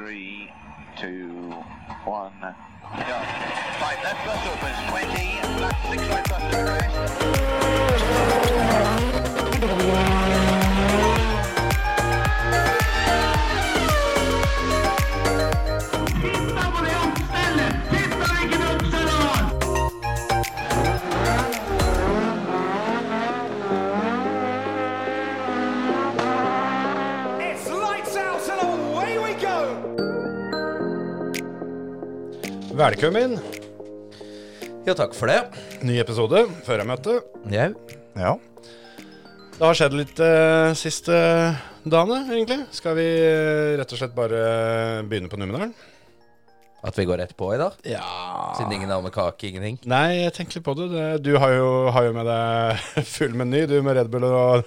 Three, 0.00 0.50
two, 0.98 1.28
one. 2.06 2.32
Go. 2.40 2.48
Right, 2.88 3.98
left 4.02 4.24
bus 4.24 4.46
opens 4.46 4.80
20, 4.88 5.60
left 5.60 5.90
six 5.90 6.02
right 6.08 6.26
bus 6.26 6.40
to 9.60 10.19
Velkommen. 32.80 33.34
Ja, 34.86 34.94
takk 34.96 35.12
for 35.12 35.28
det. 35.28 35.42
Ny 35.84 35.98
episode 36.00 36.46
før 36.64 36.80
jeg 36.80 36.88
møtte. 36.88 37.16
Jau. 37.52 37.66
Ja. 38.16 38.30
Det 39.58 39.60
har 39.60 39.76
skjedd 39.76 39.96
litt 39.98 40.22
uh, 40.24 40.72
siste 40.80 41.12
dagene, 41.84 42.22
egentlig. 42.30 42.56
Skal 42.72 42.96
vi 42.96 43.04
uh, 43.04 43.74
rett 43.76 43.92
og 43.92 44.00
slett 44.00 44.16
bare 44.16 44.40
begynne 45.10 45.28
på 45.28 45.36
Numedalen? 45.36 45.74
At 46.80 46.96
vi 46.96 47.04
går 47.04 47.20
rett 47.20 47.36
på 47.36 47.50
i 47.52 47.60
dag? 47.60 47.76
Ja 47.84 48.00
Siden 48.56 48.72
ingen 48.78 48.88
med 48.88 49.12
kake, 49.12 49.50
ingenting. 49.50 49.76
Nei, 49.84 50.22
jeg 50.22 50.38
tenker 50.38 50.56
litt 50.56 50.68
på 50.70 50.78
det. 50.80 50.88
det 50.94 51.10
du 51.26 51.34
har 51.36 51.52
jo, 51.52 51.68
har 51.92 52.08
jo 52.08 52.16
med 52.16 52.32
deg 52.32 53.04
full 53.18 53.36
meny, 53.36 53.66
du 53.68 53.76
med 53.84 54.00
Red 54.00 54.08
Bull 54.08 54.24
og 54.30 54.64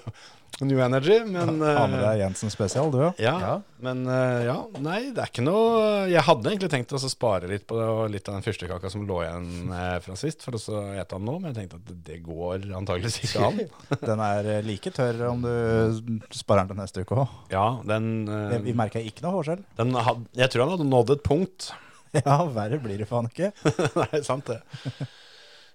New 0.62 0.78
Energy, 0.80 1.16
men 1.26 1.58
Ha 1.64 1.86
med 1.90 1.98
eh, 1.98 2.04
deg 2.04 2.20
Jensen 2.22 2.52
spesial, 2.54 2.92
du 2.94 3.00
ja, 3.02 3.34
Ja. 3.42 3.54
men 3.82 4.04
eh, 4.06 4.44
ja, 4.46 4.56
nei, 4.86 5.00
det 5.16 5.24
er 5.24 5.32
ikke 5.32 5.44
noe 5.44 6.04
Jeg 6.12 6.22
hadde 6.28 6.52
egentlig 6.52 6.70
tenkt 6.70 6.94
å 6.94 7.00
spare 7.02 7.50
litt 7.50 7.66
på 7.68 7.80
det, 7.80 7.88
og 7.90 8.12
litt 8.14 8.28
av 8.30 8.36
den 8.38 8.46
fyrstekaka 8.46 8.92
som 8.94 9.08
lå 9.10 9.18
igjen 9.26 9.48
eh, 9.74 9.96
fra 10.06 10.16
sist, 10.20 10.46
for 10.46 10.54
å 10.54 10.62
så 10.62 10.84
ete 10.94 11.18
den 11.18 11.26
nå, 11.26 11.40
men 11.42 11.50
jeg 11.56 11.64
tenkte 11.64 11.80
at 11.82 12.04
det 12.06 12.20
går 12.28 12.68
antakeligvis 12.78 13.18
ikke 13.26 13.48
an. 13.48 13.62
Den 14.06 14.22
er 14.28 14.52
eh, 14.60 14.62
like 14.68 14.94
tørr 14.94 15.24
om 15.32 15.42
du 15.44 16.20
sparer 16.38 16.68
den 16.68 16.76
til 16.76 16.82
neste 16.84 17.02
uke 17.08 17.18
òg. 17.24 17.34
Ja, 17.56 17.66
den, 17.90 18.12
eh, 18.30 18.60
Vi 18.68 18.76
merka 18.78 19.02
ikke 19.02 19.26
noe 19.26 19.40
hårskjell. 19.40 19.64
den 19.82 19.96
had, 19.98 20.22
Jeg 20.38 20.54
tror 20.54 20.68
han 20.68 20.76
hadde 20.78 20.90
nådd 20.92 21.16
et 21.18 21.26
punkt. 21.26 21.72
Ja, 22.14 22.44
verre 22.46 22.78
blir 22.78 23.00
det 23.02 23.08
faen 23.10 23.26
ikke. 23.26 23.48
Nei, 23.98 24.20
sant 24.22 24.46
det. 24.52 24.60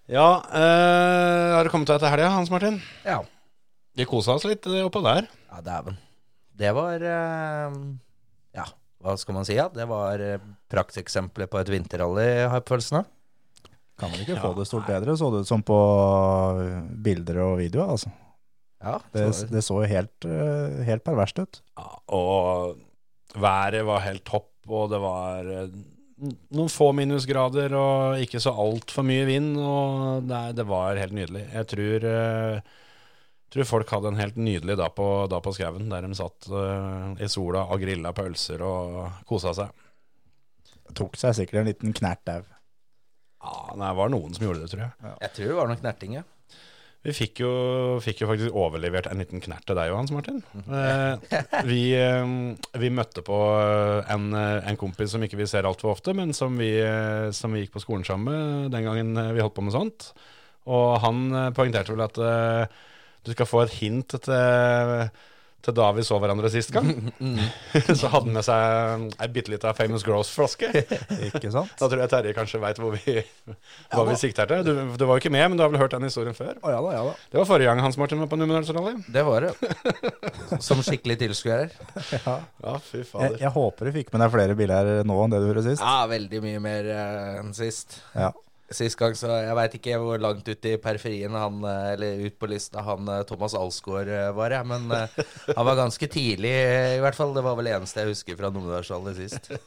Ja, 0.07 0.39
øh, 0.39 1.57
har 1.57 1.67
det 1.67 1.73
kommet 1.75 1.91
deg 1.91 1.99
til 1.99 2.13
helga, 2.15 2.29
Hans 2.31 2.53
Martin? 2.55 2.79
Ja. 3.03 3.19
Vi 3.99 4.07
kosa 4.07 4.37
oss 4.39 4.47
litt 4.47 4.67
eh, 4.71 4.85
oppå 4.87 5.01
der. 5.03 5.27
Ja, 5.51 5.63
dæven. 5.67 5.97
Det 6.59 6.71
var 6.77 7.03
eh, 7.03 7.79
Ja, 8.55 8.67
hva 9.03 9.15
skal 9.19 9.35
man 9.35 9.47
si? 9.49 9.57
Ja? 9.59 9.67
Det 9.75 9.89
var 9.91 10.23
eh, 10.23 10.43
prakteksempler 10.71 11.51
på 11.51 11.59
et 11.59 11.73
vinterrally, 11.73 12.29
har 12.47 12.61
jeg 12.61 12.69
følelsen 12.71 13.01
av. 13.01 13.09
Kan 13.99 14.13
vel 14.15 14.23
ikke 14.23 14.39
få 14.39 14.53
det 14.55 14.69
stort 14.71 14.87
bedre, 14.87 15.17
så 15.19 15.33
det 15.35 15.43
ut 15.43 15.51
som 15.51 15.65
på 15.67 15.77
bilder 17.03 17.41
og 17.43 17.57
videoer. 17.59 17.97
Altså. 17.97 18.13
Ja, 18.79 19.01
Det, 19.11 19.25
så, 19.35 19.49
det 19.51 19.63
så 19.67 19.81
jo 19.83 19.89
helt, 19.91 20.27
helt 20.87 21.03
perverst 21.03 21.41
ut. 21.43 21.59
Ja, 21.75 21.89
og 22.15 22.79
været 23.35 23.83
var 23.89 24.05
helt 24.05 24.23
topp, 24.29 24.53
og 24.71 24.93
det 24.93 25.01
var 25.03 25.51
noen 26.55 26.71
få 26.71 26.93
minusgrader 26.95 27.75
og 27.75 28.23
ikke 28.23 28.39
så 28.43 28.55
altfor 28.55 29.03
mye 29.11 29.27
vind. 29.27 29.57
Og 29.59 30.23
det, 30.31 30.45
det 30.61 30.69
var 30.71 31.03
helt 31.03 31.19
nydelig. 31.19 31.49
Jeg 31.59 31.69
tror, 31.75 32.07
eh, 32.13 32.77
tror 33.55 33.69
folk 33.69 33.93
hadde 33.95 34.13
en 34.13 34.21
helt 34.21 34.37
nydelig 34.37 34.77
dag 34.81 34.95
på, 34.97 35.09
dag 35.31 35.43
på 35.45 35.55
skauen, 35.57 35.89
der 35.93 36.05
de 36.05 36.17
satt 36.19 36.49
uh, 36.53 37.15
i 37.17 37.29
sola 37.33 37.65
og 37.73 37.83
grilla 37.83 38.13
pølser 38.17 38.65
og 38.67 39.23
kosa 39.29 39.55
seg. 39.57 39.85
Tok 40.97 41.17
seg 41.21 41.37
sikkert 41.37 41.63
en 41.63 41.71
liten 41.71 41.95
knert 41.97 42.33
au. 42.33 42.43
Ja, 43.39 43.55
det 43.79 43.95
var 44.01 44.11
noen 44.11 44.35
som 44.35 44.45
gjorde 44.49 44.65
det, 44.65 44.73
tror 44.73 44.85
jeg. 44.85 45.15
jeg 45.23 45.35
tror 45.37 45.49
det 45.49 45.59
var 45.61 45.71
noe 45.71 45.81
knerting, 45.81 46.19
ja. 46.19 46.27
Vi 47.07 47.13
fikk 47.15 47.41
jo, 47.45 47.51
fikk 48.03 48.25
jo 48.25 48.29
faktisk 48.29 48.57
overlevert 48.59 49.07
en 49.09 49.21
liten 49.23 49.41
knert 49.41 49.63
til 49.69 49.77
deg 49.79 49.93
og 49.93 50.01
Hans 50.01 50.11
Martin. 50.13 50.41
Eh, 50.67 51.37
vi, 51.69 51.83
eh, 51.95 52.33
vi 52.83 52.91
møtte 52.91 53.23
på 53.25 53.39
en, 54.03 54.27
eh, 54.35 54.67
en 54.67 54.81
kompis 54.81 55.15
som 55.15 55.23
ikke 55.23 55.39
vi 55.39 55.47
ser 55.49 55.69
altfor 55.69 55.95
ofte, 55.95 56.13
men 56.17 56.35
som 56.37 56.59
vi, 56.59 56.73
som 57.33 57.55
vi 57.55 57.63
gikk 57.63 57.77
på 57.77 57.85
skolen 57.87 58.05
sammen 58.05 58.27
med 58.35 58.75
den 58.75 58.89
gangen 58.89 59.15
vi 59.37 59.45
holdt 59.45 59.55
på 59.57 59.65
med 59.65 59.77
sånt. 59.77 60.11
Og 60.69 60.99
han 61.01 61.31
poengterte 61.57 61.95
vel 61.95 62.05
at 62.05 62.19
eh, 62.19 62.79
du 63.27 63.35
skal 63.35 63.49
få 63.49 63.65
et 63.65 63.75
hint 63.81 64.15
til, 64.15 65.09
til 65.65 65.75
da 65.75 65.89
vi 65.93 66.05
så 66.07 66.17
hverandre 66.23 66.49
sist 66.53 66.71
gang. 66.73 66.89
Så 67.99 68.09
hadde 68.13 68.29
han 68.29 68.37
med 68.37 68.47
seg 68.47 69.09
ei 69.19 69.29
bitte 69.35 69.53
lita 69.53 69.73
Famous 69.77 70.05
Gross-flaske. 70.07 70.71
Ikke 71.29 71.51
sant? 71.53 71.75
Da 71.81 71.89
tror 71.91 72.05
jeg 72.05 72.13
Terje 72.13 72.35
kanskje 72.37 72.61
veit 72.63 72.81
hvor 72.81 72.95
vi, 72.95 73.19
hva 73.93 74.07
vi 74.09 74.17
sikter 74.21 74.49
til. 74.51 74.65
Du, 74.65 74.73
du 74.95 75.05
var 75.05 75.19
jo 75.19 75.25
ikke 75.25 75.35
med, 75.35 75.45
men 75.51 75.59
du 75.59 75.65
har 75.67 75.73
vel 75.75 75.83
hørt 75.83 75.97
den 75.97 76.07
historien 76.09 76.37
før? 76.39 76.55
Å 76.63 76.73
ja 76.73 76.81
da, 76.87 76.95
ja 76.97 77.05
da. 77.11 77.15
Det 77.35 77.43
var 77.43 77.51
forrige 77.51 77.73
gang 77.73 77.85
Hans 77.85 78.01
Martin 78.01 78.23
var 78.23 78.31
på 78.31 78.39
Numedalsrally. 78.41 78.97
Det 79.13 79.27
var 79.29 79.49
det. 79.49 79.55
Som 80.65 80.83
skikkelig 80.87 81.19
tilskuer. 81.27 81.73
Ja. 82.15 82.39
Ja, 82.65 82.79
fy 82.83 83.03
Jeg, 83.03 83.39
jeg 83.43 83.55
håper 83.55 83.91
du 83.91 83.97
fikk 83.99 84.13
med 84.15 84.25
deg 84.25 84.35
flere 84.35 84.59
biler 84.59 84.93
nå 85.07 85.23
enn 85.25 85.35
det 85.35 85.43
du 85.43 85.51
gjorde 85.51 85.67
sist. 85.69 85.85
Ja, 85.85 86.07
veldig 86.11 86.45
mye 86.45 86.63
mer 86.63 86.93
eh, 86.95 87.41
enn 87.43 87.57
sist. 87.57 88.01
Ja. 88.15 88.33
Sist 88.71 88.99
gang, 89.01 89.15
så 89.17 89.31
Jeg 89.33 89.55
veit 89.57 89.75
ikke 89.79 89.97
hvor 90.03 90.21
langt 90.21 90.45
ut 90.49 90.67
i 90.69 90.75
periferien 90.77 91.33
han, 91.33 91.63
eh, 91.65 91.93
eller 91.95 92.25
ut 92.29 92.35
på 92.39 92.51
lista 92.51 92.83
han 92.85 93.09
eh, 93.09 93.23
Thomas 93.29 93.55
Alsgaard 93.57 94.11
eh, 94.13 94.27
var, 94.37 94.53
jeg. 94.53 94.67
Men 94.69 94.91
han 94.93 95.69
var 95.71 95.79
ganske 95.79 96.09
tidlig, 96.13 96.53
i 96.99 97.01
hvert 97.01 97.17
fall. 97.17 97.33
Det 97.37 97.45
var 97.47 97.57
vel 97.57 97.71
det 97.71 97.77
eneste 97.79 98.03
jeg 98.05 98.13
husker 98.13 98.37
fra 98.37 98.51
Numedalsrally 98.53 99.15
sist. 99.17 99.49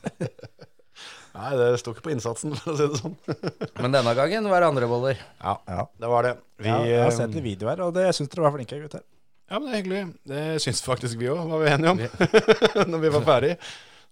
Nei, 1.32 1.50
det 1.56 1.68
sto 1.80 1.94
ikke 1.96 2.04
på 2.10 2.12
innsatsen, 2.14 2.54
for 2.60 2.74
å 2.74 2.78
si 2.78 2.88
det 2.92 3.00
sånn. 3.00 3.16
Men 3.82 3.96
denne 3.96 4.14
gangen 4.18 4.50
var 4.52 4.62
det 4.64 4.70
andre 4.74 4.90
boller. 4.92 5.22
Ja, 5.42 5.56
Ja. 5.72 5.86
det 6.04 6.10
var 6.12 6.28
det. 6.28 6.34
Vi, 6.62 6.70
ja, 6.70 6.82
jeg 6.86 7.02
har 7.08 7.16
sett 7.16 7.34
litt 7.38 7.46
videoer, 7.48 7.82
og 7.88 7.96
det 7.96 8.04
jeg 8.10 8.18
syns 8.20 8.34
dere 8.36 8.46
var 8.46 8.54
flinke 8.58 8.82
gutter. 8.84 9.06
Ja, 9.52 9.58
men 9.60 9.66
det 9.68 9.72
er 9.74 9.82
hyggelig. 9.82 10.02
Det 10.32 10.42
syns 10.64 10.80
faktisk 10.86 11.18
vi 11.20 11.28
òg, 11.32 11.42
var 11.50 11.60
vi 11.66 11.72
enige 11.74 11.92
om. 11.92 12.92
Når 12.94 13.02
vi 13.04 13.10
var 13.18 13.26
ferdig. 13.28 13.56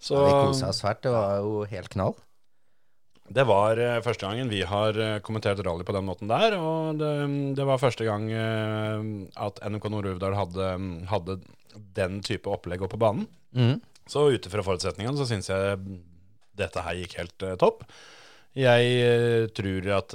Så 0.03 0.17
Vi 0.19 0.31
kosa 0.33 0.71
oss 0.73 0.81
fælt. 0.83 0.99
Det 1.05 1.13
var 1.13 1.37
jo 1.45 1.61
helt 1.69 1.91
knall. 1.93 2.15
Det 3.29 3.45
var 3.45 3.77
eh, 3.77 3.99
første 4.05 4.25
gangen 4.25 4.49
vi 4.49 4.61
har 4.65 4.97
eh, 4.97 5.19
kommentert 5.25 5.61
rally 5.65 5.85
på 5.85 5.93
den 5.95 6.07
måten 6.07 6.29
der. 6.31 6.55
Og 6.57 6.99
det, 6.99 7.11
det 7.57 7.67
var 7.67 7.81
første 7.81 8.07
gang 8.07 8.25
eh, 8.33 9.09
at 9.45 9.61
NMK 9.65 9.89
Nord-Uvdal 9.93 10.37
hadde, 10.37 10.69
hadde 11.11 11.39
den 11.97 12.19
type 12.25 12.49
opplegg 12.49 12.85
opp 12.85 12.95
på 12.95 13.01
banen. 13.01 13.27
Mm. 13.53 13.77
Så 14.09 14.29
ut 14.33 14.49
ifra 14.49 14.65
forutsetningene 14.65 15.17
så 15.19 15.27
syns 15.29 15.51
jeg 15.51 15.77
dette 16.57 16.83
her 16.83 16.97
gikk 16.97 17.19
helt 17.19 17.45
topp. 17.61 17.85
Jeg 18.57 19.49
tror 19.55 19.85
at 19.93 20.13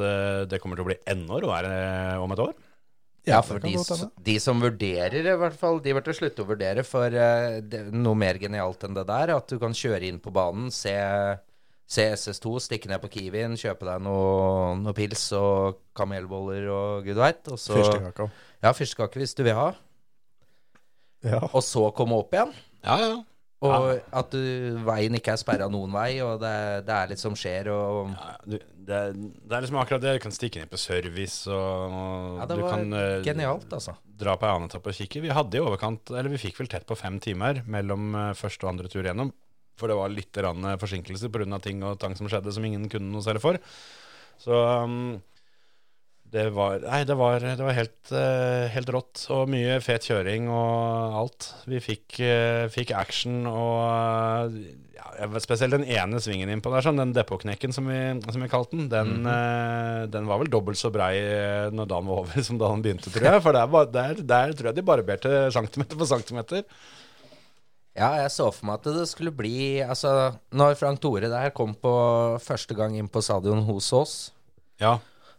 det 0.50 0.58
kommer 0.60 0.76
til 0.76 0.84
å 0.84 0.88
bli 0.88 0.96
enda 1.08 1.38
råere 1.40 1.76
om 2.20 2.34
et 2.34 2.42
år. 2.42 2.50
Ja, 3.24 3.38
for 3.46 3.62
de, 3.62 3.78
de 4.26 4.34
som 4.42 4.60
vurderer, 4.60 5.22
i 5.22 5.36
hvert 5.40 5.56
fall, 5.56 5.78
de 5.80 5.94
burde 5.96 6.12
slutte 6.18 6.42
å 6.42 6.48
vurdere. 6.50 6.82
For 6.84 7.14
det, 7.14 7.84
noe 7.94 8.18
mer 8.18 8.36
genialt 8.42 8.84
enn 8.84 8.98
det 8.98 9.06
der, 9.08 9.32
at 9.38 9.48
du 9.48 9.56
kan 9.62 9.72
kjøre 9.78 10.10
inn 10.10 10.18
på 10.20 10.34
banen, 10.34 10.68
se, 10.74 10.92
se 11.86 12.06
SS2, 12.14 12.54
stikke 12.64 12.88
ned 12.90 13.02
på 13.02 13.10
Kiwien, 13.12 13.58
kjøpe 13.60 13.86
deg 13.88 14.02
noe, 14.06 14.72
noe 14.80 14.96
pils 14.96 15.26
og 15.36 15.82
kamelboller 15.96 16.70
og 16.72 17.04
gud 17.06 17.20
veit. 17.20 17.44
Fyrstekake. 17.50 18.30
Ja, 18.64 18.72
fyrstekake 18.72 19.20
hvis 19.20 19.36
du 19.36 19.44
vil 19.46 19.58
ha. 19.58 19.68
Ja. 21.24 21.42
Og 21.52 21.62
så 21.64 21.86
komme 21.96 22.18
opp 22.20 22.34
igjen. 22.36 22.52
Ja, 22.84 22.98
ja. 23.00 23.14
Og 23.64 23.86
at 24.12 24.34
du, 24.34 24.40
veien 24.84 25.14
ikke 25.16 25.32
er 25.32 25.40
sperra 25.40 25.70
noen 25.72 25.92
vei, 25.94 26.18
og 26.20 26.36
det, 26.42 26.52
det 26.84 26.96
er 26.98 27.12
litt 27.14 27.20
som 27.22 27.36
skjer, 27.38 27.70
og 27.72 28.10
Ja, 28.12 28.34
du, 28.44 28.56
det, 28.58 28.98
det 29.16 29.56
er 29.56 29.64
liksom 29.64 29.78
akkurat 29.80 30.02
det. 30.02 30.12
Du 30.18 30.24
kan 30.26 30.34
stikke 30.36 30.60
ned 30.60 30.72
på 30.72 30.80
service, 30.80 31.46
og 31.48 32.42
Ja, 32.42 32.48
det 32.50 32.58
du 32.58 32.64
var 32.66 32.74
kan 32.74 32.98
eh, 32.98 33.14
genialt, 33.24 33.70
altså. 33.72 33.94
dra 34.20 34.34
på 34.36 34.44
ei 34.48 34.52
annen 34.52 34.68
etappe 34.68 34.92
og 34.92 34.98
kikke. 34.98 35.22
Vi 35.24 35.32
hadde 35.32 35.56
i 35.56 35.64
overkant, 35.64 36.12
eller 36.12 36.28
vi 36.34 36.42
fikk 36.44 36.60
vel 36.60 36.68
tett 36.74 36.84
på 36.90 36.98
fem 36.98 37.16
timer 37.24 37.62
mellom 37.64 38.12
eh, 38.20 38.34
første 38.36 38.66
og 38.68 38.74
andre 38.74 38.92
tur 38.92 39.08
gjennom. 39.08 39.32
For 39.80 39.90
det 39.90 39.98
var 39.98 40.12
litt 40.12 40.30
forsinkelser 40.30 40.72
eh, 40.74 40.80
forsinkelse 40.80 41.30
pga. 41.34 41.60
ting 41.62 41.84
og 41.86 41.98
tang 42.00 42.16
som 42.18 42.30
skjedde 42.30 42.52
som 42.54 42.64
ingen 42.64 42.88
kunne 42.92 43.10
noe 43.12 43.24
særlig 43.24 43.42
for. 43.42 43.58
Så 44.38 44.54
um, 44.54 45.20
det 46.34 46.48
var 46.54 46.82
Nei, 46.82 47.02
det 47.06 47.14
var, 47.18 47.42
det 47.42 47.62
var 47.62 47.76
helt, 47.76 48.00
uh, 48.10 48.66
helt 48.74 48.90
rått. 48.94 49.26
Og 49.34 49.50
mye 49.50 49.78
fet 49.84 50.06
kjøring 50.10 50.48
og 50.50 51.20
alt. 51.22 51.50
Vi 51.70 51.82
fikk, 51.82 52.18
uh, 52.22 52.66
fikk 52.74 52.94
action 52.98 53.44
og 53.50 54.58
ja, 54.94 55.28
Spesielt 55.42 55.74
den 55.74 55.86
ene 55.86 56.20
svingen 56.22 56.50
innpå 56.52 56.72
der, 56.72 56.84
sånn, 56.84 57.00
den 57.00 57.14
depotknekken 57.16 57.74
som 57.74 57.88
vi, 57.90 57.98
som 58.24 58.42
vi 58.42 58.50
kalte 58.50 58.76
den, 58.78 58.88
den, 58.92 59.28
eh, 59.30 60.04
den 60.10 60.28
var 60.28 60.40
vel 60.42 60.50
dobbelt 60.52 60.78
så 60.80 60.90
brei 60.94 61.12
eh, 61.18 61.70
når 61.74 61.90
dagen 61.90 62.10
var 62.10 62.22
over 62.24 62.44
som 62.48 62.60
da 62.60 62.70
den 62.72 62.84
begynte, 62.84 63.12
tror 63.12 63.30
jeg. 63.30 63.44
For 63.44 63.56
der, 63.56 63.90
der, 63.94 64.22
der 64.34 64.54
tror 64.54 64.70
jeg 64.70 64.78
de 64.78 64.86
barberte 64.86 65.34
centimeter 65.54 65.98
for 66.00 66.10
centimeter. 66.10 66.64
Ja, 67.94 68.08
jeg 68.18 68.30
så 68.34 68.48
for 68.50 68.66
meg 68.66 68.80
at 68.80 68.88
det 68.96 69.04
skulle 69.06 69.30
bli 69.30 69.78
Altså, 69.84 70.32
når 70.50 70.74
Frank 70.80 70.98
Tore 71.02 71.28
der 71.30 71.52
kom 71.54 71.76
på 71.78 71.92
første 72.42 72.74
gang 72.74 72.96
inn 72.98 73.06
på 73.12 73.22
stadion 73.22 73.62
hos 73.68 73.92
oss, 73.94 74.14
Ja. 74.82 74.96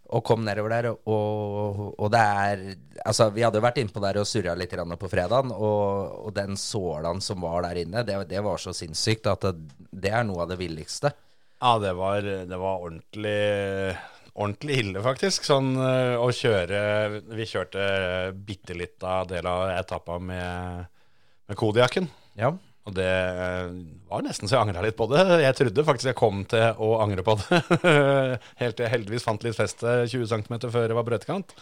og 0.07 0.23
kom 0.23 0.45
nedover 0.47 0.71
der, 0.71 0.87
og, 0.93 1.81
og 1.99 2.11
det 2.13 2.21
er 2.21 2.63
Altså, 3.03 3.27
vi 3.35 3.43
hadde 3.43 3.59
jo 3.59 3.65
vært 3.65 3.81
innpå 3.83 3.99
der 4.01 4.21
og 4.21 4.29
surra 4.29 4.55
litt 4.55 4.71
grann 4.71 4.95
på 4.97 5.09
fredagen, 5.11 5.51
og, 5.51 6.15
og 6.29 6.31
den 6.37 6.55
sålaen 6.55 7.19
som 7.21 7.43
var 7.43 7.67
der 7.67 7.81
inne, 7.83 8.05
det, 8.07 8.21
det 8.31 8.39
var 8.45 8.57
så 8.63 8.71
sinnssykt 8.73 9.27
at 9.33 9.43
det, 9.49 9.53
det 9.91 10.15
er 10.15 10.23
noe 10.25 10.45
av 10.45 10.53
det 10.53 10.57
villigste. 10.63 11.11
Ja, 11.59 11.75
det 11.83 11.91
var, 11.99 12.21
det 12.23 12.57
var 12.61 12.81
ordentlig, 12.87 13.95
ordentlig 14.35 14.79
ille, 14.81 15.03
faktisk. 15.03 15.43
Sånn 15.47 15.73
eh, 15.79 16.15
å 16.19 16.27
kjøre 16.35 16.79
Vi 17.35 17.45
kjørte 17.51 17.85
bitte 18.47 18.75
litt 18.79 19.03
av 19.07 19.27
del 19.31 19.47
av 19.47 19.69
etappa 19.75 20.17
med, 20.23 20.85
med 21.51 21.59
Kodiaken. 21.59 22.07
Ja. 22.39 22.53
Og 22.85 22.93
det 22.93 23.07
eh, 23.09 23.71
var 24.11 24.21
nesten 24.25 24.49
så 24.49 24.59
jeg 24.59 24.67
angra 24.67 24.83
litt 24.85 24.97
på 24.99 25.07
det. 25.09 25.23
Jeg 25.41 25.57
trodde 25.57 25.85
faktisk 25.87 26.11
jeg 26.11 26.19
kom 26.19 26.43
til 26.49 26.77
å 26.77 26.91
angre 27.01 27.25
på 27.25 27.33
det. 27.41 27.61
Helt 28.61 28.77
til 28.77 28.85
jeg 28.85 28.93
heldigvis 28.93 29.25
fant 29.25 29.41
litt 29.45 29.57
feste 29.57 30.03
20 30.11 30.29
cm 30.29 30.59
før 30.69 30.91
det 30.91 30.97
var 30.97 31.07
brøytekant. 31.07 31.55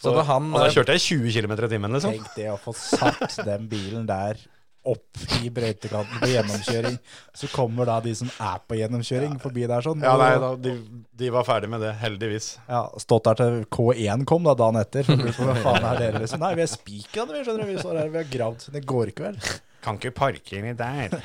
Så 0.00 0.10
da 0.16 0.24
han, 0.26 0.48
og 0.50 0.58
da 0.58 0.70
eh, 0.70 0.74
kjørte 0.74 0.96
jeg 0.96 1.04
20 1.04 1.36
km 1.36 1.52
i 1.54 1.70
timen, 1.70 1.92
liksom. 1.94 2.16
Tenk 2.16 2.32
det 2.38 2.48
å 2.50 2.58
få 2.58 2.72
satt 2.74 3.36
den 3.46 3.68
bilen 3.70 4.08
der 4.08 4.40
opp 4.84 5.20
i 5.40 5.48
brøytekanten 5.52 6.20
på 6.20 6.28
gjennomkjøring. 6.28 6.96
Så 7.36 7.48
kommer 7.52 7.88
da 7.88 7.98
de 8.04 8.12
som 8.16 8.28
er 8.32 8.64
på 8.68 8.76
gjennomkjøring, 8.80 9.36
forbi 9.40 9.68
der 9.70 9.84
sånn. 9.84 10.02
Ja, 10.04 10.16
nei, 10.20 10.32
da, 10.42 10.50
de, 10.60 10.74
de 11.20 11.30
var 11.32 11.46
ferdig 11.48 11.70
med 11.72 11.84
det, 11.84 11.94
heldigvis. 12.02 12.50
Ja, 12.68 12.82
stått 13.00 13.28
der 13.30 13.38
til 13.40 13.60
K1 13.72 14.26
kom 14.28 14.44
da 14.48 14.56
dagen 14.58 14.80
etter. 14.80 15.06
For 15.08 15.20
på, 15.20 15.48
Hva 15.48 15.56
faen 15.62 15.88
er 15.92 16.02
dere 16.02 16.24
liksom? 16.24 16.42
Nei, 16.44 16.52
vi 16.58 16.66
er 16.66 16.72
spikra, 16.72 17.28
vi 17.30 17.44
skjønner 17.46 17.64
du. 17.64 17.72
Vi 17.72 17.78
står 17.80 18.02
her, 18.02 18.12
vi 18.12 18.20
har 18.20 18.28
gravd. 18.34 18.68
Det 18.74 18.84
går 18.88 19.14
ikke 19.14 19.28
vel? 19.30 19.40
Kan 19.84 20.00
ikke 20.00 20.14
parke 20.16 20.60
inni 20.60 20.72
der. 20.78 21.12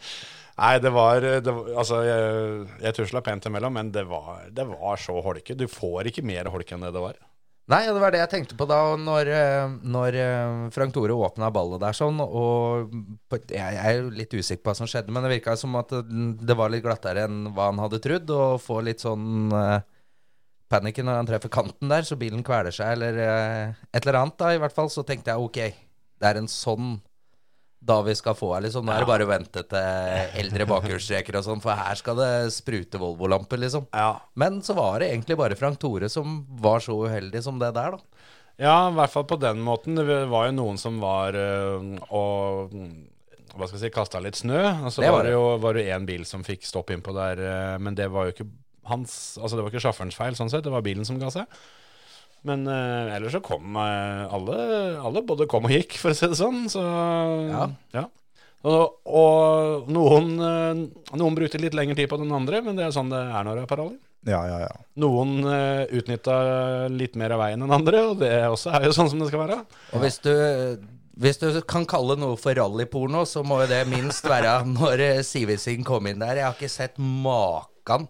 Nei, 0.60 0.76
det 0.82 0.90
var, 0.92 1.24
det 1.24 1.52
var 1.54 1.72
Altså, 1.80 2.02
jeg, 2.04 2.68
jeg 2.84 2.96
tusla 2.98 3.22
pent 3.24 3.48
imellom, 3.48 3.74
men 3.78 3.90
det 3.94 4.04
var, 4.08 4.46
det 4.52 4.66
var 4.68 5.00
så 5.00 5.16
holke. 5.24 5.56
Du 5.56 5.66
får 5.70 6.10
ikke 6.10 6.24
mer 6.26 6.50
holke 6.52 6.76
enn 6.76 6.84
det 6.84 6.92
det 6.96 7.04
var. 7.04 7.18
Nei, 7.70 7.84
det 7.86 8.00
var 8.02 8.10
det 8.10 8.18
jeg 8.18 8.30
tenkte 8.32 8.56
på 8.58 8.66
da 8.66 8.78
når, 8.98 9.28
eh, 9.30 9.74
når 9.94 10.16
eh, 10.18 10.62
Frank 10.74 10.94
Tore 10.94 11.14
åpna 11.14 11.52
ballet 11.54 11.78
der 11.78 11.94
sånn, 11.94 12.18
og 12.18 12.90
jeg 13.46 13.76
er 13.78 13.92
jo 14.00 14.08
litt 14.10 14.34
usikker 14.34 14.64
på 14.64 14.72
hva 14.72 14.74
som 14.80 14.90
skjedde, 14.90 15.14
men 15.14 15.22
det 15.22 15.36
virka 15.36 15.54
som 15.60 15.78
at 15.78 15.92
det, 15.94 16.24
det 16.42 16.56
var 16.58 16.72
litt 16.72 16.82
glattere 16.82 17.28
enn 17.28 17.52
hva 17.54 17.68
han 17.68 17.78
hadde 17.78 18.02
trodd, 18.02 18.32
og 18.34 18.58
få 18.64 18.80
litt 18.82 19.04
sånn 19.04 19.54
uh, 19.54 19.78
panikken 20.72 21.06
når 21.06 21.20
han 21.20 21.30
treffer 21.30 21.52
kanten 21.60 21.94
der, 21.94 22.02
så 22.08 22.18
bilen 22.18 22.42
kveler 22.46 22.74
seg, 22.74 22.96
eller 22.96 23.22
uh, 23.22 23.86
et 23.94 24.02
eller 24.02 24.18
annet 24.24 24.40
da, 24.42 24.50
i 24.56 24.60
hvert 24.64 24.74
fall, 24.74 24.90
så 24.90 25.06
tenkte 25.06 25.30
jeg 25.30 25.46
ok, 25.46 25.62
det 26.20 26.28
er 26.30 26.40
en 26.42 26.50
sånn 26.52 26.98
da 27.80 28.02
vi 28.04 28.12
skal 28.12 28.34
få 28.36 28.50
her, 28.52 28.66
liksom. 28.66 28.84
Nå 28.84 28.92
er 28.92 29.00
det 29.00 29.08
bare 29.08 29.24
å 29.24 29.30
vente 29.30 29.62
til 29.64 30.40
eldre 30.42 30.66
bakhjulstreker 30.68 31.38
og 31.38 31.46
sånn, 31.46 31.62
for 31.64 31.72
her 31.78 31.96
skal 31.96 32.18
det 32.18 32.32
sprute 32.52 33.00
Volvo-lamper, 33.00 33.56
liksom. 33.62 33.86
Ja. 33.96 34.18
Men 34.36 34.58
så 34.66 34.76
var 34.76 35.00
det 35.00 35.08
egentlig 35.14 35.38
bare 35.40 35.56
Frank 35.56 35.80
Tore 35.80 36.10
som 36.12 36.42
var 36.60 36.84
så 36.84 36.98
uheldig 37.06 37.40
som 37.46 37.56
det 37.62 37.72
der, 37.78 37.96
da. 37.96 38.26
Ja, 38.60 38.74
i 38.90 38.92
hvert 38.98 39.14
fall 39.14 39.24
på 39.24 39.38
den 39.40 39.62
måten. 39.64 39.96
Det 39.96 40.18
var 40.28 40.50
jo 40.50 40.56
noen 40.58 40.76
som 40.76 40.98
var 41.00 41.32
øh, 41.32 41.94
og 42.12 42.74
hva 43.56 43.66
skal 43.66 43.78
jeg 43.80 43.86
si, 43.86 43.92
kasta 43.96 44.20
litt 44.20 44.36
snø. 44.36 44.60
Og 44.84 44.92
så 44.92 45.00
Det 45.00 45.08
var 45.08 45.16
var 45.16 45.24
det 45.24 45.30
det. 45.32 45.38
jo 45.38 45.46
var 45.64 45.78
det 45.80 45.86
én 45.96 46.04
bil 46.06 46.26
som 46.28 46.44
fikk 46.44 46.68
stopp 46.68 46.92
innpå 46.92 47.14
der, 47.16 47.40
øh, 47.40 47.78
men 47.80 47.96
det 47.96 48.10
var 48.12 48.28
jo 48.28 48.34
ikke 48.36 48.50
hans 48.90 49.38
Altså 49.40 49.56
det 49.56 49.64
var 49.64 49.72
ikke 49.72 49.82
sjåførens 49.88 50.16
feil, 50.20 50.36
sånn 50.36 50.52
sett. 50.52 50.64
Det 50.68 50.72
var 50.76 50.84
bilen 50.84 51.08
som 51.08 51.16
ga 51.18 51.32
seg. 51.32 51.48
Men 52.48 52.64
uh, 52.68 53.10
ellers 53.16 53.34
så 53.36 53.42
kom 53.44 53.76
uh, 53.76 54.30
alle, 54.32 54.56
alle 55.00 55.22
både 55.26 55.48
kom 55.50 55.68
og 55.68 55.74
gikk, 55.74 55.98
for 56.00 56.14
å 56.14 56.16
si 56.16 56.30
det 56.30 56.38
sånn. 56.40 56.64
Så 56.72 56.84
Ja. 57.50 57.66
ja. 57.96 58.06
Og, 58.60 58.98
og 59.08 59.88
noen, 59.92 60.32
uh, 60.36 61.16
noen 61.16 61.36
brukte 61.36 61.60
litt 61.60 61.76
lengre 61.76 61.96
tid 61.96 62.10
på 62.10 62.18
den 62.20 62.32
andre, 62.36 62.60
men 62.64 62.76
det 62.76 62.86
er 62.86 62.96
sånn 62.96 63.12
det 63.12 63.20
er 63.20 63.44
når 63.46 63.60
det 63.60 63.66
er 63.66 63.70
parallell. 63.70 63.98
Ja, 64.28 64.40
ja, 64.44 64.58
ja. 64.66 64.72
Noen 65.00 65.38
uh, 65.46 65.84
utnytta 65.96 66.34
litt 66.92 67.16
mer 67.16 67.36
av 67.36 67.40
veien 67.40 67.64
enn 67.64 67.72
andre, 67.72 68.02
og 68.10 68.18
det 68.20 68.34
også 68.50 68.74
er 68.76 68.88
jo 68.88 68.96
sånn 68.96 69.08
som 69.12 69.22
det 69.22 69.30
skal 69.30 69.46
være. 69.46 69.60
Og 69.96 70.04
hvis 70.04 70.20
du, 70.24 70.34
hvis 71.20 71.40
du 71.40 71.48
kan 71.68 71.88
kalle 71.88 72.18
noe 72.20 72.36
for 72.40 72.56
rallyporno, 72.56 73.24
så 73.28 73.40
må 73.44 73.62
jo 73.62 73.70
det 73.72 73.86
minst 73.88 74.28
være 74.28 74.58
når 74.68 75.06
eh, 75.08 75.84
kom 75.88 76.08
inn 76.08 76.20
der. 76.20 76.42
Jeg 76.42 76.48
har 76.48 76.56
ikke 76.58 76.72
sett 76.72 77.00
maken 77.00 78.08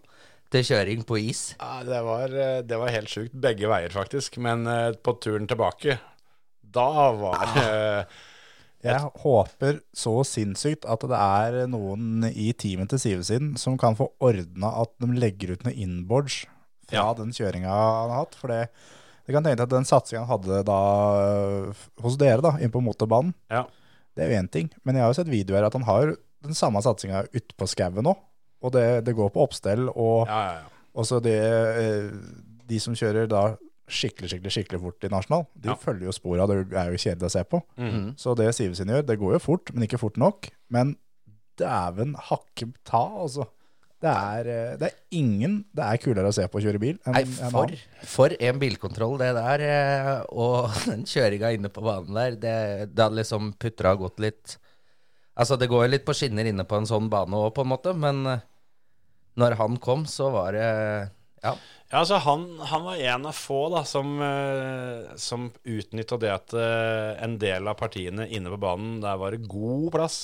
til 0.50 0.64
kjøring 0.66 1.04
på 1.06 1.18
is. 1.22 1.42
Ja, 1.60 1.80
det, 1.86 2.00
var, 2.06 2.32
eh, 2.34 2.60
det 2.66 2.78
var 2.80 2.90
helt 2.90 3.10
sjukt. 3.12 3.34
Begge 3.38 3.68
veier, 3.70 3.92
faktisk. 3.94 4.38
Men 4.42 4.66
uh, 4.66 4.90
på 4.98 5.14
turen 5.22 5.46
tilbake, 5.50 5.98
da 6.62 6.88
var 7.18 7.56
eh, 7.62 8.18
Jeg 8.86 9.10
håper 9.20 9.82
så 9.92 10.14
sinnssykt 10.24 10.86
at 10.88 11.02
det 11.04 11.18
er 11.20 11.66
noen 11.68 12.24
i 12.30 12.46
teamet 12.56 12.88
til 12.94 13.02
Sivesin 13.02 13.50
som 13.60 13.74
kan 13.80 13.98
få 13.98 14.06
ordna 14.24 14.70
at 14.80 14.94
de 15.02 15.10
legger 15.20 15.52
ut 15.52 15.66
noen 15.66 15.76
inboards 15.84 16.38
fra 16.88 16.96
Ja. 16.96 17.10
den 17.18 17.34
kjøringa 17.36 17.68
han 17.68 18.08
har 18.14 18.22
hatt. 18.22 18.38
For 18.40 18.48
det, 18.48 18.62
det 19.26 19.36
kan 19.36 19.44
tenke 19.44 19.66
at 19.66 19.74
den 19.74 19.84
satsinga 19.84 20.22
han 20.24 20.32
hadde 20.32 20.62
da 20.70 20.78
hos 22.00 22.16
dere, 22.18 22.40
da, 22.46 22.54
inn 22.56 22.72
på 22.72 22.80
motorbanen, 22.82 23.34
Ja. 23.52 23.66
det 24.16 24.24
er 24.24 24.32
jo 24.32 24.40
én 24.40 24.48
ting. 24.50 24.72
Men 24.82 24.96
jeg 24.96 25.04
har 25.04 25.12
jo 25.12 25.18
sett 25.20 25.30
videoer 25.30 25.68
at 25.68 25.76
han 25.76 25.84
har 25.86 26.14
den 26.40 26.56
samme 26.56 26.80
satsinga 26.80 27.26
utpå 27.36 27.68
skauen 27.68 28.00
nå. 28.08 28.16
Og 28.62 28.72
det, 28.72 29.04
det 29.06 29.14
går 29.16 29.30
på 29.32 29.42
oppstell, 29.46 29.88
og 29.88 30.26
Ja, 30.28 30.40
ja, 30.44 30.54
ja. 30.60 30.68
også 31.00 31.20
det 31.24 31.36
eh, 31.40 32.10
De 32.68 32.78
som 32.80 32.94
kjører 32.94 33.26
da 33.30 33.56
skikkelig, 33.90 34.28
skikkelig 34.30 34.52
skikkelig 34.54 34.80
fort 34.84 35.04
i 35.04 35.08
nasjonal, 35.10 35.46
de 35.58 35.68
Ja. 35.72 35.74
følger 35.74 36.06
jo 36.06 36.12
spora. 36.14 36.44
Det 36.46 36.58
er 36.78 36.92
jo 36.92 36.98
kjedelig 37.02 37.26
å 37.26 37.30
se 37.34 37.42
på. 37.44 37.62
Mhm. 37.76 38.12
Så 38.16 38.36
det 38.38 38.52
Sivesen 38.54 38.86
gjør, 38.92 39.02
det 39.06 39.18
går 39.18 39.32
jo 39.34 39.38
fort, 39.42 39.72
men 39.74 39.82
ikke 39.88 39.98
fort 39.98 40.16
nok. 40.20 40.50
Men 40.70 40.96
dæven 41.58 42.14
hakke 42.14 42.68
ta, 42.86 43.00
altså. 43.24 43.48
Det 44.00 44.08
er, 44.08 44.46
eh, 44.48 44.76
det 44.80 44.86
er 44.88 44.94
ingen 45.12 45.58
det 45.76 45.84
er 45.84 45.98
kulere 46.00 46.28
å 46.30 46.32
se 46.32 46.46
på 46.48 46.56
å 46.56 46.62
kjøre 46.64 46.78
bil 46.80 46.96
enn 47.04 47.12
Nei, 47.18 47.24
annen. 47.50 47.74
for, 48.08 48.32
en 48.40 48.58
bilkontroll 48.62 49.18
det 49.20 49.34
der. 49.36 49.60
eh, 49.60 50.22
Og 50.32 50.70
den 50.86 51.02
kjøringa 51.04 51.50
inne 51.52 51.68
på 51.68 51.82
banen 51.84 52.14
der, 52.14 52.30
det, 52.40 52.94
det 52.94 53.02
hadde 53.02 53.18
liksom 53.20 53.52
putra 53.58 53.92
og 53.92 54.06
gått 54.06 54.20
litt 54.20 54.56
Altså, 55.36 55.56
det 55.58 55.68
går 55.68 55.84
jo 55.86 55.90
litt 55.92 56.04
på 56.04 56.12
skinner 56.16 56.44
inne 56.48 56.64
på 56.64 56.76
en 56.76 56.86
sånn 56.88 57.08
bane 57.10 57.32
òg, 57.32 57.52
på 57.54 57.62
en 57.62 57.68
måte, 57.70 57.92
men 57.96 58.24
når 59.38 59.58
han 59.60 59.76
kom, 59.82 60.06
så 60.10 60.30
var 60.34 60.56
det 60.56 60.70
Ja. 61.44 61.54
Ja, 61.90 62.04
altså 62.04 62.20
han, 62.22 62.44
han 62.70 62.84
var 62.86 63.00
en 63.02 63.24
av 63.26 63.34
få 63.34 63.64
da, 63.72 63.80
som, 63.88 64.12
uh, 64.22 65.10
som 65.18 65.48
utnytta 65.66 66.20
det 66.22 66.28
at 66.30 66.52
eh, 66.54 67.16
en 67.24 67.34
del 67.42 67.66
av 67.66 67.74
partiene 67.80 68.28
inne 68.30 68.52
på 68.52 68.60
banen, 68.62 69.00
der 69.02 69.18
var 69.18 69.34
det 69.34 69.48
god 69.50 69.88
plass. 69.96 70.20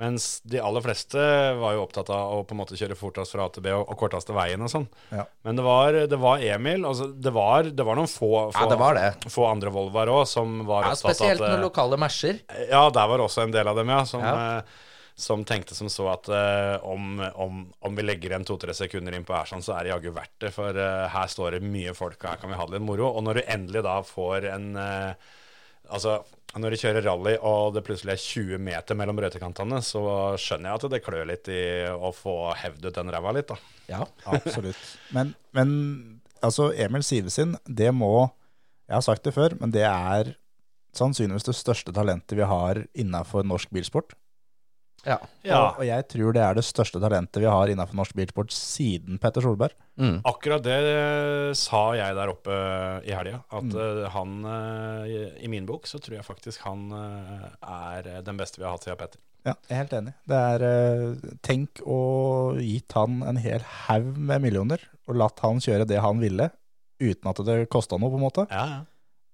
Mens 0.00 0.40
de 0.44 0.60
aller 0.60 0.84
fleste 0.84 1.20
var 1.56 1.72
jo 1.72 1.82
opptatt 1.86 2.10
av 2.12 2.34
å 2.36 2.40
på 2.44 2.52
en 2.52 2.60
måte 2.60 2.76
kjøre 2.76 2.96
fortest 2.98 3.32
fra 3.32 3.46
A 3.46 3.52
til 3.52 3.64
B 3.64 3.72
og, 3.72 3.86
og 3.88 3.96
korteste 4.00 4.34
veien 4.36 4.60
og 4.60 4.68
sånn. 4.68 4.84
Ja. 5.08 5.24
Men 5.44 5.56
det 5.56 5.64
var, 5.64 5.96
det 6.12 6.18
var 6.20 6.44
Emil. 6.44 6.84
Altså 6.84 7.08
det, 7.12 7.32
var, 7.32 7.70
det 7.72 7.86
var 7.88 7.96
noen 7.96 8.10
få, 8.10 8.28
få, 8.52 8.60
Ja, 8.60 8.66
det 8.72 8.80
var 8.80 9.00
få 9.32 9.46
andre 9.48 9.72
Volvoer 9.72 10.12
òg 10.12 10.26
som 10.28 10.58
var 10.68 10.84
ja 10.84 10.90
opptatt 10.92 11.16
spesielt 11.16 11.16
av 11.16 11.32
at 11.32 11.38
Spesielt 11.40 11.54
noen 11.54 11.64
lokale 11.64 12.00
matcher. 12.00 12.42
Ja, 12.68 12.82
der 12.92 13.08
var 13.12 13.24
også 13.24 13.46
en 13.46 13.56
del 13.56 13.72
av 13.72 13.80
dem, 13.80 13.92
ja. 13.96 14.02
Som, 14.08 14.24
Ja. 14.24 14.60
Som 15.18 15.44
tenkte 15.48 15.74
som 15.74 15.88
så 15.88 16.10
at 16.12 16.28
uh, 16.28 16.84
om, 16.84 17.16
om, 17.34 17.62
om 17.80 17.96
vi 17.96 18.04
legger 18.04 18.34
igjen 18.34 18.44
to-tre 18.44 18.74
sekunder 18.76 19.14
inn 19.16 19.24
på 19.24 19.32
Ersan, 19.38 19.64
så 19.64 19.72
er 19.72 19.86
det 19.86 19.94
jaggu 19.94 20.10
verdt 20.12 20.34
det. 20.44 20.50
For 20.52 20.76
uh, 20.76 21.06
her 21.08 21.30
står 21.32 21.56
det 21.56 21.64
mye 21.64 21.94
folk, 21.96 22.18
og 22.20 22.28
her 22.28 22.42
kan 22.42 22.52
vi 22.52 22.58
ha 22.60 22.66
det 22.68 22.76
litt 22.76 22.84
moro. 22.84 23.08
Og 23.08 23.24
når 23.24 23.40
du 23.40 23.46
endelig 23.46 23.84
da 23.86 23.96
får 24.04 24.50
en 24.52 24.70
uh, 24.76 25.32
Altså, 25.86 26.16
når 26.58 26.74
du 26.74 26.80
kjører 26.80 27.04
rally 27.06 27.32
og 27.46 27.76
det 27.76 27.84
plutselig 27.86 28.16
er 28.16 28.22
20 28.24 28.62
meter 28.66 28.96
mellom 28.98 29.20
brøytekantene, 29.20 29.78
så 29.86 30.00
skjønner 30.34 30.72
jeg 30.72 30.80
at 30.80 30.86
det 30.96 31.00
klør 31.04 31.28
litt 31.30 31.50
i 31.52 31.60
å 31.94 32.10
få 32.10 32.34
hevd 32.58 32.88
ut 32.88 32.96
den 32.96 33.12
ræva 33.14 33.34
litt, 33.36 33.52
da. 33.52 33.58
Ja. 33.86 34.00
Absolutt. 34.26 34.80
Men, 35.14 35.30
men 35.54 35.70
altså, 36.42 36.72
Emil 36.74 37.06
Sivesin, 37.06 37.54
det 37.70 37.92
må 37.94 38.32
Jeg 38.86 38.96
har 38.96 39.06
sagt 39.06 39.22
det 39.26 39.36
før, 39.38 39.54
men 39.62 39.70
det 39.74 39.86
er 39.86 40.34
sannsynligvis 40.98 41.46
det 41.46 41.56
største 41.58 41.94
talentet 41.94 42.34
vi 42.38 42.46
har 42.46 42.82
innafor 42.98 43.46
norsk 43.46 43.70
bilsport. 43.74 44.14
Ja. 45.06 45.18
Og, 45.60 45.78
og 45.80 45.84
jeg 45.86 46.06
tror 46.10 46.32
det 46.34 46.42
er 46.42 46.56
det 46.58 46.64
største 46.66 46.98
talentet 47.02 47.38
vi 47.44 47.46
har 47.46 47.70
innenfor 47.70 47.94
norsk 48.00 48.16
bilsport 48.18 48.50
siden 48.54 49.20
Petter 49.22 49.44
Solberg. 49.44 49.76
Mm. 50.00 50.16
Akkurat 50.26 50.64
det 50.66 50.76
eh, 50.90 51.52
sa 51.56 51.82
jeg 51.94 52.16
der 52.18 52.32
oppe 52.32 52.56
i 53.06 53.14
helga. 53.14 53.38
At 53.54 53.68
mm. 53.70 54.02
han 54.16 54.34
eh, 54.50 55.06
i- 55.14 55.44
I 55.46 55.52
min 55.52 55.66
bok 55.68 55.86
så 55.86 56.00
tror 56.02 56.18
jeg 56.18 56.26
faktisk 56.26 56.64
han 56.66 56.88
eh, 56.90 57.46
er 57.62 58.10
den 58.26 58.36
beste 58.40 58.58
vi 58.60 58.66
har 58.66 58.74
hatt 58.74 58.84
siden 58.88 58.98
Petter. 59.00 59.22
Ja, 59.46 59.54
jeg 59.68 59.76
er 59.76 59.82
helt 59.84 59.92
enig. 60.00 60.12
Det 60.26 60.42
er 60.50 60.66
eh, 60.66 61.32
Tenk 61.46 61.80
å 61.86 62.00
gitt 62.58 62.96
han 62.98 63.20
en 63.30 63.38
hel 63.38 63.62
haug 63.86 64.08
med 64.18 64.42
millioner, 64.42 64.82
og 65.06 65.20
latt 65.22 65.38
han 65.46 65.62
kjøre 65.62 65.86
det 65.86 66.02
han 66.02 66.18
ville, 66.18 66.50
uten 66.98 67.30
at 67.30 67.44
det 67.46 67.60
kosta 67.70 67.94
noe, 68.00 68.10
på 68.10 68.18
en 68.18 68.24
måte. 68.26 68.46
Ja, 68.50 68.64
ja. 68.74 68.80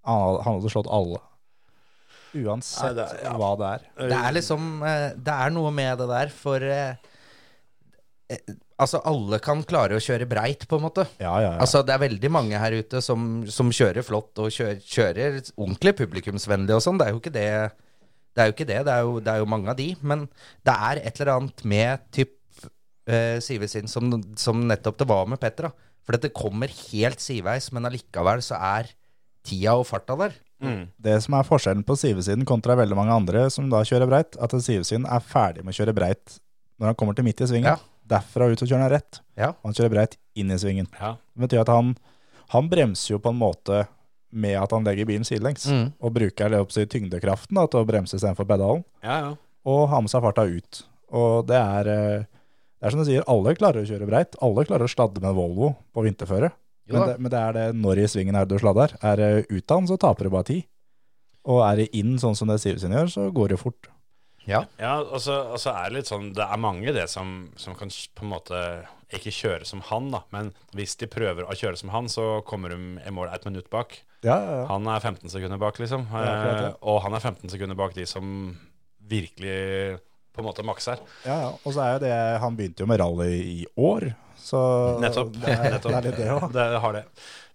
Han, 0.04 0.40
han 0.44 0.56
hadde 0.58 0.70
slått 0.74 0.90
alle. 0.92 1.20
Uansett 2.32 2.82
Nei, 2.86 2.92
det 2.96 3.06
er- 3.10 3.24
ja. 3.26 3.32
hva 3.36 3.50
det 3.60 3.70
er. 3.76 3.86
Det 4.08 4.18
er 4.18 4.32
liksom 4.38 4.68
eh, 4.88 5.08
Det 5.20 5.34
er 5.46 5.50
noe 5.52 5.70
med 5.74 5.98
det 6.00 6.08
der, 6.08 6.30
for 6.32 6.64
eh, 6.64 6.94
eh, 8.32 8.38
Altså, 8.82 8.98
alle 9.06 9.38
kan 9.38 9.60
klare 9.68 9.94
å 9.94 10.02
kjøre 10.02 10.26
breit, 10.26 10.64
på 10.66 10.78
en 10.78 10.82
måte. 10.88 11.04
Ja, 11.20 11.36
ja, 11.38 11.52
ja. 11.52 11.58
Altså, 11.62 11.84
det 11.86 11.92
er 11.94 12.00
veldig 12.02 12.30
mange 12.34 12.58
her 12.58 12.74
ute 12.74 12.98
som, 13.04 13.44
som 13.46 13.68
kjører 13.70 14.02
flott 14.02 14.40
og 14.42 14.48
kjører, 14.50 14.80
kjører 14.82 15.36
ordentlig 15.54 15.92
publikumsvennlig 16.00 16.74
og 16.74 16.82
sånn. 16.82 16.98
Det 16.98 17.06
er 17.06 17.12
jo 17.14 17.20
ikke 17.20 17.34
det. 17.36 17.46
Det 18.32 18.42
er 18.42 18.48
jo 18.50 18.54
ikke 18.56 18.66
det. 18.72 18.80
Det 18.88 18.94
er 18.96 19.04
jo, 19.06 19.12
det 19.22 19.30
er 19.34 19.38
jo 19.44 19.50
mange 19.52 19.70
av 19.70 19.78
de. 19.78 19.86
Men 20.02 20.24
det 20.66 20.74
er 20.74 21.02
et 21.04 21.20
eller 21.20 21.34
annet 21.36 21.62
med 21.68 22.02
typ 22.16 22.34
eh, 23.06 23.38
Sivesin 23.44 23.86
som, 23.92 24.10
som 24.40 24.64
nettopp 24.66 24.98
det 25.04 25.10
var 25.12 25.30
med 25.30 25.38
Petter. 25.44 25.70
For 26.02 26.16
dette 26.16 26.32
kommer 26.34 26.72
helt 26.90 27.22
sideveis, 27.22 27.68
men 27.76 27.86
allikevel 27.86 28.42
så 28.42 28.58
er 28.58 28.90
tida 29.46 29.76
og 29.78 29.86
farta 29.86 30.16
der. 30.18 30.34
Mm. 30.62 30.82
Det 31.02 31.16
som 31.24 31.36
er 31.38 31.46
forskjellen 31.48 31.84
på 31.86 31.96
sivesiden 31.98 32.46
kontra 32.48 32.76
veldig 32.78 32.98
mange 32.98 33.16
andre 33.16 33.46
som 33.50 33.70
da 33.72 33.82
kjører 33.86 34.10
breit, 34.10 34.38
at 34.38 34.54
sivesiden 34.54 35.08
er 35.10 35.24
ferdig 35.26 35.64
med 35.66 35.74
å 35.74 35.78
kjøre 35.80 35.96
breit 35.96 36.38
når 36.78 36.92
han 36.92 36.98
kommer 36.98 37.18
til 37.18 37.26
midt 37.26 37.42
i 37.42 37.48
svingen. 37.50 37.72
Ja. 37.74 37.78
Derfra 38.12 38.48
ut 38.50 38.60
så 38.60 38.66
kjører 38.66 38.86
han 38.86 38.92
rett. 38.92 39.20
Ja. 39.38 39.52
Han 39.62 39.74
kjører 39.76 39.94
breit 39.96 40.16
inn 40.38 40.50
i 40.52 40.58
svingen. 40.58 40.88
Ja. 40.98 41.16
Det 41.34 41.46
betyr 41.46 41.62
at 41.64 41.72
han, 41.72 41.94
han 42.54 42.70
bremser 42.72 43.14
jo 43.14 43.20
på 43.22 43.32
en 43.32 43.40
måte 43.40 43.84
med 44.32 44.56
at 44.58 44.72
han 44.72 44.86
legger 44.86 45.08
bilen 45.08 45.26
sidelengs. 45.28 45.66
Mm. 45.68 45.92
Og 46.00 46.14
bruker 46.16 46.52
det 46.52 46.60
opp 46.62 46.72
til 46.74 46.88
tyngdekraften 46.90 47.58
da, 47.58 47.66
til 47.70 47.82
å 47.82 47.88
bremse 47.88 48.16
istedenfor 48.18 48.48
pedalen. 48.48 48.86
ja, 49.04 49.18
ja. 49.28 49.32
Og 49.62 49.84
har 49.92 50.00
med 50.02 50.10
seg 50.10 50.24
farta 50.24 50.42
ut. 50.42 50.78
Og 51.14 51.44
det 51.46 51.54
er, 51.54 51.88
eh, 51.92 52.24
det 52.82 52.88
er 52.88 52.90
som 52.90 52.98
du 52.98 53.06
sier, 53.06 53.22
alle 53.30 53.52
klarer 53.54 53.84
å 53.84 53.86
kjøre 53.86 54.08
breit. 54.08 54.34
Alle 54.42 54.64
klarer 54.66 54.88
å 54.88 54.90
sladde 54.90 55.22
med 55.22 55.36
Volvo 55.36 55.68
på 55.94 56.02
vinterføre. 56.02 56.48
Jo 56.90 56.98
Men 56.98 57.08
det, 57.08 57.16
men 57.22 57.30
det 57.30 57.40
er 57.40 57.52
det 57.56 57.66
når 57.78 58.02
i 58.02 58.06
svingen 58.10 58.34
er 58.34 58.46
det 58.46 58.56
du 58.56 58.62
sladder. 58.62 58.96
Er 59.02 59.16
det 59.20 59.30
ut 59.50 59.70
av 59.70 59.82
den, 59.82 59.88
så 59.90 59.98
taper 60.00 60.26
du 60.26 60.34
bare 60.34 60.48
tid. 60.50 60.64
Og 61.46 61.62
er 61.66 61.82
det 61.82 61.90
inn 61.98 62.16
sånn 62.22 62.36
som 62.38 62.50
det 62.50 62.60
Sivertsen 62.62 62.94
gjør, 62.94 63.10
så 63.10 63.26
går 63.34 63.54
det 63.54 63.60
fort. 63.62 63.88
Ja. 64.46 64.64
Ja, 64.80 64.96
og 65.02 65.20
så 65.22 65.36
og 65.54 65.60
så 65.62 65.70
er 65.70 65.90
det 65.90 66.00
litt 66.00 66.08
sånn 66.10 66.32
Det 66.34 66.42
er 66.42 66.58
mange 66.58 66.90
det 66.90 67.04
som, 67.10 67.52
som 67.54 67.76
kan 67.78 67.92
på 67.92 68.24
en 68.26 68.32
måte 68.32 68.58
ikke 69.14 69.30
kjøre 69.34 69.66
som 69.68 69.82
han, 69.86 70.08
da. 70.14 70.22
Men 70.34 70.50
hvis 70.74 70.96
de 70.98 71.06
prøver 71.10 71.46
å 71.46 71.54
kjøre 71.54 71.78
som 71.78 71.92
han, 71.94 72.08
så 72.10 72.40
kommer 72.48 72.72
de 72.72 72.78
i 73.06 73.12
mål 73.14 73.30
et 73.30 73.44
minutt 73.46 73.68
bak. 73.70 73.98
Ja, 74.24 74.38
ja, 74.38 74.54
ja. 74.62 74.64
Han 74.70 74.86
er 74.88 75.02
15 75.02 75.30
sekunder 75.30 75.60
bak, 75.60 75.78
liksom. 75.82 76.06
Klart. 76.10 76.62
Eh, 76.64 76.74
og 76.88 77.02
han 77.04 77.14
er 77.18 77.22
15 77.22 77.52
sekunder 77.52 77.78
bak 77.78 77.94
de 77.94 78.06
som 78.08 78.24
virkelig 79.12 79.98
på 80.32 80.40
en 80.40 80.46
måte 80.48 80.64
makser. 80.64 81.02
ja, 81.26 81.36
ja. 81.44 81.50
Og 81.62 81.74
så 81.74 81.82
er 81.84 81.92
jo 81.92 82.02
det 82.06 82.14
Han 82.40 82.56
begynte 82.56 82.82
jo 82.82 82.88
med 82.88 83.02
rally 83.02 83.32
i 83.36 83.66
år, 83.76 84.14
så 84.42 84.60
Nettopp. 85.02 85.32
Det 85.38 85.52
er, 85.54 85.70
Nettopp. 85.76 85.94
det 85.94 86.12
er 86.12 86.18
det 86.18 86.28
òg. 86.34 86.48
Det 86.54 86.66
har 86.84 86.98
det. 86.98 87.04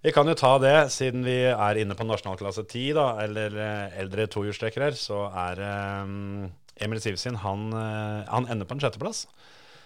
Vi 0.06 0.14
kan 0.14 0.30
jo 0.30 0.38
ta 0.38 0.54
det, 0.62 0.76
siden 0.94 1.26
vi 1.26 1.40
er 1.50 1.82
inne 1.82 1.98
på 1.98 2.06
nasjonalklasse 2.08 2.64
10, 2.68 2.86
da, 2.96 3.08
eller 3.26 3.58
eh, 3.60 3.98
eldre 4.04 4.28
tohjulstrekkere, 4.32 4.92
så 4.96 5.26
er 5.48 5.62
um, 6.06 6.46
Emil 6.80 7.02
Sivsin 7.02 7.40
han, 7.42 7.68
eh, 7.74 8.22
han 8.30 8.48
ender 8.54 8.70
på 8.70 8.78
en 8.78 8.84
sjetteplass. 8.84 9.26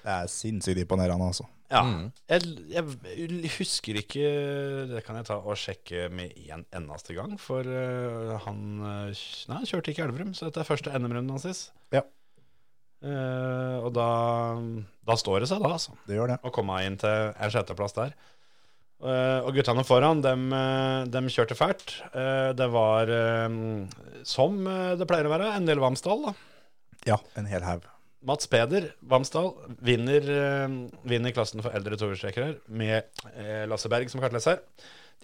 Det 0.01 0.11
er 0.11 0.29
sinnssykt 0.29 0.81
imponerende, 0.83 1.31
altså. 1.31 1.47
Ja. 1.71 1.85
Mm. 1.87 2.09
Jeg, 2.27 2.47
jeg 2.73 3.51
husker 3.53 3.95
ikke 4.01 4.23
Det 4.91 4.99
kan 5.05 5.15
jeg 5.15 5.29
ta 5.29 5.37
og 5.39 5.55
sjekke 5.55 6.09
med 6.11 6.33
en 6.51 6.65
eneste 6.75 7.15
gang. 7.15 7.37
For 7.39 7.63
uh, 7.63 8.33
han 8.43 8.65
Nei, 8.81 9.13
han 9.53 9.69
kjørte 9.69 9.93
ikke 9.93 10.03
i 10.03 10.09
Elverum, 10.09 10.33
så 10.35 10.49
dette 10.49 10.65
er 10.65 10.67
første 10.67 10.91
NM-runden 10.91 11.31
hans. 11.37 11.69
Ja. 11.95 12.03
Eh, 13.01 13.77
og 13.81 13.89
da, 13.95 14.09
da 15.07 15.15
står 15.17 15.41
det 15.41 15.49
seg, 15.49 15.63
da, 15.63 15.73
altså. 15.77 15.95
Det 16.05 16.17
gjør 16.17 16.35
det. 16.35 16.37
Å 16.45 16.53
komme 16.53 16.77
inn 16.85 16.99
til 17.01 17.33
en 17.33 17.53
sjetteplass 17.53 17.97
der. 17.97 18.13
Uh, 19.01 19.41
og 19.47 19.55
guttene 19.57 19.81
foran, 19.81 20.19
dem, 20.21 20.51
eh, 20.53 21.07
dem 21.09 21.29
kjørte 21.33 21.57
fælt. 21.57 21.95
Uh, 22.13 22.53
det 22.53 22.67
var, 22.69 23.09
som 24.29 24.59
det 24.99 25.07
pleier 25.09 25.25
å 25.25 25.31
være, 25.33 25.55
en 25.57 25.65
del 25.65 25.81
Vamsdal, 25.81 26.27
da. 26.27 26.35
Ja, 27.09 27.17
en 27.39 27.49
hel 27.49 27.65
haug. 27.65 27.87
Mats 28.29 28.45
Peder, 28.45 28.91
Vamsdal, 29.09 29.55
vinner, 29.81 30.27
vinner 31.09 31.33
klassen 31.33 31.63
for 31.65 31.73
eldre 31.73 31.97
tohjulstrekkere 31.97 32.59
med 32.69 33.23
Lasse 33.65 33.89
Berg 33.89 34.11
som 34.13 34.21
kartleser. 34.21 34.61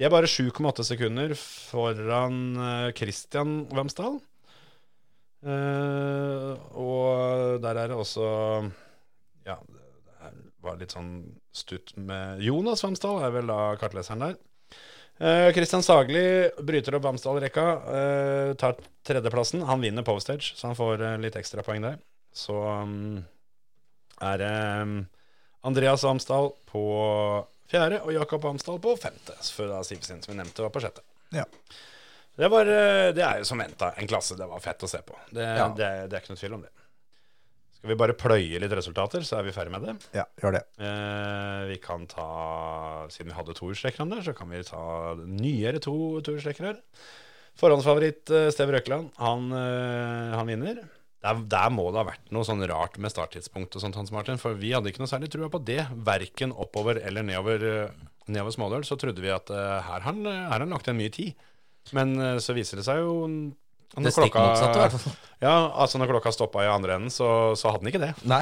De 0.01 0.07
er 0.07 0.09
bare 0.09 0.25
7,8 0.25 0.81
sekunder 0.87 1.35
foran 1.37 2.57
Christian 2.97 3.59
Vamsdal. 3.69 4.17
Eh, 5.47 6.51
og 6.75 7.61
der 7.63 7.79
er 7.79 7.91
det 7.91 7.95
også 7.95 8.25
Ja, 9.47 9.55
det 9.63 10.31
var 10.65 10.79
litt 10.81 10.91
sånn 10.91 11.11
stutt 11.55 11.93
med 11.95 12.41
Jonas 12.43 12.83
Vamsdal, 12.83 13.21
er 13.23 13.31
vel 13.31 13.47
da 13.47 13.61
kartleseren 13.79 14.25
der. 14.25 14.37
Kristian 15.55 15.81
uh, 15.81 15.85
Sagli 15.85 16.23
bryter 16.61 16.93
opp 16.97 17.07
Vamsdal-rekka, 17.07 17.65
uh, 17.87 18.51
tar 18.59 18.75
tredjeplassen. 19.07 19.63
Han 19.65 19.81
vinner 19.81 20.05
Postage, 20.05 20.51
så 20.53 20.69
han 20.69 20.77
får 20.77 21.01
eh, 21.01 21.17
litt 21.23 21.37
ekstrapoeng 21.39 21.81
der. 21.87 21.97
Så 22.35 22.53
um, 22.53 23.23
er 24.21 24.41
det 24.43 24.53
um, 24.83 24.97
Andreas 25.65 26.05
Vamsdal 26.05 26.51
på 26.69 26.83
fjerde 27.71 28.03
og 28.03 28.13
Jakob 28.13 28.45
Vamsdal 28.45 28.81
på 28.83 28.93
femte. 28.99 29.37
Før 29.55 29.73
da 29.73 29.81
Sivsin, 29.87 30.21
som 30.21 30.35
vi 30.35 30.41
nevnte, 30.41 30.65
var 30.67 30.75
på 30.75 30.83
sjette. 30.83 31.05
Ja. 31.33 31.47
Det, 32.37 32.49
var, 32.53 32.69
eh, 32.69 33.11
det 33.17 33.23
er 33.25 33.39
jo 33.41 33.47
som 33.49 33.61
venta 33.61 33.91
en 33.97 34.09
klasse 34.09 34.37
det 34.37 34.45
var 34.49 34.61
fett 34.61 34.83
å 34.85 34.89
se 34.89 35.01
på. 35.05 35.15
Det, 35.33 35.45
Ja. 35.57 35.71
det, 35.73 35.87
det 36.11 36.17
er 36.17 36.21
ikke 36.21 36.35
noe 36.35 36.41
tvil 36.43 36.57
om 36.59 36.65
det. 36.67 36.73
Skal 37.77 37.91
vi 37.91 37.97
bare 38.01 38.15
pløye 38.17 38.57
litt 38.61 38.73
resultater, 38.73 39.21
så 39.25 39.37
er 39.37 39.45
vi 39.45 39.53
ferdig 39.53 39.71
med 39.75 39.83
det. 39.85 39.93
Ja, 40.17 40.23
gjør 40.41 40.55
det. 40.57 40.63
Eh, 40.81 41.61
vi 41.69 41.77
kan 41.81 42.07
ta 42.09 42.25
Siden 43.13 43.29
vi 43.29 43.37
hadde 43.37 43.53
to 43.53 43.59
tohjulstrekkerne 43.61 44.17
der, 44.17 44.25
så 44.25 44.33
kan 44.37 44.49
vi 44.49 44.63
ta 44.65 44.81
nyere 45.21 45.81
to 45.81 45.93
tohjulstrekkere. 46.25 46.73
Forhåndsfavoritt 47.57 48.33
eh, 48.33 48.49
Steve 48.53 48.73
Røkland, 48.75 49.11
han, 49.21 49.49
eh, 49.53 50.33
han 50.37 50.49
vinner. 50.49 50.81
Der, 51.25 51.41
der 51.53 51.69
må 51.73 51.85
det 51.93 52.01
ha 52.01 52.07
vært 52.09 52.33
noe 52.33 52.45
sånn 52.45 52.65
rart 52.69 52.97
med 53.01 53.13
starttidspunkt 53.13 53.77
og 53.77 53.85
sånt, 53.85 53.97
Hans 53.97 54.13
Martin. 54.13 54.41
For 54.41 54.57
vi 54.57 54.73
hadde 54.73 54.89
ikke 54.89 55.01
noe 55.05 55.13
særlig 55.13 55.29
trua 55.33 55.49
på 55.53 55.61
det. 55.65 55.83
Verken 56.05 56.53
oppover 56.53 56.99
eller 57.01 57.25
nedover, 57.25 57.65
nedover 58.29 58.53
Smådøl 58.53 58.85
Så 58.89 58.97
trodde 59.01 59.21
vi 59.23 59.33
at 59.33 59.49
han, 59.49 60.21
her 60.25 60.49
har 60.51 60.65
han 60.65 60.73
lagt 60.73 60.89
igjen 60.89 60.99
mye 61.01 61.13
tid. 61.13 61.47
Men 61.95 62.15
eh, 62.19 62.37
så 62.43 62.55
viser 62.57 62.81
det 62.81 62.85
seg 62.87 62.99
jo 63.03 63.13
når 63.97 64.11
hvert 64.11 64.97
fall. 64.99 65.15
Ja, 65.37 65.53
altså 65.77 65.99
når 66.01 66.09
klokka 66.09 66.31
stoppa 66.33 66.63
i 66.65 66.69
andre 66.69 66.95
enden, 66.97 67.11
så, 67.13 67.53
så 67.53 67.69
hadde 67.69 67.85
han 67.85 67.91
ikke 67.91 68.01
det. 68.01 68.09
Nei. 68.33 68.41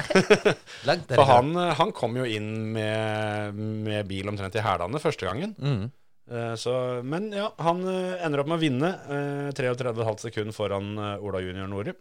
Langt 0.88 1.10
For 1.12 1.28
han, 1.28 1.50
eh, 1.60 1.74
han 1.76 1.92
kom 1.96 2.16
jo 2.16 2.24
inn 2.24 2.48
med, 2.72 3.54
med 3.84 4.08
bil 4.08 4.28
omtrent 4.32 4.56
i 4.56 4.64
hælene 4.64 5.00
første 5.02 5.28
gangen. 5.28 5.52
Mm. 5.60 5.84
Eh, 6.32 6.54
Så, 6.58 6.72
men 7.06 7.28
ja, 7.36 7.50
han 7.62 7.84
ender 7.86 8.42
opp 8.42 8.48
med 8.50 8.56
å 8.58 8.64
vinne. 8.64 8.90
eh, 9.12 9.50
33,5 9.54 10.24
sekunder 10.24 10.56
foran 10.56 10.94
Ola 11.20 11.44
Junior 11.44 11.68
Nore. 11.70 11.94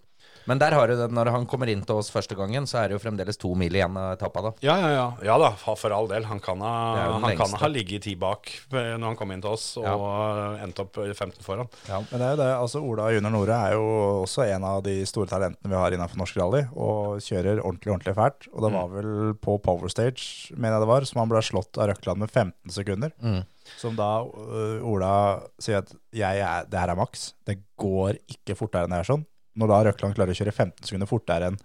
Men 0.45 0.59
der 0.61 0.75
har 0.77 0.87
du 0.87 0.95
det, 0.99 1.07
når 1.13 1.31
han 1.33 1.45
kommer 1.49 1.69
inn 1.71 1.81
til 1.85 1.97
oss 1.97 2.11
første 2.13 2.35
gangen, 2.37 2.67
så 2.69 2.83
er 2.83 2.89
det 2.91 2.97
jo 2.97 3.01
fremdeles 3.01 3.39
to 3.41 3.53
mil 3.57 3.73
igjen 3.73 3.95
av 3.97 4.11
etappa, 4.13 4.43
da. 4.45 4.51
Ja, 4.65 4.75
ja, 4.81 4.89
ja. 4.93 5.05
Ja 5.25 5.37
da, 5.41 5.49
for 5.57 5.95
all 5.95 6.09
del. 6.11 6.27
Han 6.29 6.39
kan 6.43 6.61
ha, 6.61 6.73
den 7.15 7.25
han 7.25 7.39
kan 7.39 7.55
ha 7.61 7.69
ligget 7.71 8.05
ti 8.05 8.13
bak 8.19 8.51
når 8.71 9.01
han 9.07 9.17
kom 9.17 9.33
inn 9.33 9.41
til 9.41 9.55
oss, 9.55 9.65
og 9.81 9.85
Ja. 9.85 10.51
endte 10.65 10.85
opp 10.85 10.99
eh, 11.01 11.13
15 11.13 11.41
foran. 11.45 11.69
Men 11.89 12.19
det 12.19 12.21
er 12.21 12.35
jo 12.35 12.41
det, 12.43 12.49
altså 12.59 12.83
Ola 12.85 13.09
Junior 13.15 13.33
Nore 13.33 13.57
er 13.69 13.73
jo 13.79 13.87
også 14.23 14.45
en 14.53 14.63
av 14.69 14.83
de 14.85 14.99
store 15.09 15.31
talentene 15.31 15.71
vi 15.71 15.79
har 15.81 15.97
innenfor 15.97 16.21
norsk 16.21 16.37
rally, 16.37 16.63
og 16.75 17.17
kjører 17.25 17.63
ordentlig, 17.65 17.91
ordentlig 17.95 18.15
fælt. 18.15 18.49
Og 18.53 18.61
det 18.67 18.73
var 18.77 18.93
vel 18.93 19.11
på 19.41 19.57
Power 19.65 19.89
Stage, 19.89 20.53
mener 20.55 20.77
jeg 20.77 20.85
det 20.85 20.93
var, 20.93 21.09
som 21.09 21.23
han 21.23 21.29
ble 21.33 21.41
slått 21.45 21.77
av 21.81 21.89
Røkland 21.89 22.21
med 22.21 22.29
15 22.31 22.75
sekunder. 22.77 23.11
Mm. 23.21 23.41
Som 23.81 23.95
da 23.97 24.21
uh, 24.21 24.77
Ola 24.85 25.13
sier 25.57 25.81
at 25.81 25.89
jeg 26.13 26.37
er, 26.45 26.67
det 26.69 26.77
her 26.77 26.91
er 26.93 26.99
maks. 26.99 27.31
Det 27.49 27.57
går 27.81 28.19
ikke 28.29 28.53
fortere 28.59 28.85
enn 28.85 28.93
det 28.93 28.99
er 29.01 29.09
sånn. 29.09 29.25
Når 29.57 29.67
da 29.71 29.83
Røkland 29.89 30.15
klarer 30.17 30.33
å 30.35 30.37
kjøre 30.37 30.51
15 30.53 30.83
sekunder 30.89 31.07
fortere 31.07 31.47
enn 31.51 31.57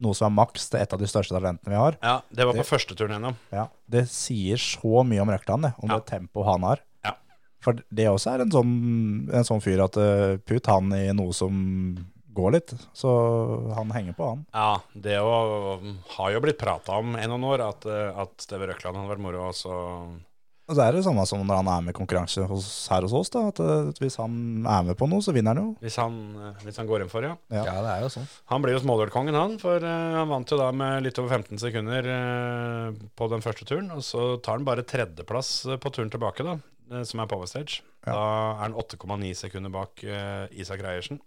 noe 0.00 0.14
som 0.14 0.28
er 0.30 0.36
maks 0.44 0.68
til 0.70 0.78
et 0.78 0.92
av 0.94 1.00
de 1.00 1.06
største 1.10 1.34
talentene 1.34 1.72
vi 1.72 1.78
har, 1.80 1.96
Ja, 2.02 2.20
Det 2.30 2.44
var 2.46 2.52
på 2.54 2.58
Det- 2.62 2.66
første 2.70 2.94
turen 2.94 3.16
gjennom. 3.16 3.34
ja, 3.52 3.68
det 3.90 4.04
sier 4.08 4.56
så 4.56 5.02
mye 5.04 5.20
om 5.22 5.28
Røkland, 5.28 5.62
det, 5.62 5.74
om 5.82 5.88
Ja. 5.90 5.98
det 5.98 6.06
tempoet 6.06 6.46
han 6.46 6.62
har. 6.62 6.78
Ja. 7.04 7.12
For 7.60 7.72
det 7.72 8.06
også 8.06 8.34
er 8.34 8.40
en 8.42 8.50
sånn, 8.50 9.34
en 9.34 9.44
sånn 9.44 9.60
fyr 9.62 9.82
at 9.82 9.96
uh, 9.96 10.36
putt 10.46 10.66
han 10.66 10.92
i 10.92 11.10
noe 11.12 11.32
som 11.32 12.06
går 12.32 12.52
litt, 12.52 12.74
så 12.94 13.74
han 13.74 13.90
henger 13.90 14.14
på 14.14 14.28
han. 14.28 14.46
Ja, 14.54 14.78
det 14.94 15.18
å, 15.18 15.80
har 16.14 16.30
jo 16.30 16.40
blitt 16.40 16.58
prata 16.58 16.90
om 17.00 17.16
en 17.16 17.32
og 17.32 17.40
noen 17.40 17.58
år, 17.58 17.68
at, 17.68 17.84
eh, 17.86 18.20
at 18.20 18.30
Steve 18.40 18.68
Røkland 18.68 18.94
hadde 18.94 19.10
vært 19.16 19.18
moro. 19.24 19.48
Og 19.48 19.54
så 19.54 20.20
Og 20.68 20.76
så 20.76 20.82
er 20.84 20.92
det 20.92 21.00
samme 21.06 21.22
som 21.24 21.40
når 21.48 21.62
han 21.62 21.68
er 21.72 21.84
med 21.86 21.94
i 21.94 21.96
konkurranse 21.96 22.42
hos, 22.50 22.66
her 22.92 23.04
hos 23.06 23.14
oss, 23.16 23.30
da, 23.32 23.46
at 23.48 23.60
uh, 23.64 23.88
hvis 24.02 24.18
han 24.20 24.34
er 24.68 24.82
med 24.90 24.98
på 25.00 25.08
noe, 25.08 25.24
så 25.24 25.32
vinner 25.32 25.56
han 25.56 25.62
jo. 25.62 25.70
hvis 25.80 25.96
han, 25.96 26.18
eh, 26.36 26.58
hvis 26.66 26.76
han 26.76 26.90
går 26.90 27.06
inn 27.06 27.12
for, 27.12 27.24
ja. 27.24 27.38
Ja. 27.48 27.62
Ja, 27.64 27.76
det 27.86 27.94
er 27.94 28.04
jo 28.04 28.10
sånn. 28.12 28.26
Han 28.52 28.64
blir 28.64 28.76
jo 28.76 28.82
smådølkongen, 28.82 29.38
han. 29.38 29.56
For 29.62 29.80
eh, 29.80 30.16
han 30.18 30.28
vant 30.28 30.52
jo 30.52 30.58
da 30.60 30.68
med 30.76 31.06
litt 31.06 31.20
over 31.22 31.38
15 31.38 31.62
sekunder 31.62 32.10
eh, 32.12 32.98
på 33.16 33.30
den 33.32 33.44
første 33.46 33.64
turen. 33.68 33.88
Og 33.96 34.04
så 34.04 34.26
tar 34.44 34.60
han 34.60 34.68
bare 34.68 34.84
tredjeplass 34.84 35.54
eh, 35.72 35.80
på 35.80 35.94
turen 35.96 36.12
tilbake, 36.12 36.44
da, 36.44 36.58
eh, 36.92 37.06
som 37.08 37.24
er 37.24 37.32
power 37.32 37.48
stage. 37.48 37.80
Ja. 38.04 38.12
Da 38.12 38.20
er 38.20 38.62
han 38.66 38.76
8,9 38.84 39.32
sekunder 39.40 39.72
bak 39.72 40.04
eh, 40.04 40.52
Isak 40.60 40.84
Reiersen. 40.84 41.22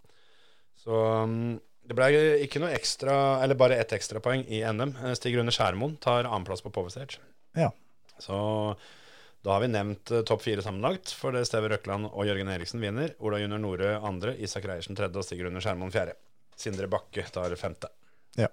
Så 0.85 1.01
mm, 1.25 1.57
det 1.89 1.97
ble 1.97 2.13
ikke 2.45 2.61
noe 2.61 2.71
ekstra, 2.77 3.15
eller 3.41 3.57
bare 3.57 3.81
ett 3.81 3.91
ekstrapoeng 3.97 4.45
i 4.53 4.61
NM. 4.69 4.93
Eh, 5.01 5.17
Stig 5.17 5.33
Rune 5.37 5.53
Skjærmoen 5.53 5.97
tar 6.01 6.29
annenplass 6.29 6.61
på 6.61 6.71
power 6.77 6.93
stage. 6.93 7.17
Ja. 7.57 7.73
Så 8.21 8.37
da 9.41 9.55
har 9.55 9.63
vi 9.63 9.71
nevnt 9.73 10.11
eh, 10.13 10.21
topp 10.27 10.43
fire 10.45 10.61
sammenlagt, 10.61 11.15
for 11.17 11.33
det 11.33 11.47
Steve 11.49 11.71
Røkland 11.71 12.11
og 12.11 12.27
Jørgen 12.27 12.51
Eriksen 12.53 12.81
vinner. 12.83 13.15
Ola 13.25 13.39
Junior 13.41 13.61
Nore 13.61 13.95
andre, 13.97 14.35
Isak 14.37 14.67
Reiersen 14.69 14.97
tredje 14.97 15.17
og 15.17 15.25
Stig 15.25 15.41
Under 15.41 15.63
Skjermoen 15.63 15.93
fjerde. 15.93 16.13
Sindre 16.61 16.89
Bakke 16.91 17.25
tar 17.33 17.55
femte. 17.57 17.89
Ja. 18.37 18.51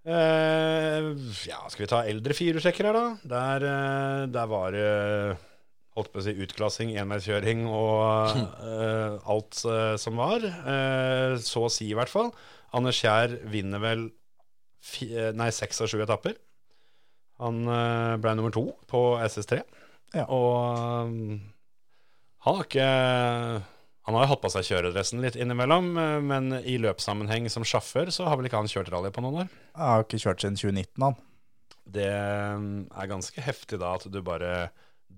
Uh, 0.00 1.12
ja, 1.44 1.60
skal 1.68 1.84
vi 1.84 1.90
ta 1.92 2.00
eldre 2.08 2.36
firehjulstrekker 2.36 2.88
her, 2.88 2.96
da? 2.96 3.32
Der, 3.34 3.66
uh, 3.68 4.22
der 4.32 4.48
var 4.48 4.72
det 4.72 4.88
holdt 5.98 6.12
på 6.14 6.22
å 6.22 6.24
si 6.24 6.32
utklassing, 6.40 6.94
enveiskjøring 7.02 7.66
og 7.68 8.38
uh, 8.64 9.20
alt 9.28 9.60
som 10.00 10.22
var. 10.22 10.46
Så 11.44 11.66
å 11.66 11.72
si, 11.72 11.90
i 11.90 11.98
hvert 11.98 12.08
fall. 12.08 12.30
Anders 12.78 13.02
Kjær 13.02 13.34
vinner 13.50 13.82
vel 13.82 14.06
nei, 15.36 15.50
seks 15.52 15.82
av 15.84 15.90
sju 15.92 16.00
etapper. 16.00 16.38
Han 17.40 17.62
eh, 17.68 18.16
ble 18.20 18.34
nummer 18.36 18.52
to 18.54 18.66
på 18.90 19.00
SS3. 19.24 19.62
Ja. 20.16 20.26
Og 20.26 20.56
eh, 20.76 21.38
han 22.40 22.56
har 22.56 22.64
ikke 22.64 22.88
Han 24.08 24.16
har 24.16 24.30
hatt 24.30 24.40
på 24.42 24.50
seg 24.50 24.64
kjøredressen 24.66 25.20
litt 25.22 25.36
innimellom, 25.38 25.90
eh, 26.00 26.18
men 26.24 26.54
i 26.60 26.78
løpssammenheng 26.82 27.48
som 27.52 27.66
sjåfør 27.66 28.12
så 28.14 28.28
har 28.28 28.40
vel 28.40 28.48
ikke 28.48 28.62
han 28.62 28.70
kjørt 28.70 28.92
rally 28.92 29.12
på 29.14 29.24
noen 29.24 29.44
år. 29.44 29.50
Jeg 29.74 29.86
har 29.92 30.06
ikke 30.06 30.22
kjørt 30.24 30.44
siden 30.44 30.60
2019, 30.60 31.04
han. 31.04 31.18
Det 31.90 32.06
er 32.06 33.10
ganske 33.10 33.42
heftig 33.42 33.80
da 33.82 33.96
at 33.98 34.06
du 34.06 34.20
bare 34.22 34.70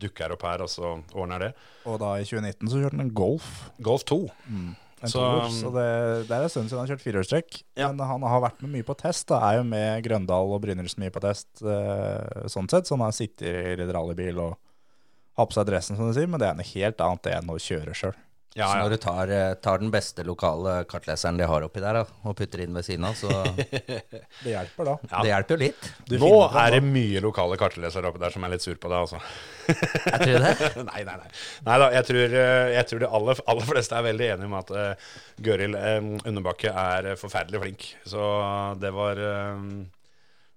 dukker 0.02 0.32
opp 0.34 0.44
her, 0.48 0.62
og 0.64 0.70
så 0.72 0.94
ordner 1.12 1.46
det. 1.46 1.50
Og 1.88 1.98
da 2.00 2.14
i 2.18 2.26
2019 2.26 2.70
så 2.72 2.80
kjørte 2.80 2.96
han 2.96 3.04
en 3.04 3.16
Golf. 3.16 3.50
Golf 3.84 4.06
2. 4.08 4.18
En 4.48 4.70
Så- 5.10 5.18
toer, 5.22 5.48
så 5.50 5.70
det, 5.74 5.86
det 6.28 6.36
er 6.36 6.42
en 6.46 6.52
stund 6.52 6.68
siden 6.68 6.78
han 6.78 6.86
har 6.86 6.92
kjørt 6.94 7.02
firehjulstrekk. 7.06 7.62
Ja. 7.80 7.88
Men 7.92 8.06
han 8.06 8.22
har 8.22 8.40
vært 8.44 8.62
med 8.62 8.70
mye 8.76 8.86
på 8.86 8.96
test. 9.00 9.26
Da. 9.28 9.40
Er 9.50 9.58
jo 9.60 9.64
med 9.64 10.02
Grøndal 10.04 10.52
og 10.54 10.60
Brynildsen 10.62 11.02
mye 11.02 11.10
på 11.14 11.22
test 11.24 11.62
eh, 11.64 12.46
sånn 12.52 12.68
sett. 12.70 12.86
Så 12.86 12.94
han 12.98 13.06
har 13.06 13.12
sittet 13.16 13.42
i 13.80 13.88
rallybil 13.92 14.38
og 14.44 14.58
har 15.40 15.46
på 15.48 15.56
seg 15.56 15.66
dressen, 15.66 15.96
som 15.96 16.06
du 16.10 16.14
sier. 16.14 16.28
Men 16.30 16.38
det 16.42 16.48
er 16.50 16.58
noe 16.58 16.70
helt 16.74 17.00
annet 17.00 17.30
enn 17.34 17.50
å 17.50 17.58
kjøre 17.58 17.94
sjøl. 17.96 18.14
Ja, 18.54 18.66
Så 18.68 18.82
når 18.82 18.90
du 18.92 18.96
tar, 19.00 19.30
eh, 19.32 19.54
tar 19.64 19.78
den 19.80 19.90
beste 19.92 20.24
lokale 20.28 20.82
kartleseren 20.88 21.38
de 21.40 21.46
har 21.48 21.64
oppi 21.64 21.80
der, 21.80 21.96
da, 22.02 22.16
og 22.28 22.34
putter 22.36 22.60
inn 22.60 22.74
ved 22.76 22.84
siden 22.84 23.06
av, 23.08 23.16
så 23.16 23.30
Det 24.44 24.50
hjelper, 24.50 24.90
da. 24.90 24.96
Ja. 25.08 25.22
det 25.24 25.30
hjelper 25.30 25.56
jo 25.56 25.60
litt. 25.62 25.88
Du 26.10 26.16
Nå 26.20 26.32
er 26.50 26.76
det 26.76 26.82
mye 26.84 27.22
lokale 27.24 27.56
kartlesere 27.60 28.10
oppi 28.10 28.20
der 28.20 28.34
som 28.34 28.44
er 28.44 28.52
litt 28.52 28.66
sur 28.66 28.76
på 28.76 28.92
deg, 28.92 29.06
altså. 29.06 29.22
Jeg 29.70 30.20
tror 30.20 30.44
det. 30.44 30.52
nei, 30.90 31.00
nei, 31.08 31.16
nei. 31.22 31.32
Nei 31.70 31.78
da, 31.80 31.88
jeg 31.96 32.08
tror, 32.10 32.36
eh, 32.42 32.74
jeg 32.76 32.90
tror 32.90 33.02
de 33.04 33.10
aller, 33.20 33.42
aller 33.54 33.68
fleste 33.72 33.96
er 33.96 34.06
veldig 34.10 34.30
enige 34.34 34.50
om 34.50 34.60
at 34.60 34.76
uh, 34.76 35.16
Gøril 35.48 35.80
um, 35.80 36.12
Underbakke 36.20 36.76
er 36.84 37.12
forferdelig 37.20 37.64
flink. 37.64 37.90
Så 38.04 38.28
det 38.82 38.92
var 38.92 39.16
um, 39.56 39.68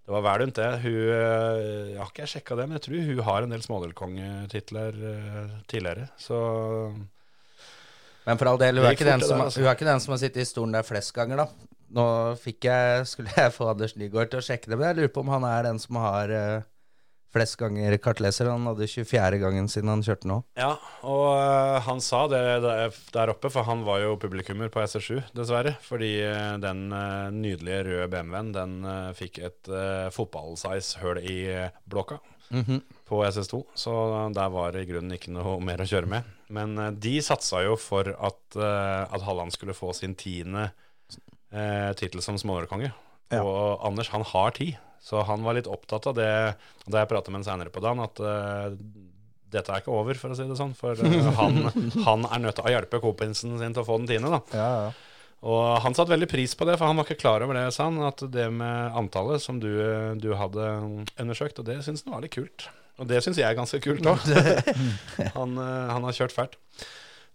det 0.06 0.14
var 0.14 0.22
vel 0.28 0.44
rundt 0.44 0.60
det. 0.60 0.70
Hun 0.84 1.00
Jeg 1.00 1.98
har 1.98 2.12
ikke 2.12 2.28
sjekka 2.30 2.60
det, 2.60 2.68
men 2.68 2.78
jeg 2.78 2.90
tror 2.90 3.08
hun 3.08 3.28
har 3.32 3.46
en 3.46 3.56
del 3.56 3.64
smådelkongetitler 3.64 5.00
uh, 5.00 5.60
tidligere. 5.72 6.12
Så 6.20 6.44
Men 8.25 8.41
for 8.41 8.50
all 8.50 8.62
del, 8.62 8.82
hun 8.82 8.89
er 8.89 8.98
ikke 8.98 9.08
den 9.08 9.24
som, 9.24 9.38
der, 9.38 9.48
altså. 9.48 9.62
hun 9.62 9.70
er 9.70 9.77
ikke 9.77 9.88
den 9.88 10.03
som 10.03 10.15
har 10.15 10.22
sittet 10.22 10.41
i 10.41 10.50
stolen 10.50 10.75
der 10.75 10.86
flest 10.86 11.13
ganger, 11.15 11.46
da. 11.46 11.74
Nå 11.96 12.05
fikk 12.41 12.67
jeg, 12.67 13.03
skulle 13.12 13.34
jeg 13.38 13.53
få 13.55 13.72
Anders 13.74 13.98
Nygaard 14.00 14.32
til 14.34 14.41
å 14.41 14.46
sjekke 14.46 14.72
det, 14.72 14.79
men 14.79 14.89
jeg 14.89 15.01
lurer 15.01 15.13
på 15.13 15.25
om 15.25 15.36
han 15.36 15.46
er 15.50 15.67
den 15.67 15.82
som 15.82 16.00
har 16.01 16.34
uh, 16.34 16.65
flest 17.36 17.60
ganger 17.60 17.98
kartleser. 18.01 18.50
Han 18.50 18.65
hadde 18.72 18.88
24. 18.89 19.39
gangen 19.44 19.70
siden 19.72 19.91
han 19.94 20.03
kjørte 20.05 20.29
nå. 20.32 20.39
Ja, 20.58 20.74
og 21.05 21.25
uh, 21.38 21.77
han 21.86 22.01
sa 22.03 22.24
det 22.32 22.41
der, 22.65 23.34
oppe, 23.36 23.51
for 23.53 23.67
han 23.70 23.86
var 23.88 24.01
jo 24.01 24.15
publikummer 24.22 24.74
på 24.74 24.82
SR7, 24.82 25.22
dessverre. 25.38 25.75
Fordi 25.86 26.15
uh, 26.25 26.55
den 26.63 26.88
nydelige 27.38 27.84
røde 27.91 28.08
BMW-en, 28.15 28.55
den 28.55 28.79
fikk 29.17 29.44
et 29.46 29.70
uh, 29.70 30.08
fotballsize 30.15 31.03
høl 31.03 31.22
i 31.22 31.38
blokka 31.86 32.17
på 33.05 33.22
SS2. 33.25 33.62
Så 33.77 33.94
der 34.34 34.50
var 34.53 34.74
det 34.74 34.86
i 34.86 34.89
grunnen 34.89 35.17
ikke 35.17 35.34
noe 35.34 35.60
mer 35.65 35.82
å 35.82 35.88
kjøre 35.89 36.10
med. 36.17 36.35
Men 36.54 36.78
eh, 36.78 36.92
de 36.92 37.16
satsa 37.25 37.64
jo 37.66 37.78
for 37.80 38.12
at, 38.14 38.42
uh, 38.58 39.06
at 39.06 39.25
Halland 39.25 39.56
skulle 39.56 39.75
få 39.78 39.94
sin 39.98 40.16
tiende 40.20 40.70
uh, 41.54 41.92
tittel 41.98 42.22
som 42.25 42.38
smålerkonge. 42.40 42.92
Ja. 43.34 43.42
Og 43.42 43.86
Anders, 43.86 44.12
han 44.14 44.25
har 44.28 44.54
ti. 44.58 44.75
Så 45.06 45.22
han 45.25 45.44
var 45.46 45.58
litt 45.58 45.70
opptatt 45.70 46.08
av 46.10 46.16
det 46.18 46.30
da 46.90 47.02
jeg 47.02 47.10
pratet 47.12 47.30
med 47.30 47.44
ham 47.44 47.48
senere 47.48 47.74
på 47.74 47.82
dagen, 47.84 48.02
at 48.02 48.22
uh, 48.22 48.70
dette 49.54 49.72
er 49.72 49.84
ikke 49.84 49.94
over, 49.94 50.18
for 50.18 50.34
å 50.34 50.38
si 50.38 50.48
det 50.50 50.58
sånn. 50.58 50.74
For 50.78 50.98
uh, 50.98 51.34
han, 51.42 51.60
han 52.06 52.30
er 52.30 52.46
nødt 52.46 52.60
til 52.60 52.70
å 52.70 52.78
hjelpe 52.78 53.04
kompisen 53.04 53.58
sin 53.62 53.75
til 53.75 53.84
å 53.84 53.88
få 53.88 54.00
den 54.02 54.10
tiende. 54.10 54.34
da. 54.38 54.42
Ja, 54.54 54.72
ja. 54.86 55.12
Og 55.46 55.75
han 55.84 55.94
satte 55.94 56.10
veldig 56.10 56.30
pris 56.32 56.56
på 56.58 56.66
det, 56.66 56.78
for 56.80 56.90
han 56.90 56.98
var 56.98 57.06
ikke 57.06 57.22
klar 57.22 57.44
over 57.46 57.58
det, 57.58 57.68
sa 57.75 57.86
han. 57.90 58.00
At 58.08 58.24
det 58.34 58.48
med 58.54 58.96
antallet 58.98 59.44
som 59.44 59.60
du, 59.62 59.70
du 60.18 60.32
hadde 60.38 60.72
undersøkt, 61.22 61.60
og 61.62 61.68
det 61.70 61.84
syns 61.86 62.02
han 62.06 62.16
var 62.16 62.25
litt 62.25 62.34
kult. 62.34 62.66
Og 63.00 63.10
det 63.10 63.22
syns 63.24 63.40
jeg 63.42 63.50
er 63.50 63.58
ganske 63.58 63.82
kult 63.84 64.06
òg. 64.08 64.30
han, 65.38 65.58
eh, 65.58 65.90
han 65.92 66.08
har 66.08 66.16
kjørt 66.16 66.36
fælt. 66.36 66.60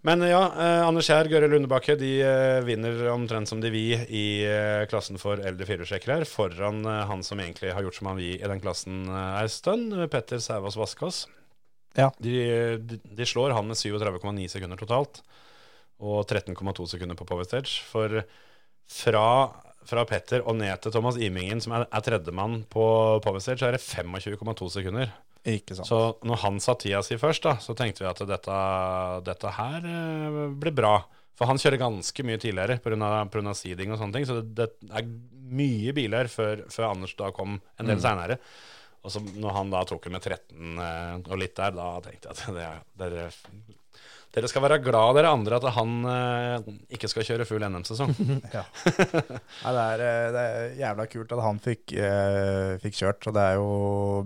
Men 0.06 0.22
ja, 0.24 0.40
eh, 0.56 0.82
Anders 0.86 1.10
Kjær, 1.10 1.28
Gøre 1.28 1.48
Lundebakke 1.52 1.92
de 2.00 2.14
eh, 2.24 2.62
vinner 2.64 3.02
omtrent 3.12 3.50
som 3.50 3.60
de 3.60 3.68
vi 3.72 3.84
i 3.92 4.24
klassen 4.88 5.20
for 5.20 5.42
eldre 5.44 5.68
firehjulstrekkere, 5.68 6.24
foran 6.28 6.86
han 6.88 7.24
som 7.26 7.42
egentlig 7.42 7.74
har 7.76 7.84
gjort 7.84 7.98
som 7.98 8.08
han 8.08 8.20
vi 8.20 8.32
i 8.38 8.48
den 8.48 8.62
klassen 8.64 9.02
eh, 9.04 9.42
ei 9.42 9.50
stund, 9.52 9.92
Petter 10.12 10.40
Sævaas 10.40 10.80
Vaskås. 10.80 11.26
Ja. 11.98 12.08
De, 12.22 12.32
de, 12.80 13.00
de 13.04 13.26
slår 13.28 13.52
han 13.52 13.68
med 13.68 13.76
37,9 13.76 14.48
sekunder 14.48 14.80
totalt, 14.80 15.20
og 16.00 16.22
13,2 16.24 16.86
sekunder 16.94 17.18
på 17.18 17.28
Power 17.28 17.44
Stage. 17.44 17.82
For 17.90 18.22
fra, 18.90 19.26
fra 19.84 20.04
Petter 20.08 20.46
og 20.48 20.56
ned 20.62 20.80
til 20.80 20.96
Thomas 20.96 21.20
Imingen, 21.20 21.60
som 21.60 21.76
er, 21.76 21.84
er 21.92 22.06
tredjemann 22.06 22.62
på 22.72 22.86
Power 23.20 23.42
Stage, 23.44 23.60
så 23.60 23.68
er 23.68 23.76
det 23.76 23.84
25,2 23.84 24.70
sekunder. 24.80 25.12
Ikke 25.48 25.76
sant. 25.76 25.88
Så 25.88 26.00
når 26.26 26.42
han 26.42 26.58
sa 26.60 26.74
tida 26.76 27.00
si 27.06 27.16
først, 27.20 27.46
da, 27.46 27.56
så 27.62 27.76
tenkte 27.78 28.04
vi 28.04 28.10
at 28.10 28.20
dette, 28.28 28.58
dette 29.24 29.54
her 29.56 29.86
eh, 29.88 30.40
blir 30.60 30.74
bra. 30.76 30.98
For 31.40 31.48
han 31.48 31.60
kjører 31.60 31.80
ganske 31.80 32.24
mye 32.28 32.40
tidligere 32.40 32.76
pga. 32.84 33.54
seeding 33.56 33.94
og 33.94 34.00
sånne 34.02 34.18
ting. 34.18 34.26
Så 34.28 34.42
det, 34.42 34.74
det 34.84 34.92
er 35.00 35.08
mye 35.50 35.94
biler 35.96 36.28
før, 36.28 36.66
før 36.68 36.90
Anders 36.90 37.16
da 37.16 37.30
kom 37.32 37.56
en 37.80 37.88
del 37.88 38.02
seinere. 38.02 38.36
Og 39.00 39.14
så 39.14 39.22
når 39.24 39.54
han 39.56 39.70
da 39.72 39.80
tok 39.88 40.04
det 40.04 40.12
med 40.12 40.26
13 40.26 40.80
eh, 40.84 41.14
og 41.24 41.38
litt 41.40 41.56
der, 41.56 41.72
da 41.72 41.92
tenkte 42.04 42.28
jeg 42.28 42.36
at 42.36 42.42
det, 42.58 42.66
dere, 43.00 43.28
dere 44.36 44.50
skal 44.50 44.62
være 44.66 44.78
glad 44.84 45.16
dere 45.16 45.32
andre 45.32 45.56
at 45.56 45.68
han 45.78 45.94
eh, 46.12 46.68
ikke 46.98 47.08
skal 47.10 47.24
kjøre 47.30 47.48
full 47.48 47.64
NM-sesong. 47.66 48.12
Ja. 48.56 48.66
Nei, 49.64 49.72
det, 49.72 49.86
er, 49.86 50.04
eh, 50.04 50.28
det 50.36 50.44
er 50.44 50.76
jævla 50.82 51.08
kult 51.14 51.34
at 51.34 51.44
han 51.46 51.64
fikk, 51.64 51.96
eh, 51.96 52.76
fikk 52.84 53.00
kjørt. 53.00 53.30
Og 53.30 53.36
det 53.38 53.46
er 53.48 53.58
jo 53.58 53.72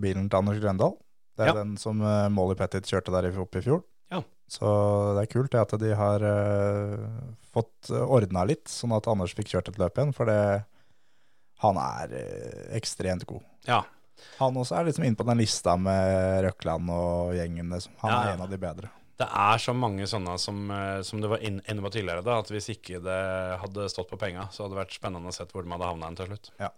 bilen 0.03 0.27
til 0.27 0.43
Anders 0.43 0.61
Grøndal. 0.65 0.99
Det 1.37 1.45
er 1.47 1.51
Ja. 1.51 1.57
den 1.63 1.77
som 1.81 2.01
uh, 2.01 2.29
Molly 2.31 2.55
Pettit 2.59 2.87
kjørte 2.87 3.11
der 3.15 3.31
oppe 3.43 3.59
i 3.59 3.65
fjor. 3.65 3.83
Ja. 4.13 4.21
Så 4.49 4.69
det 5.17 5.25
er 5.25 5.33
kult 5.33 5.51
det 5.55 5.61
at 5.65 5.75
de 5.81 5.95
har 5.99 6.23
uh, 6.23 7.09
fått 7.55 7.91
ordna 7.91 8.45
litt, 8.47 8.69
sånn 8.71 8.95
at 8.95 9.09
Anders 9.11 9.35
fikk 9.35 9.51
kjørt 9.55 9.69
et 9.73 9.79
løp 9.83 9.99
igjen. 9.99 10.13
For 10.15 10.31
det, 10.31 10.39
han 11.65 11.81
er 11.81 12.15
uh, 12.15 12.77
ekstremt 12.79 13.27
god. 13.27 13.43
Ja. 13.67 13.83
Han 14.39 14.57
også 14.57 14.77
er 14.79 14.87
liksom 14.89 15.05
inne 15.09 15.19
på 15.19 15.27
den 15.27 15.41
lista 15.43 15.75
med 15.77 16.45
Røkland 16.47 16.91
og 16.95 17.35
gjengen. 17.35 17.73
Liksom. 17.75 17.97
Han 18.05 18.13
Ja, 18.15 18.21
er 18.23 18.37
en 18.37 18.45
av 18.47 18.53
de 18.53 18.59
bedre. 18.63 18.91
Det 19.19 19.27
er 19.31 19.61
så 19.63 19.71
mange 19.77 20.07
sånne 20.11 20.33
som, 20.43 20.71
eh, 20.75 21.01
som 21.07 21.21
det 21.23 21.29
var 21.31 21.39
inne 21.47 21.63
på 21.85 21.91
tidligere, 21.95 22.25
da, 22.27 22.41
at 22.43 22.49
hvis 22.51 22.67
ikke 22.73 22.99
det 23.05 23.59
hadde 23.61 23.85
stått 23.93 24.09
på 24.11 24.19
penga, 24.19 24.49
så 24.51 24.65
hadde 24.65 24.75
det 24.75 24.81
vært 24.81 24.97
spennende 24.97 25.31
å 25.31 25.35
se 25.37 25.45
hvor 25.53 25.63
de 25.63 25.71
hadde 25.71 25.87
havna 25.87 26.09
til 26.19 26.27
slutt. 26.33 26.51
Ja. 26.59 26.71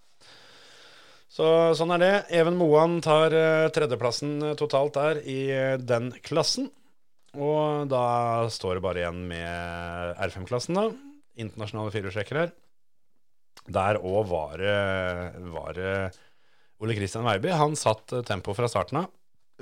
Så 1.36 1.46
sånn 1.76 1.92
er 1.92 2.00
det. 2.00 2.12
Even 2.38 2.56
Moan 2.56 2.96
tar 3.04 3.34
uh, 3.36 3.68
tredjeplassen 3.74 4.38
eh, 4.40 4.54
totalt 4.56 4.94
der 4.96 5.18
i 5.28 5.40
uh, 5.52 5.74
den 5.76 6.08
klassen. 6.24 6.70
Og 7.36 7.90
da 7.92 8.46
står 8.48 8.78
det 8.78 8.84
bare 8.86 9.02
igjen 9.02 9.18
med 9.28 10.22
R5-klassen, 10.24 10.78
da. 10.78 10.86
Internasjonale 11.36 11.92
firehjulstrekker 11.92 12.40
her. 12.40 12.54
Der 13.68 13.98
òg 14.00 14.30
var 14.30 14.62
det 15.76 15.90
Ole 16.80 16.96
Kristian 16.96 17.26
Weiby. 17.26 17.50
Han 17.52 17.76
satt 17.76 18.14
tempo 18.28 18.54
fra 18.56 18.70
starten 18.72 19.02
av. 19.02 19.10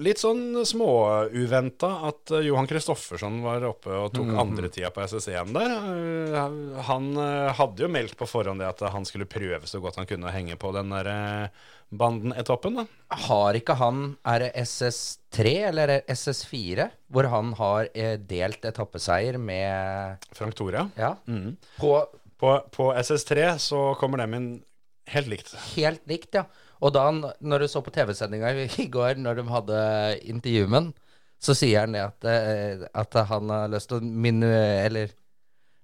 Litt 0.02 0.18
sånn 0.18 0.57
småuventa 0.66 1.88
at 2.09 2.33
eh, 2.35 2.40
Johan 2.48 2.66
Kristoffersson 2.66 3.37
var 3.44 3.62
oppe 3.68 3.92
og 3.94 4.09
tok 4.16 4.33
andretida 4.42 4.90
på 4.90 5.04
SS1 5.07 5.52
der. 5.54 5.74
Eh, 6.35 6.80
Han 6.88 7.12
eh, 7.14 7.52
hadde 7.54 7.85
jo 7.85 7.90
meldt 7.94 8.16
på 8.18 8.26
forhånd 8.26 8.59
det 8.62 8.66
at 8.72 8.83
han 8.90 9.07
skulle 9.07 9.28
prøve 9.30 9.62
så 9.70 9.78
godt 9.85 10.00
han 10.00 10.09
kunne 10.11 10.26
å 10.26 10.35
henge 10.35 10.57
på 10.59 10.72
den 10.74 10.90
der 10.90 11.12
Banden-etappen. 11.94 12.80
da. 12.80 12.85
Har 13.28 13.54
ikke 13.54 13.76
han 13.78 14.16
Er 14.26 14.42
det 14.42 14.50
SS3 14.64 15.52
eller 15.68 15.92
er 15.98 16.04
SS4? 16.11 16.88
Hvor 17.14 17.28
han 17.30 17.52
har 17.61 17.87
delt 18.26 18.64
etappeseier 18.66 19.38
med 19.38 20.26
Frank 20.35 20.57
Tore. 20.59 20.88
Ja. 20.98 21.14
Mm. 21.30 21.54
På 21.78 22.00
På, 22.40 22.57
på 22.74 22.90
SS3 22.98 23.52
så 23.62 23.85
kommer 24.00 24.18
dem 24.24 24.35
inn 24.35 24.48
helt 25.14 25.28
likt. 25.30 25.52
helt 25.76 26.02
likt, 26.11 26.35
ja. 26.35 26.42
Og 26.82 26.92
da, 26.92 27.04
han- 27.10 27.32
når 27.40 27.58
du 27.60 27.66
så 27.68 27.82
på 27.84 27.92
TV-sendinga 27.94 28.50
i 28.78 28.87
går, 28.88 29.16
når 29.22 29.37
de 29.37 29.44
hadde 29.48 29.80
intervju 30.34 30.66
med 30.68 30.80
han, 30.82 30.94
så 31.44 31.54
sier 31.54 31.80
han 31.84 31.92
det 31.92 32.00
at, 32.06 32.24
eh, 32.24 32.87
at 32.94 33.12
han 33.28 33.48
har 33.52 33.68
lyst 33.68 33.88
til 33.90 33.98
å 34.00 34.02
minne 34.02 34.48
Eller 34.87 35.10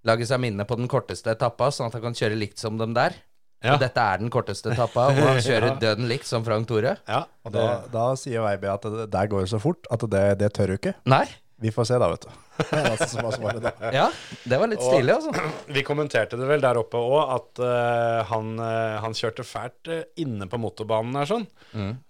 lage 0.04 0.24
seg 0.24 0.40
minne 0.40 0.64
på 0.64 0.76
den 0.80 0.88
korteste 0.88 1.34
etappa, 1.34 1.68
sånn 1.70 1.90
at 1.90 1.92
han 1.98 2.02
kan 2.06 2.14
kjøre 2.16 2.38
likt 2.38 2.58
som 2.58 2.78
dem 2.80 2.94
der. 2.96 3.12
Ja. 3.62 3.74
Og 3.74 3.80
dette 3.82 4.00
er 4.00 4.16
den 4.22 4.30
korteste 4.32 4.70
etappa, 4.72 5.10
og 5.12 5.18
han 5.20 5.36
kjører 5.44 5.74
døden 5.84 6.08
likt 6.08 6.24
som 6.24 6.42
Frank 6.46 6.66
Tore. 6.70 6.94
Ja, 7.06 7.26
Og 7.44 7.52
da, 7.52 7.82
da 7.92 8.06
sier 8.16 8.40
Veiby 8.40 8.70
at 8.72 8.86
det 8.88 9.10
der 9.12 9.28
går 9.28 9.44
det 9.44 9.50
så 9.52 9.60
fort 9.60 9.84
at 9.92 10.00
det, 10.08 10.38
det 10.40 10.48
tør 10.56 10.72
du 10.72 10.78
ikke. 10.78 10.94
Nei? 11.04 11.26
Vi 11.60 11.68
får 11.74 11.90
se 11.90 11.98
da, 12.00 12.08
vet 12.08 12.24
du. 12.24 12.30
Det 12.58 12.80
altså 12.80 13.08
som 13.14 13.24
var 13.24 13.36
svaret 13.36 13.64
da. 13.64 13.72
Ja, 14.00 14.06
det 14.44 14.58
var 14.60 14.70
litt 14.70 14.82
stilig, 14.82 15.14
altså. 15.14 15.32
Vi 15.76 15.84
kommenterte 15.86 16.38
det 16.40 16.48
vel 16.48 16.62
der 16.64 16.80
oppe 16.80 17.00
òg, 17.00 17.34
at 17.36 17.62
uh, 17.62 18.20
han, 18.30 18.52
uh, 18.60 18.98
han 19.04 19.16
kjørte 19.16 19.46
fælt 19.46 19.90
eh, 19.90 20.02
inne 20.20 20.48
på 20.50 20.60
motorbanen 20.60 21.16
her 21.20 21.28
sånn. 21.30 21.46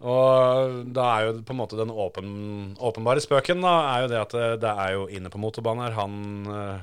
Og 0.01 0.81
da 0.97 1.07
er 1.15 1.29
jo 1.29 1.35
på 1.47 1.55
en 1.55 1.61
måte 1.61 1.79
den 1.79 1.93
åpen, 1.93 2.31
åpenbare 2.81 3.23
spøken 3.23 3.63
da, 3.65 3.75
er 3.93 4.05
jo 4.05 4.11
det 4.13 4.21
at 4.21 4.37
det 4.63 4.73
er 4.87 4.95
jo 4.97 5.07
inne 5.13 5.31
på 5.33 5.41
motorbanen 5.43 5.85
her 5.85 5.97
han 5.99 6.17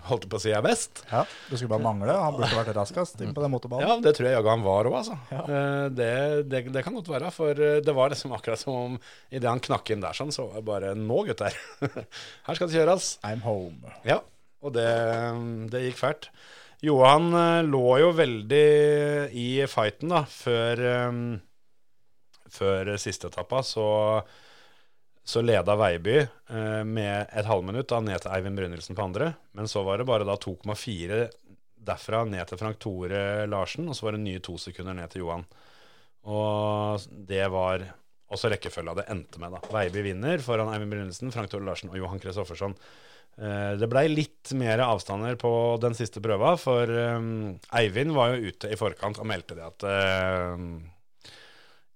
holdt 0.07 0.27
på 0.29 0.39
å 0.39 0.41
si 0.41 0.53
er 0.53 0.63
best. 0.65 1.03
Ja, 1.11 1.23
Det 1.49 1.57
skulle 1.57 1.73
bare 1.73 1.85
mangle. 1.85 2.15
Han 2.21 2.37
burde 2.37 2.51
vært 2.53 2.75
raskest 2.77 3.21
inn 3.23 3.33
på 3.35 3.43
den 3.43 3.53
motorbanen. 3.53 3.87
Ja, 3.87 3.97
det 4.03 4.13
tror 4.17 4.29
jeg 4.29 4.37
jaggu 4.37 4.51
han 4.51 4.65
var 4.65 4.89
òg, 4.89 4.97
altså. 5.01 5.17
Eh, 5.33 5.87
det, 5.97 6.11
det, 6.51 6.63
det 6.75 6.83
kan 6.85 6.95
godt 6.97 7.09
være, 7.11 7.31
for 7.33 7.57
det 7.57 7.95
var 7.95 8.13
liksom 8.13 8.35
akkurat 8.37 8.61
som 8.61 8.75
om 8.77 8.97
idet 9.33 9.49
han 9.49 9.63
knakk 9.63 9.93
inn 9.93 10.03
der 10.03 10.17
sånn, 10.17 10.33
så 10.35 10.47
var 10.49 10.61
det 10.61 10.67
bare 10.67 10.93
Nå, 10.97 11.21
gutter! 11.27 11.55
Her 12.47 12.57
skal 12.57 12.69
det 12.69 12.77
kjøres. 12.77 13.11
I'm 13.27 13.43
home. 13.47 13.97
Ja. 14.07 14.21
Og 14.65 14.73
det, 14.75 14.89
det 15.71 15.87
gikk 15.87 15.99
fælt. 16.01 16.31
Johan 16.85 17.31
eh, 17.33 17.63
lå 17.65 17.85
jo 18.03 18.11
veldig 18.13 18.65
i 19.33 19.47
fighten 19.69 20.13
da, 20.13 20.21
før, 20.29 20.83
eh, 20.91 21.21
før 22.53 22.93
siste 23.01 23.31
etappa. 23.31 23.63
Så, 23.65 23.87
så 25.25 25.43
leda 25.45 25.77
Veiby 25.79 26.19
eh, 26.21 26.83
med 26.85 27.33
et 27.33 27.49
halvminutt 27.49 27.89
da, 27.89 28.01
ned 28.03 28.21
til 28.21 28.33
Eivind 28.35 28.59
Brynildsen 28.59 28.97
på 28.97 29.07
andre. 29.07 29.33
Men 29.57 29.69
så 29.71 29.85
var 29.87 30.01
det 30.01 30.09
bare 30.09 30.27
da 30.27 30.37
2,4 30.37 31.25
derfra 31.87 32.25
ned 32.27 32.43
til 32.49 32.59
Frank 32.59 32.81
Tore 32.83 33.47
Larsen, 33.49 33.87
og 33.87 33.97
så 33.97 34.07
var 34.07 34.17
det 34.17 34.25
nye 34.25 34.43
to 34.43 34.57
sekunder 34.61 34.97
ned 34.97 35.09
til 35.13 35.23
Johan. 35.23 35.47
Og 36.27 37.07
det 37.29 37.45
var 37.53 37.85
også 38.27 38.51
rekkefølga 38.51 38.97
det 38.99 39.07
endte 39.13 39.39
med. 39.39 39.55
da. 39.55 39.61
Veiby 39.71 40.03
vinner 40.03 40.43
foran 40.43 40.69
Eivind 40.73 40.93
Brynildsen, 40.93 41.31
Frank 41.33 41.49
Tore 41.49 41.65
Larsen 41.65 41.89
og 41.89 41.97
Johan 41.97 42.21
Kristoffersson. 42.21 42.75
Eh, 43.37 43.73
Det 43.77 43.89
blei 43.91 44.07
litt 44.09 44.51
mer 44.57 44.81
avstander 44.85 45.35
på 45.37 45.51
den 45.83 45.93
siste 45.97 46.21
prøva, 46.23 46.55
for 46.57 46.89
eh, 46.89 47.19
Eivind 47.81 48.15
var 48.17 48.33
jo 48.35 48.49
ute 48.51 48.71
i 48.73 48.79
forkant 48.79 49.19
og 49.21 49.29
meldte 49.29 49.57
det 49.57 49.65
at 49.67 49.85
uh, 49.85 50.57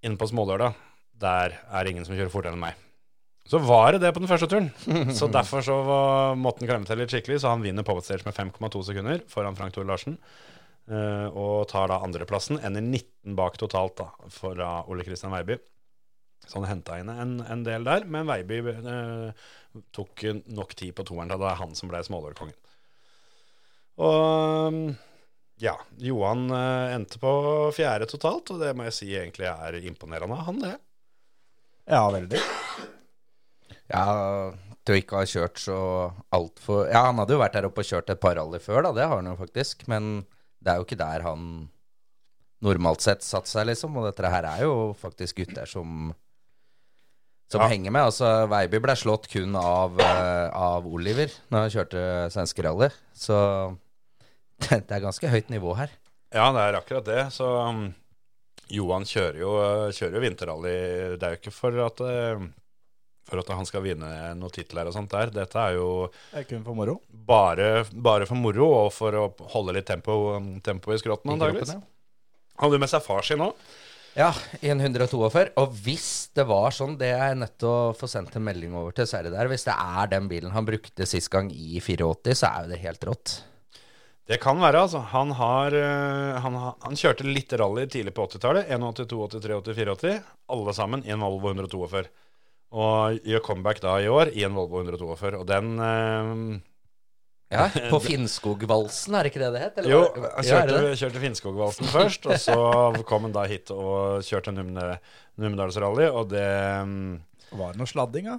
inne 0.05 0.17
på 0.21 0.27
Smålørdag, 0.29 0.77
der 1.21 1.57
er 1.69 1.89
ingen 1.89 2.05
som 2.05 2.15
kjører 2.17 2.33
fortere 2.33 2.53
enn 2.57 2.61
meg. 2.63 2.77
Så 3.51 3.59
var 3.61 3.91
det 3.93 4.03
det 4.05 4.13
på 4.15 4.21
den 4.21 4.29
første 4.29 4.47
turen. 4.47 4.69
Så 5.17 5.27
derfor 5.33 5.65
så 5.65 5.75
var, 5.83 6.37
måtte 6.39 6.61
han 6.63 6.69
klemme 6.69 6.87
til 6.87 7.01
litt 7.01 7.11
skikkelig, 7.11 7.41
så 7.43 7.51
han 7.51 7.65
vinner 7.65 7.83
Power 7.85 8.01
Stage 8.05 8.23
med 8.27 8.37
5,2 8.37 8.83
sekunder 8.87 9.21
foran 9.29 9.57
Frank 9.57 9.73
Tore 9.75 9.89
Larsen. 9.89 10.15
eh, 10.91 11.27
og 11.37 11.67
tar 11.71 11.89
da 11.91 11.99
andreplassen. 12.05 12.61
Ender 12.63 12.81
19 12.85 13.35
bak 13.37 13.57
totalt 13.61 13.97
da, 13.99 14.07
fra 14.33 14.71
Ole 14.89 15.03
Kristian 15.07 15.33
Veiby. 15.33 15.57
Så 16.47 16.59
han 16.59 16.69
henta 16.69 16.97
inn 16.99 17.11
en, 17.13 17.37
en 17.45 17.63
del 17.63 17.85
der, 17.87 18.07
men 18.09 18.27
Veiby 18.27 18.59
eh, 18.73 19.45
tok 19.95 20.25
nok 20.51 20.75
tid 20.75 20.95
på 20.97 21.05
toeren 21.07 21.29
til 21.29 21.37
at 21.37 21.43
det 21.43 21.51
er 21.51 21.61
han 21.61 21.77
som 21.77 21.91
ble 21.91 22.01
smålårkongen. 22.05 22.57
Og 24.01 24.79
ja, 25.61 25.75
Johan 26.01 26.47
eh, 26.49 26.95
endte 26.95 27.21
på 27.21 27.31
fjerde 27.77 28.09
totalt, 28.09 28.49
og 28.53 28.63
det 28.63 28.73
må 28.75 28.87
jeg 28.89 28.97
si 28.97 29.11
egentlig 29.13 29.47
er 29.51 29.77
imponerende 29.83 30.39
av 30.39 30.47
han, 30.49 30.59
det. 30.63 30.75
Ja, 31.91 32.03
veldig. 32.13 32.41
Ja, 33.91 34.05
til 34.81 34.95
å 34.95 35.01
ikke 35.01 35.21
ha 35.21 35.27
kjørt 35.27 35.59
så 35.61 35.77
altfor 36.33 36.87
Ja, 36.89 37.03
han 37.09 37.19
hadde 37.21 37.35
jo 37.35 37.41
vært 37.41 37.57
der 37.57 37.67
oppe 37.67 37.83
og 37.83 37.89
kjørt 37.89 38.09
et 38.13 38.21
par 38.23 38.37
rally 38.39 38.61
før, 38.63 38.85
da. 38.87 38.93
Det 38.97 39.05
har 39.05 39.19
han 39.19 39.29
jo 39.29 39.37
faktisk. 39.39 39.85
Men 39.91 40.23
det 40.63 40.73
er 40.73 40.79
jo 40.79 40.87
ikke 40.87 40.99
der 41.01 41.25
han 41.25 41.45
normalt 42.65 43.03
sett 43.05 43.25
satt 43.25 43.49
seg, 43.49 43.67
liksom. 43.69 43.97
Og 43.99 44.07
dette 44.09 44.33
her 44.33 44.47
er 44.49 44.65
jo 44.65 44.75
faktisk 44.97 45.41
gutter 45.41 45.69
som 45.69 46.11
som 47.51 47.61
Ja. 47.61 47.67
henger 47.71 47.91
med. 47.91 48.01
Altså, 48.09 48.27
Veiby 48.51 48.79
ble 48.83 48.95
slått 48.95 49.27
kun 49.31 49.55
av, 49.59 49.97
uh, 49.99 50.47
av 50.55 50.87
Oliver 50.87 51.31
når 51.51 51.65
han 51.65 51.73
kjørte 51.73 52.03
svenske 52.33 52.63
rally. 52.65 52.87
Så 53.13 53.35
det 54.69 54.91
er 54.91 55.03
ganske 55.03 55.27
høyt 55.31 55.49
nivå 55.51 55.75
her. 55.79 55.91
Ja, 56.31 56.47
det 56.55 56.61
er 56.69 56.77
akkurat 56.79 57.05
det. 57.07 57.21
Så 57.35 57.43
um, 57.67 57.89
Johan 58.71 59.03
kjører 59.03 59.39
jo, 59.41 59.51
kjører 59.91 60.15
jo 60.19 60.23
vinterrally. 60.23 60.75
Det 61.19 61.27
er 61.27 61.33
jo 61.35 61.39
ikke 61.41 61.51
for 61.51 61.75
at, 61.83 61.99
eh, 62.07 62.45
for 63.27 63.41
at 63.41 63.49
han 63.51 63.67
skal 63.67 63.83
vinne 63.83 64.07
noen 64.39 64.53
titler 64.55 64.87
og 64.87 64.95
sånt 64.95 65.11
der. 65.11 65.33
Dette 65.35 65.59
er 65.59 65.75
jo 65.75 65.89
Det 66.31 66.45
er 66.45 66.47
kun 66.53 66.63
for 66.63 66.77
moro. 66.77 67.01
bare, 67.11 67.83
bare 67.91 68.29
for 68.29 68.39
moro 68.39 68.69
og 68.85 68.93
for 68.95 69.11
å 69.19 69.25
holde 69.51 69.75
litt 69.75 69.89
tempo, 69.91 70.15
tempo 70.63 70.93
i 70.95 71.01
skrotten, 71.03 71.33
antakeligvis. 71.35 71.73
Han 71.75 71.83
Hadde 72.61 72.77
du 72.77 72.83
med 72.83 72.91
seg 72.93 73.01
far 73.03 73.25
sin 73.25 73.39
nå? 73.41 73.49
Ja, 74.17 74.33
i 74.59 74.67
en 74.71 74.81
142. 74.83 75.53
Og 75.61 75.75
hvis 75.85 76.07
det 76.35 76.43
var 76.49 76.73
sånn, 76.75 76.97
det 76.99 77.13
er 77.13 77.31
jeg 77.31 77.39
nødt 77.45 77.55
til 77.61 77.69
å 77.69 77.93
få 77.95 78.09
sendt 78.11 78.35
en 78.35 78.43
melding 78.43 78.73
over 78.75 78.95
til 78.95 79.07
Sverre 79.07 79.31
der. 79.31 79.47
Hvis 79.51 79.63
det 79.67 79.75
er 79.77 80.09
den 80.11 80.27
bilen 80.31 80.51
han 80.51 80.67
brukte 80.67 81.07
sist 81.07 81.31
gang 81.31 81.47
i 81.51 81.79
84, 81.79 82.35
så 82.35 82.49
er 82.49 82.65
jo 82.65 82.73
det 82.73 82.81
helt 82.83 83.07
rått. 83.07 83.37
Det 84.27 84.37
kan 84.39 84.59
være, 84.61 84.83
altså. 84.85 85.01
Han, 85.11 85.31
har, 85.35 85.75
eh, 85.75 86.41
han, 86.43 86.57
han 86.83 86.99
kjørte 86.99 87.27
litt 87.27 87.51
rally 87.59 87.87
tidlig 87.91 88.13
på 88.15 88.27
80-tallet. 88.27 88.67
182, 88.71 89.21
83, 89.39 89.61
84, 89.63 89.95
80. 89.95 90.19
Alle 90.55 90.75
sammen 90.75 91.05
i 91.07 91.15
en 91.15 91.23
Volvo 91.23 91.51
142. 91.55 92.03
Og 92.71 93.27
gjør 93.27 93.43
comeback 93.43 93.81
da 93.83 93.97
i 93.99 94.11
år 94.11 94.31
i 94.35 94.45
en 94.47 94.55
Volvo 94.55 94.83
142. 94.83 95.39
Og 95.39 95.47
den 95.49 95.73
eh, 95.87 96.35
Ja, 97.51 97.65
På 97.91 97.99
Finnskogvalsen, 97.99 99.15
er 99.19 99.27
det 99.27 99.31
ikke 99.33 99.41
det 99.43 99.49
det 99.57 99.61
het? 99.65 99.79
eller 99.81 99.91
Jo, 99.91 100.01
jeg 100.15 100.21
han 100.23 100.45
ja, 100.47 100.59
kjørte, 100.61 100.93
kjørte 101.01 101.23
Finnskogvalsen 101.25 101.89
først, 101.91 102.25
og 102.31 102.39
så 102.39 102.55
kom 103.09 103.27
han 103.27 103.33
da 103.35 103.43
hit 103.51 103.73
og 103.75 104.23
kjørte 104.23 104.53
Numedalsrally, 104.55 106.07
og 106.11 106.29
det 106.31 106.45
mm, 106.87 107.11
Var 107.59 107.73
det 107.75 107.81
noe 107.81 107.89
sladding, 107.91 108.29
da? 108.31 108.37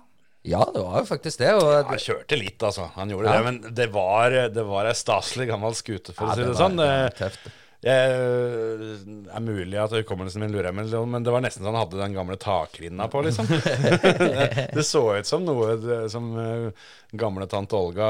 Ja, 0.49 0.65
det 0.75 0.81
var 0.83 0.97
jo 0.99 1.07
faktisk 1.07 1.39
det. 1.39 1.53
Og 1.55 1.69
Han 1.93 2.01
kjørte 2.03 2.35
litt, 2.41 2.63
altså. 2.67 2.89
Han 2.97 3.13
gjorde 3.13 3.31
Ja. 3.31 3.37
det, 3.39 3.45
men 3.47 3.75
det 3.79 3.85
var, 3.95 4.35
det 4.51 4.65
var 4.67 4.89
ei 4.91 4.95
staselig 4.99 5.47
gammel 5.53 5.77
skute, 5.79 6.11
for 6.17 6.27
Ja, 6.27 6.33
å 6.33 6.35
si 6.35 6.41
det, 6.41 6.49
det 6.49 6.57
var- 6.57 6.63
sånn. 6.65 6.81
det 6.81 6.89
var 6.89 7.05
Det, 7.05 7.19
tøft. 7.21 7.53
Jeg, 7.83 8.99
er 9.35 9.43
mulig 9.43 9.79
at 9.83 9.95
hukommelsen 9.97 10.43
min 10.45 10.53
lurer 10.55 10.71
meg, 10.75 10.87
men 11.11 11.25
det 11.27 11.33
var 11.35 11.43
nesten 11.43 11.65
så 11.65 11.73
han 11.73 11.81
hadde 11.81 11.99
den 11.99 12.15
gamle 12.15 12.37
takrinna 12.41 13.09
på, 13.11 13.23
liksom. 13.27 13.49
det, 13.51 14.69
det 14.77 14.85
så 14.87 15.03
ut 15.19 15.27
som 15.27 15.43
noe 15.47 15.75
det- 15.83 16.05
som 16.13 16.29
eh, 16.39 16.87
gamle 17.19 17.49
tante 17.51 17.75
Olga 17.75 18.07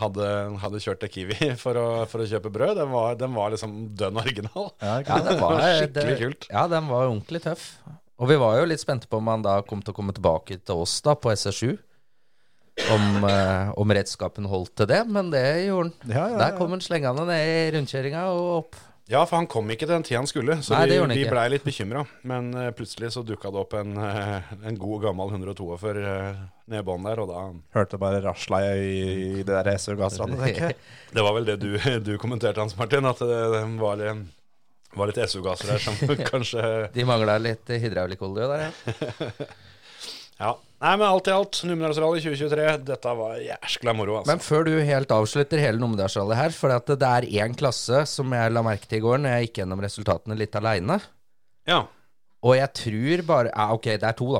hadde, 0.00 0.28
hadde 0.62 0.82
kjørt 0.84 1.02
til 1.02 1.12
Kiwi 1.16 1.50
for 1.58 1.74
å, 1.80 1.86
for 2.10 2.22
å 2.22 2.28
kjøpe 2.30 2.52
brød. 2.54 2.76
Den 2.78 2.92
var, 2.94 3.18
den 3.18 3.34
var 3.34 3.50
liksom 3.54 3.74
dønn 3.98 4.20
original. 4.22 4.70
Ja, 4.78 4.96
Ja, 5.02 5.18
det 5.26 5.36
var 5.42 5.58
Skikkelig 5.80 6.18
kult. 6.22 6.46
Ja, 6.52 6.66
den 6.70 6.86
var 6.90 7.08
ordentlig 7.10 7.42
tøff. 7.44 7.66
Og 8.20 8.28
vi 8.30 8.36
var 8.38 8.58
jo 8.60 8.66
litt 8.68 8.82
spente 8.82 9.08
på 9.10 9.18
om 9.18 9.28
han 9.32 9.42
da 9.42 9.58
kom 9.66 9.80
til 9.82 9.94
å 9.94 9.96
komme 9.96 10.12
tilbake 10.14 10.60
til 10.60 10.82
oss 10.84 10.98
da 11.02 11.14
på 11.16 11.32
SR7. 11.32 11.74
Om, 12.94 13.24
eh, 13.28 13.72
om 13.80 13.92
redskapen 13.92 14.46
holdt 14.48 14.72
til 14.80 14.86
det, 14.88 15.00
men 15.10 15.28
det 15.32 15.42
gjorde 15.66 15.90
han. 15.90 16.12
Ja, 16.14 16.22
ja, 16.32 16.36
Der 16.40 16.54
kom 16.56 16.70
han 16.72 16.80
slengende 16.84 17.26
ned 17.28 17.42
i 17.48 17.66
rundkjøringa 17.74 18.22
og 18.36 18.46
opp. 18.60 18.78
Ja, 19.10 19.24
for 19.26 19.40
han 19.40 19.48
kom 19.50 19.66
ikke 19.74 19.88
til 19.88 19.96
den 19.96 20.04
tida 20.06 20.20
han 20.20 20.28
skulle, 20.30 20.60
så 20.62 20.76
Nei, 20.76 20.84
vi, 20.92 20.98
vi 21.18 21.26
blei 21.26 21.48
litt 21.50 21.64
bekymra. 21.66 22.04
Men 22.30 22.52
uh, 22.54 22.68
plutselig 22.76 23.10
så 23.16 23.24
dukka 23.26 23.50
det 23.50 23.58
opp 23.58 23.74
en, 23.74 23.96
uh, 23.98 24.52
en 24.62 24.76
god 24.78 25.08
gammel 25.08 25.32
142 25.34 25.66
uh, 25.98 26.36
nede 26.70 26.82
i 26.84 26.86
bånn 26.86 27.08
der, 27.08 27.22
og 27.24 27.32
da 27.32 27.40
Hørte 27.74 27.98
bare 27.98 28.20
rasla 28.22 28.60
i, 28.78 28.92
i 29.40 29.42
det 29.42 29.50
der 29.50 29.72
SU-gassrandet, 29.74 30.38
tenker 30.44 30.68
jeg. 30.68 30.78
Det 31.16 31.24
var 31.26 31.34
vel 31.34 31.48
det 31.48 31.56
du, 31.58 31.72
du 32.06 32.12
kommenterte, 32.22 32.62
Hans 32.62 32.76
Martin, 32.78 33.08
at 33.10 33.18
det, 33.18 33.40
det 33.56 33.64
var, 33.80 34.04
eh, 34.06 34.22
var 34.94 35.10
litt 35.10 35.18
SU-gasser 35.26 35.74
der 35.74 35.82
som 35.82 35.98
kanskje 36.30 36.62
De 36.94 37.08
mangla 37.08 37.34
litt 37.42 37.74
hydraulikkolje 37.82 38.46
der, 38.52 38.68
ja. 38.68 39.50
Ja. 40.40 40.54
Nei, 40.80 40.94
men 40.96 41.04
alt 41.04 41.26
i 41.28 41.32
alt, 41.36 41.58
Numedalsrally 41.68 42.22
2023, 42.24 42.66
dette 42.88 43.10
var 43.18 43.34
jæskla 43.44 43.92
moro, 43.92 44.14
altså. 44.22 44.30
Men 44.32 44.40
før 44.40 44.62
du 44.64 44.70
helt 44.88 45.10
avslutter 45.12 45.60
hele 45.60 45.76
Numedalsrally 45.82 46.38
her, 46.38 46.54
for 46.56 46.72
at 46.72 46.88
det 46.88 47.10
er 47.10 47.26
én 47.44 47.52
klasse 47.60 48.06
som 48.08 48.32
jeg 48.32 48.54
la 48.54 48.62
merke 48.64 48.88
til 48.88 49.02
i 49.02 49.04
går 49.04 49.20
når 49.20 49.34
jeg 49.34 49.48
gikk 49.50 49.60
gjennom 49.60 49.82
resultatene 49.84 50.38
litt 50.40 50.56
aleine. 50.60 51.00
ja. 51.68 51.82
Og 52.40 52.54
jeg 52.56 52.70
tror 52.72 53.20
bare 53.28 53.50
ja, 53.52 53.66
Ok, 53.74 53.84
det 54.00 54.06
er 54.08 54.14
to, 54.16 54.30
da. 54.32 54.38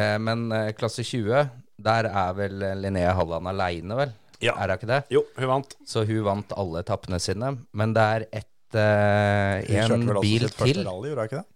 Eh, 0.00 0.14
men 0.24 0.46
eh, 0.56 0.70
klasse 0.72 1.04
20, 1.04 1.42
der 1.84 2.06
er 2.08 2.30
vel 2.38 2.54
Linnea 2.80 3.10
Halland 3.18 3.50
aleine, 3.50 3.98
vel? 3.98 4.14
Ja. 4.40 4.54
Er 4.56 4.70
det 4.72 4.78
ikke 4.80 4.88
det? 4.88 5.00
Jo, 5.12 5.20
hun 5.36 5.50
vant. 5.50 5.76
Så 5.84 6.06
hun 6.08 6.22
vant 6.24 6.54
alle 6.56 6.80
etappene 6.80 7.20
sine. 7.20 7.50
Men 7.76 7.92
det 7.92 8.06
er 8.14 8.24
ett 8.40 8.78
eh, 8.80 9.60
Hun 9.60 9.76
kjørte 9.76 9.98
en 9.98 10.06
vel 10.08 10.16
også 10.22 10.24
bil 10.24 10.46
sitt 10.48 10.56
første 10.56 10.78
til. 10.80 10.88
rally, 10.88 11.10
gjorde 11.12 11.20
hun 11.20 11.28
ikke 11.28 11.42
det? 11.42 11.46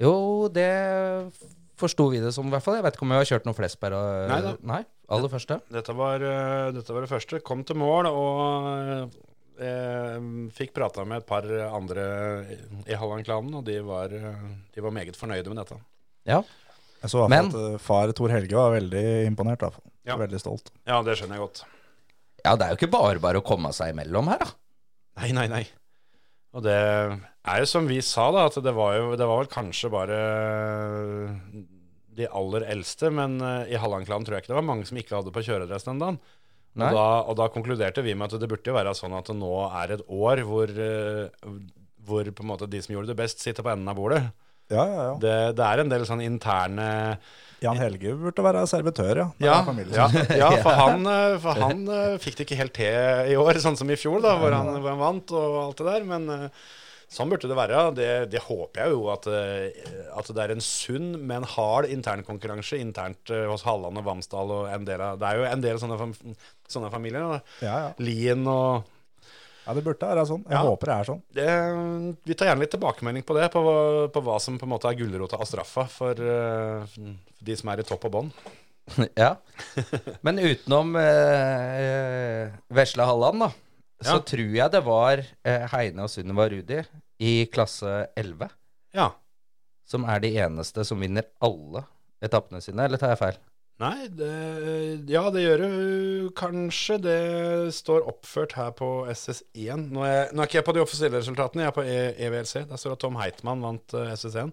Jo, 0.00 0.14
det 0.56 0.70
forsto 1.82 2.06
vi 2.12 2.20
det 2.22 2.32
som, 2.34 2.46
i 2.48 2.54
hvert 2.54 2.64
fall. 2.64 2.78
Jeg 2.78 2.86
vet 2.86 2.96
ikke 2.96 3.04
om 3.06 3.12
vi 3.14 3.18
har 3.20 3.28
kjørt 3.28 3.46
noen 3.48 3.58
Flesberg. 3.58 3.98
Og, 3.98 4.30
Nei 4.32 4.40
da. 4.46 4.54
Nei, 4.72 4.80
aller 5.16 5.32
første. 5.32 5.58
Dette 5.74 5.94
var, 5.98 6.22
eh, 6.24 6.70
dette 6.78 6.94
var 6.96 7.04
det 7.06 7.10
første. 7.12 7.42
Kom 7.46 7.62
til 7.68 7.78
mål 7.82 8.08
og 8.10 9.18
eh, 9.62 10.16
fikk 10.56 10.72
prata 10.78 11.04
med 11.06 11.22
et 11.22 11.28
par 11.28 11.46
andre 11.68 12.06
i, 12.86 12.94
Halland-klanen, 12.96 13.54
og 13.60 13.66
de 13.68 13.78
var, 13.86 14.08
de 14.14 14.84
var 14.86 14.94
meget 14.96 15.18
fornøyde 15.18 15.52
med 15.52 15.62
dette. 15.64 15.78
Ja. 16.30 16.40
Jeg 17.02 17.10
så 17.10 17.26
Men- 17.28 17.50
at 17.50 17.54
eh, 17.58 17.78
far 17.82 18.12
Tor 18.14 18.30
Helge 18.30 18.54
var 18.56 18.72
veldig 18.78 19.26
imponert. 19.26 19.58
i 19.60 19.66
hvert 19.66 19.74
fall. 19.80 19.88
Ja. 20.06 20.16
Veldig 20.18 20.40
stolt. 20.42 20.70
Ja, 20.86 21.02
det 21.02 21.18
skjønner 21.18 21.36
jeg 21.38 21.46
godt. 21.46 21.64
ja, 22.44 22.56
det 22.56 22.64
er 22.66 22.70
jo 22.72 22.78
ikke 22.80 22.90
bare 22.90 23.20
bare 23.22 23.38
å 23.38 23.46
komme 23.46 23.70
seg 23.74 23.92
imellom 23.94 24.26
her, 24.32 24.38
da. 24.42 24.50
Nei, 25.20 25.30
nei, 25.36 25.46
nei. 25.50 25.66
Og 26.52 26.62
det 26.66 26.72
er 26.74 27.58
jo 27.62 27.66
som 27.70 27.86
vi 27.88 28.00
sa, 28.04 28.26
da, 28.34 28.46
at 28.50 28.56
det 28.60 28.72
var 28.76 28.96
jo 28.98 29.16
Det 29.16 29.24
var 29.26 29.38
vel 29.40 29.48
kanskje 29.48 29.88
bare 29.92 30.18
de 32.16 32.28
aller 32.28 32.66
eldste, 32.74 33.10
men 33.14 33.38
eh, 33.40 33.72
i 33.72 33.80
Halland-klanen 33.80 34.26
tror 34.26 34.36
jeg 34.36 34.44
ikke 34.44 34.52
det 34.52 34.60
var 34.60 34.68
mange 34.68 34.88
som 34.88 34.98
ikke 35.00 35.18
hadde 35.18 35.34
på 35.34 35.44
kjøredress 35.46 35.88
den 35.88 36.02
dagen. 36.02 36.18
Og 36.72 36.96
da, 36.96 37.06
og 37.28 37.36
da 37.36 37.50
konkluderte 37.52 38.04
vi 38.04 38.14
med 38.16 38.32
at 38.32 38.40
det 38.40 38.48
burde 38.48 38.70
jo 38.70 38.76
være 38.78 38.94
sånn 38.96 39.12
at 39.18 39.28
det 39.28 39.36
nå 39.36 39.52
er 39.68 39.92
et 39.98 40.04
år 40.08 40.40
hvor, 40.48 40.70
eh, 40.72 41.50
hvor 42.06 42.28
på 42.32 42.44
en 42.44 42.48
måte 42.48 42.68
de 42.70 42.80
som 42.84 42.94
gjorde 42.94 43.12
det 43.12 43.18
best, 43.18 43.44
sitter 43.44 43.64
på 43.64 43.74
enden 43.74 43.92
av 43.92 43.98
bordet. 43.98 44.22
Ja, 44.72 44.84
ja, 44.88 45.00
ja. 45.10 45.16
Det, 45.20 45.32
det 45.58 45.64
er 45.66 45.82
en 45.82 45.90
del 45.92 46.06
sånn 46.08 46.22
interne 46.24 46.86
Jan 47.60 47.76
Helge 47.76 48.14
burde 48.18 48.44
være 48.46 48.62
servitør, 48.70 49.20
ja. 49.20 49.26
Ja, 49.42 49.58
ja, 49.92 50.06
ja 50.38 50.48
for 50.64 50.78
han, 50.78 51.04
eh, 51.06 51.36
for 51.42 51.60
han 51.60 51.84
fikk 52.22 52.40
det 52.40 52.48
ikke 52.48 52.62
helt 52.62 52.76
til 52.78 53.34
i 53.34 53.36
år, 53.38 53.60
sånn 53.62 53.76
som 53.78 53.92
i 53.92 53.98
fjor, 54.00 54.22
da, 54.24 54.38
hvor 54.40 54.56
han, 54.56 54.72
hvor 54.78 54.94
han 54.94 55.02
vant 55.02 55.36
og 55.36 55.58
alt 55.66 55.82
det 55.82 55.90
der. 55.92 56.08
Men 56.08 56.48
Sånn 57.12 57.28
burde 57.28 57.44
det 57.50 57.56
være. 57.58 57.80
Det, 57.92 58.06
det 58.32 58.40
håper 58.46 58.80
jeg 58.86 58.94
jo 58.94 59.02
at, 59.12 59.26
eh, 59.28 59.82
at 60.16 60.30
det 60.32 60.44
er 60.46 60.54
en 60.54 60.62
sunn, 60.64 61.10
men 61.28 61.44
hard 61.44 61.90
internkonkurranse 61.92 62.78
internt 62.80 63.28
eh, 63.34 63.44
hos 63.50 63.66
Halland 63.68 64.00
og 64.00 64.06
Vamsdal. 64.06 64.50
og 64.50 64.70
en 64.72 64.86
del 64.88 65.02
av, 65.04 65.18
Det 65.20 65.28
er 65.28 65.42
jo 65.42 65.44
en 65.50 65.60
del 65.66 65.76
sånne, 65.82 65.98
fam, 66.00 66.14
sånne 66.72 66.90
familier. 66.94 67.26
Da. 67.34 67.40
Ja, 67.66 67.74
ja. 67.84 67.92
Lien 68.00 68.46
og 68.48 68.88
ja, 69.62 69.74
det 69.76 69.84
burde 69.86 70.08
være 70.08 70.24
sånn. 70.26 70.40
Jeg 70.48 70.56
Ja. 70.56 70.62
håper 70.66 70.88
det 70.90 70.94
er 70.96 71.06
sånn. 71.06 71.20
det, 71.36 72.16
Vi 72.26 72.34
tar 72.34 72.48
gjerne 72.48 72.64
litt 72.64 72.72
tilbakemelding 72.74 73.22
på 73.28 73.36
det, 73.36 73.44
på, 73.52 73.60
på 74.10 74.22
hva 74.26 74.40
som 74.42 74.56
på 74.58 74.66
en 74.66 74.72
måte 74.72 74.88
er 74.90 74.96
gulrota 74.98 75.38
og 75.38 75.46
straffa 75.46 75.84
for 75.92 76.16
for 76.16 77.12
de 77.44 77.56
som 77.60 77.68
er 77.70 77.78
i 77.84 77.86
topp 77.86 78.08
og 78.08 78.12
bånn. 78.16 78.32
Ja. 79.16 79.36
Men 80.26 80.40
utenom 80.42 80.96
eh, 80.98 82.50
Vesle 82.74 83.06
Halland, 83.06 83.44
da, 83.44 83.50
så 84.02 84.16
Ja. 84.18 84.24
tror 84.26 84.50
jeg 84.56 84.70
det 84.72 84.82
var 84.84 85.22
eh, 85.44 85.66
Heine 85.70 86.02
og 86.02 86.10
Sunniva 86.10 86.48
Rudi 86.50 86.80
i 87.22 87.32
klasse 87.52 88.08
11 88.18 88.50
Ja. 88.96 89.12
som 89.88 90.04
er 90.08 90.22
de 90.24 90.34
eneste 90.42 90.84
som 90.88 91.00
vinner 91.02 91.28
alle 91.40 91.84
etappene 92.22 92.62
sine, 92.62 92.86
eller 92.86 93.00
tar 93.00 93.14
jeg 93.14 93.20
feil? 93.22 93.40
Nei, 93.82 94.06
det, 94.14 94.32
ja, 95.10 95.24
det 95.34 95.42
gjør 95.42 95.62
du 95.64 96.28
kanskje. 96.38 96.98
Det 97.02 97.20
står 97.74 98.04
oppført 98.10 98.54
her 98.54 98.70
på 98.78 98.90
SS1. 99.10 99.88
Nå 99.90 100.04
er, 100.06 100.28
nå 100.30 100.42
er 100.42 100.50
ikke 100.50 100.60
jeg 100.60 100.66
på 100.68 100.74
de 100.76 100.82
offisielle 100.84 101.18
resultatene, 101.18 101.64
jeg 101.64 101.72
er 101.72 101.78
på 101.78 101.86
e 101.88 101.96
EVLC. 102.28 102.54
Der 102.70 102.78
står 102.78 102.92
det 102.92 102.98
at 102.98 103.02
Tom 103.06 103.18
Heitmann 103.18 103.64
vant 103.64 103.96
eh, 103.98 104.12
SS1. 104.14 104.52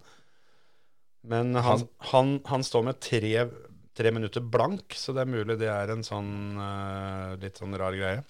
Men 1.29 1.53
han, 1.59 1.85
han, 2.13 2.33
han 2.47 2.65
står 2.65 2.87
med 2.87 3.01
tre, 3.03 3.45
tre 3.99 4.13
minutter 4.15 4.41
blank, 4.41 4.95
så 4.97 5.13
det 5.13 5.25
er 5.25 5.33
mulig 5.35 5.59
det 5.59 5.69
er 5.69 5.91
en 5.93 6.05
sånn 6.07 6.31
uh, 6.55 7.35
litt 7.41 7.59
sånn 7.59 7.75
rar 7.77 7.97
greie. 7.99 8.23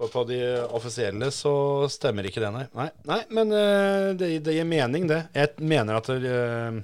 For 0.00 0.08
på 0.08 0.22
de 0.30 0.40
offisielle 0.72 1.28
så 1.34 1.52
stemmer 1.92 2.24
ikke 2.24 2.40
det, 2.40 2.50
nei. 2.54 2.66
Nei, 2.72 2.88
nei 3.04 3.18
men 3.36 3.52
uh, 3.52 4.10
det, 4.16 4.30
det 4.46 4.54
gir 4.56 4.68
mening, 4.68 5.04
det. 5.10 5.26
Jeg 5.36 5.60
mener 5.60 6.00
at 6.00 6.08
det, 6.08 6.30
uh, 6.32 6.80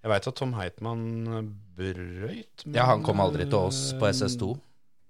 Jeg 0.00 0.12
veit 0.14 0.30
at 0.30 0.38
Tom 0.40 0.54
Heitmann 0.56 1.50
brøyt. 1.80 2.64
men, 2.64 2.74
Ja, 2.74 2.86
han 2.90 3.04
kom 3.04 3.20
aldri 3.22 3.46
til 3.48 3.60
oss 3.60 3.90
på 3.98 4.08
eh, 4.08 4.14
SS2. 4.16 4.54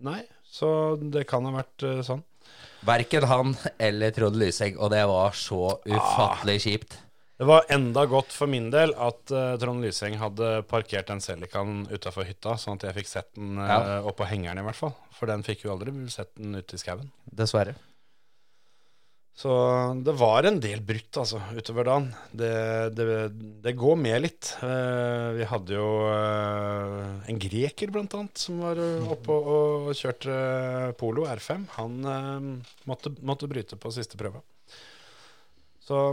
Nei, 0.06 0.22
så 0.46 0.70
det 1.00 1.26
kan 1.30 1.46
ha 1.46 1.54
vært 1.60 1.86
eh, 1.86 2.02
sånn. 2.06 2.24
Verken 2.86 3.26
han 3.28 3.54
eller 3.76 4.14
Trond 4.16 4.38
Lyseng, 4.40 4.78
og 4.80 4.92
det 4.94 5.02
var 5.10 5.36
så 5.36 5.76
ufattelig 5.84 6.60
kjipt. 6.64 6.96
Det 7.40 7.46
var 7.48 7.64
enda 7.72 8.02
godt 8.04 8.34
for 8.36 8.50
min 8.52 8.66
del 8.68 8.90
at 9.00 9.32
uh, 9.32 9.54
Trond 9.56 9.80
Lyseng 9.80 10.18
hadde 10.20 10.58
parkert 10.68 11.08
den 11.08 11.22
Celicaen 11.24 11.86
utafor 11.88 12.26
hytta, 12.28 12.58
sånn 12.60 12.76
at 12.76 12.90
jeg 12.90 12.98
fikk 12.98 13.08
sett 13.08 13.30
den 13.38 13.54
uh, 13.56 13.64
Ja. 13.64 13.78
oppå 14.10 14.26
hengeren 14.28 14.60
i 14.60 14.64
hvert 14.66 14.76
fall. 14.76 14.92
For 15.16 15.30
den 15.30 15.44
fikk 15.46 15.64
jo 15.64 15.72
aldri 15.72 15.94
sett 16.12 16.34
den 16.36 16.58
ute 16.58 16.76
i 16.76 16.82
skauen. 16.82 17.08
Dessverre. 17.24 17.78
Så 19.40 19.54
det 20.04 20.12
var 20.20 20.44
en 20.44 20.58
del 20.60 20.82
brutt, 20.84 21.16
altså, 21.16 21.38
utover 21.56 21.86
dagen. 21.88 22.10
Det, 22.36 22.50
det, 22.92 23.06
det 23.64 23.72
går 23.78 23.96
med 23.96 24.20
litt. 24.26 24.50
Uh, 24.60 25.32
vi 25.38 25.46
hadde 25.48 25.78
jo 25.78 25.88
uh, 26.12 27.24
en 27.24 27.40
greker, 27.40 27.88
blant 27.94 28.18
annet, 28.18 28.36
som 28.36 28.60
var 28.60 28.76
eh, 28.84 29.08
oppe 29.16 29.32
og, 29.32 29.88
og 29.88 29.96
kjørte 29.96 30.92
polo 31.00 31.24
R5. 31.24 31.64
Han 31.78 32.04
måtte, 32.90 33.14
måtte 33.24 33.48
bryte 33.48 33.80
på 33.80 33.96
siste 33.96 34.20
prøve. 34.20 34.44
Så 35.88 36.04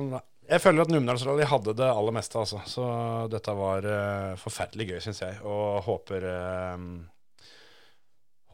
jeg 0.48 0.64
føler 0.64 0.86
at 0.86 0.92
Numedalsrally 0.94 1.46
hadde 1.48 1.76
det 1.78 1.90
aller 1.92 2.16
meste, 2.16 2.40
altså. 2.40 2.62
Så 2.70 2.88
dette 3.32 3.56
var 3.58 3.88
uh, 3.88 4.40
forferdelig 4.40 4.90
gøy, 4.94 5.00
syns 5.04 5.22
jeg, 5.26 5.40
og 5.44 5.82
håper 5.88 6.28
eh, 6.32 6.88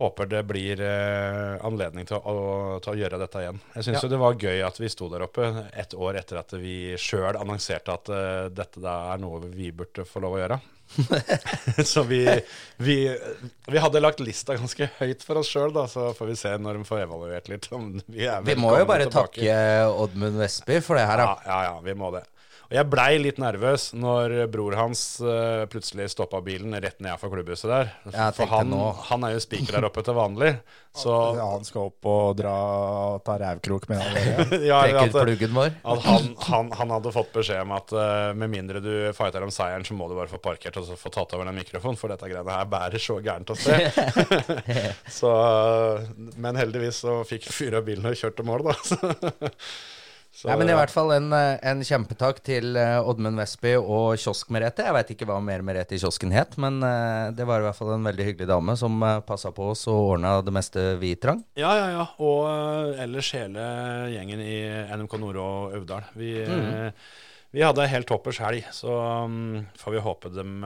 Håper 0.03 0.27
det 0.27 0.41
blir 0.49 0.81
eh, 0.83 1.53
anledning 1.63 2.03
til 2.09 2.17
å, 2.19 2.21
å, 2.27 2.79
til 2.83 2.91
å 2.91 2.99
gjøre 2.99 3.19
dette 3.21 3.39
igjen. 3.45 3.61
Jeg 3.77 3.85
syns 3.87 4.03
Ja. 4.03 4.09
det 4.11 4.19
var 4.19 4.35
gøy 4.35 4.59
at 4.67 4.79
vi 4.83 4.89
sto 4.91 5.07
der 5.13 5.23
oppe 5.23 5.47
et 5.79 5.95
år 5.95 6.19
etter 6.19 6.41
at 6.41 6.51
vi 6.59 6.93
sjøl 6.99 7.37
annonserte 7.39 7.95
at 7.95 8.11
eh, 8.11 8.49
dette 8.51 8.83
da 8.83 8.97
er 9.13 9.21
noe 9.23 9.39
vi 9.47 9.71
burde 9.71 10.03
få 10.09 10.19
lov 10.25 10.35
å 10.35 10.41
gjøre. 10.43 10.59
så 11.87 12.03
vi, 12.03 12.19
vi, 12.83 12.97
vi 13.71 13.79
hadde 13.81 14.01
lagt 14.03 14.19
lista 14.19 14.57
ganske 14.59 14.89
høyt 14.99 15.23
for 15.25 15.39
oss 15.39 15.49
sjøl, 15.49 15.71
da, 15.73 15.85
så 15.89 16.09
får 16.17 16.29
vi 16.33 16.35
se 16.37 16.51
når 16.59 16.81
de 16.81 16.87
får 16.89 17.05
evaluert 17.05 17.47
litt. 17.49 17.69
Om 17.73 17.87
vi 18.11 18.27
Vi 18.49 18.55
må 18.59 18.75
jo 18.77 18.85
bare 18.89 19.07
tilbake. 19.07 19.39
takke 19.39 19.95
Oddmund 20.03 20.37
Vestby 20.43 20.81
for 20.85 20.99
det 20.99 21.07
her, 21.09 21.23
Ja, 21.23 21.33
ja, 21.47 21.59
ja, 21.71 21.73
vi 21.87 21.95
må 21.97 22.11
det. 22.13 22.25
Og 22.69 22.77
jeg 22.77 22.89
blei 22.89 23.11
litt 23.21 23.39
nervøs 23.41 23.89
når 23.97 24.35
bror 24.53 24.77
hans 24.79 25.01
uh, 25.23 25.65
plutselig 25.69 26.09
stoppa 26.13 26.39
bilen 26.45 26.73
rett 26.81 27.01
ned 27.03 27.19
for 27.21 27.33
klubbhuset 27.33 27.69
der. 27.69 27.91
For 28.37 28.49
han, 28.49 28.73
han 29.09 29.27
er 29.27 29.35
jo 29.35 29.43
spiker 29.43 29.77
der 29.77 29.89
oppe 29.89 30.03
til 30.05 30.17
vanlig. 30.17 30.55
Så 30.93 31.13
Ja, 31.37 31.47
han 31.55 31.65
skal 31.65 31.87
opp 31.89 32.05
og 32.05 32.35
dra 32.37 32.55
ta 33.25 33.35
rævkrok 33.41 33.87
med 33.89 34.01
han 34.01 34.51
ja, 34.69 34.81
at, 35.01 35.15
pluggen 35.15 35.55
vår. 35.55 35.71
at 35.81 36.03
han, 36.05 36.27
han, 36.45 36.69
han 36.77 36.93
hadde 36.93 37.13
fått 37.15 37.31
beskjed 37.33 37.63
om 37.65 37.73
at 37.77 37.93
uh, 37.97 38.29
med 38.37 38.51
mindre 38.53 38.81
du 38.83 38.91
fighter 39.17 39.45
om 39.45 39.53
seieren, 39.53 39.85
så 39.85 39.97
må 39.97 40.09
du 40.09 40.15
bare 40.17 40.29
få 40.31 40.41
parkert 40.43 40.77
og 40.81 40.85
så 40.87 40.97
få 40.99 41.09
tatt 41.13 41.33
over 41.33 41.49
den 41.49 41.57
mikrofonen, 41.57 41.97
for 41.97 42.13
dette 42.13 42.29
greiene 42.29 42.59
her 42.59 42.69
bærer 42.69 43.01
så 43.01 43.17
gærent 43.25 43.53
av 43.53 43.57
sted. 43.57 43.89
så, 45.19 45.33
men 46.37 46.61
heldigvis 46.61 47.01
så 47.05 47.19
fikk 47.27 47.49
vi 47.49 47.57
fyra 47.63 47.81
bilen 47.85 48.09
og 48.09 48.17
kjørt 48.19 48.37
til 48.37 48.49
mål, 48.49 48.69
da. 48.69 49.57
Så, 50.33 50.47
Nei, 50.49 50.55
men 50.57 50.71
i 50.71 50.73
hvert 50.73 50.89
fall 50.89 51.11
en, 51.13 51.27
eh, 51.37 51.59
en 51.69 51.83
kjempetakk 51.85 52.39
til 52.41 52.73
eh, 52.79 52.95
Oddmund 52.97 53.37
Vestby 53.37 53.75
og 53.77 54.15
Kiosk-Merete. 54.17 54.81
Jeg 54.87 54.95
veit 54.95 55.11
ikke 55.13 55.27
hva 55.29 55.35
mer 55.45 55.61
Merete 55.61 55.93
i 55.93 56.01
kiosken 56.01 56.33
het, 56.33 56.55
men 56.57 56.79
eh, 56.81 57.27
det 57.37 57.45
var 57.45 57.61
i 57.61 57.67
hvert 57.67 57.77
fall 57.77 57.91
en 57.93 58.07
veldig 58.09 58.25
hyggelig 58.31 58.47
dame 58.49 58.73
som 58.79 58.97
passa 59.27 59.51
på 59.53 59.67
oss 59.75 59.85
og 59.91 60.15
ordna 60.15 60.31
det 60.41 60.55
meste 60.55 60.87
vi 61.03 61.13
trang. 61.21 61.43
Ja, 61.59 61.75
ja, 61.77 61.85
ja. 61.93 62.07
Og 62.25 62.97
ellers 63.03 63.29
hele 63.37 63.67
gjengen 64.15 64.41
i 64.41 64.57
NMK 64.89 65.13
Nord 65.21 65.37
og 65.43 65.77
Øvdal. 65.77 66.09
Vi, 66.17 66.33
mm. 66.49 66.89
vi 67.53 67.65
hadde 67.67 67.91
helt 67.93 68.09
toppers 68.09 68.41
helg, 68.41 68.65
så 68.73 68.97
um, 69.29 69.61
får 69.77 69.99
vi 69.99 70.05
håpe 70.07 70.33
dem, 70.33 70.65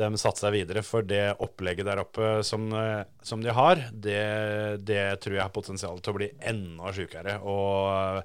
dem 0.00 0.16
satser 0.20 0.48
seg 0.48 0.56
videre. 0.56 0.82
For 0.86 1.06
det 1.06 1.36
opplegget 1.44 1.88
der 1.88 2.02
oppe 2.02 2.40
som, 2.46 2.68
eh, 2.76 3.02
som 3.22 3.42
de 3.44 3.54
har, 3.56 3.82
det, 3.92 4.22
det 4.88 5.04
tror 5.22 5.36
jeg 5.36 5.44
har 5.44 5.52
potensial 5.54 6.00
til 6.00 6.14
å 6.14 6.18
bli 6.20 6.30
enda 6.52 6.94
sjukere. 6.96 7.38
Og 7.44 8.24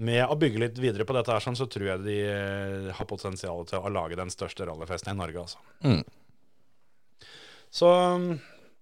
med 0.00 0.22
å 0.24 0.36
bygge 0.40 0.62
litt 0.62 0.78
videre 0.80 1.04
på 1.08 1.16
dette, 1.16 1.32
her, 1.34 1.44
sånn, 1.44 1.58
så 1.58 1.68
tror 1.70 1.90
jeg 1.90 2.04
de 2.06 2.18
eh, 2.26 2.92
har 2.96 3.08
potensial 3.08 3.66
til 3.68 3.84
å 3.84 3.92
lage 3.92 4.18
den 4.18 4.32
største 4.32 4.68
rallyfesten 4.68 5.12
i 5.12 5.18
Norge. 5.18 5.44
Altså. 5.44 5.60
Mm. 5.84 6.04
Så 7.70 7.90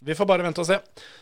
vi 0.07 0.15
får 0.15 0.29
bare 0.31 0.47
vente 0.47 0.63
og 0.63 0.69
se. 0.69 0.79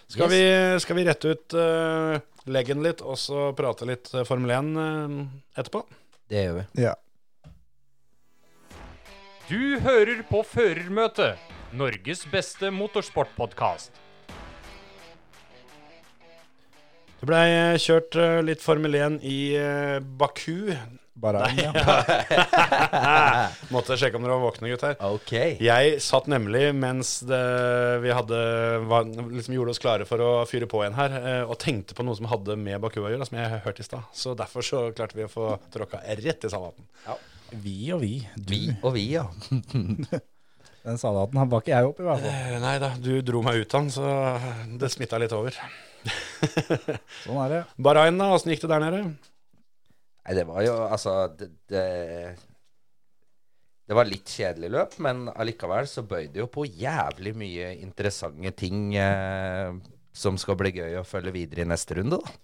Skal, 0.07 0.29
Yes. 0.29 0.33
vi, 0.35 0.81
skal 0.85 0.99
vi 0.99 1.05
rette 1.07 1.31
ut 1.33 1.55
uh, 1.57 2.19
leggen 2.53 2.83
litt, 2.85 3.01
og 3.01 3.17
så 3.17 3.47
prate 3.57 3.89
litt 3.89 4.11
Formel 4.29 4.53
1 4.53 4.75
uh, 4.77 5.15
etterpå? 5.57 5.81
Det 6.29 6.43
gjør 6.43 6.59
vi. 6.59 6.65
Ja. 6.85 6.93
Du 9.45 9.77
hører 9.85 10.23
på 10.25 10.39
Førermøtet, 10.49 11.37
Norges 11.77 12.23
beste 12.33 12.71
motorsportpodkast. 12.73 13.99
Det 17.21 17.29
blei 17.29 17.43
eh, 17.51 17.77
kjørt 17.77 18.17
eh, 18.17 18.39
litt 18.41 18.65
Formel 18.65 18.97
1 18.97 19.19
i 19.29 19.37
eh, 19.61 19.99
Baku. 20.01 20.73
Bare 21.21 21.43
ja. 21.59 21.75
Måtte 23.75 23.99
sjekke 24.01 24.17
om 24.17 24.25
dere 24.25 24.33
var 24.33 24.47
våkne, 24.47 24.73
gutter. 24.73 24.97
Ok. 25.13 25.35
Jeg 25.61 26.01
satt 26.01 26.33
nemlig 26.33 26.71
mens 26.81 27.19
det, 27.29 27.43
vi 28.01 28.17
hadde 28.17 28.41
var, 28.89 29.13
liksom 29.13 29.59
gjorde 29.59 29.77
oss 29.77 29.85
klare 29.85 30.09
for 30.09 30.25
å 30.25 30.33
fyre 30.49 30.71
på 30.73 30.81
igjen 30.81 30.97
her, 30.97 31.21
og 31.45 31.59
tenkte 31.61 31.93
på 31.97 32.09
noe 32.09 32.17
som 32.17 32.33
hadde 32.33 32.57
med 32.57 32.81
Baku 32.81 33.03
å 33.05 33.13
gjøre, 33.13 33.29
som 33.29 33.37
jeg 33.43 33.61
hørte 33.69 33.85
i 33.85 33.93
stad. 33.93 34.09
Så 34.17 34.33
derfor 34.41 34.65
så 34.65 34.87
klarte 34.97 35.21
vi 35.21 35.29
å 35.29 35.33
få 35.37 35.53
tråkka 35.77 36.01
rett 36.25 36.49
i 36.49 36.55
salaten. 36.57 36.89
Vi 37.53 37.93
og 37.95 38.01
vi. 38.03 38.15
Du. 38.37 38.53
Vi 38.55 38.63
og 38.81 38.95
vi, 38.97 39.05
ja. 39.15 39.27
Den 40.85 40.99
salaten 41.01 41.39
han 41.41 41.49
var 41.49 41.63
ikke 41.63 41.73
jeg 41.73 41.89
oppi, 41.89 42.05
i 42.05 42.09
hvert 42.09 42.25
fall. 42.25 42.33
Eh, 42.33 42.57
Nei 42.61 42.75
da, 42.83 42.91
du 43.01 43.13
dro 43.25 43.41
meg 43.45 43.63
ut 43.63 43.75
av 43.77 43.85
den, 43.87 43.93
så 43.95 44.79
det 44.81 44.91
smitta 44.93 45.21
litt 45.21 45.33
over. 45.33 45.57
Sånn 47.25 47.39
er 47.47 47.55
det. 47.55 47.61
Bahrain, 47.81 48.19
da? 48.21 48.33
Åssen 48.37 48.53
gikk 48.53 48.67
det 48.67 48.73
der 48.75 48.85
nede? 48.85 49.05
Nei, 50.25 50.35
det 50.37 50.45
var 50.49 50.65
jo 50.65 50.75
altså 50.85 51.15
det, 51.37 51.49
det, 51.73 51.85
det 53.89 53.97
var 53.97 54.09
litt 54.09 54.29
kjedelig 54.29 54.71
løp, 54.73 54.99
men 55.05 55.27
allikevel 55.33 55.89
så 55.89 56.05
bøy 56.09 56.29
det 56.33 56.43
jo 56.43 56.51
på 56.53 56.67
jævlig 56.69 57.35
mye 57.37 57.73
interessante 57.81 58.53
ting 58.57 58.93
eh, 58.97 59.73
som 60.17 60.37
skal 60.41 60.59
bli 60.61 60.75
gøy 60.79 61.01
å 61.01 61.07
følge 61.09 61.33
videre 61.35 61.65
i 61.65 61.69
neste 61.69 61.97
runde, 62.01 62.21
da. 62.21 62.37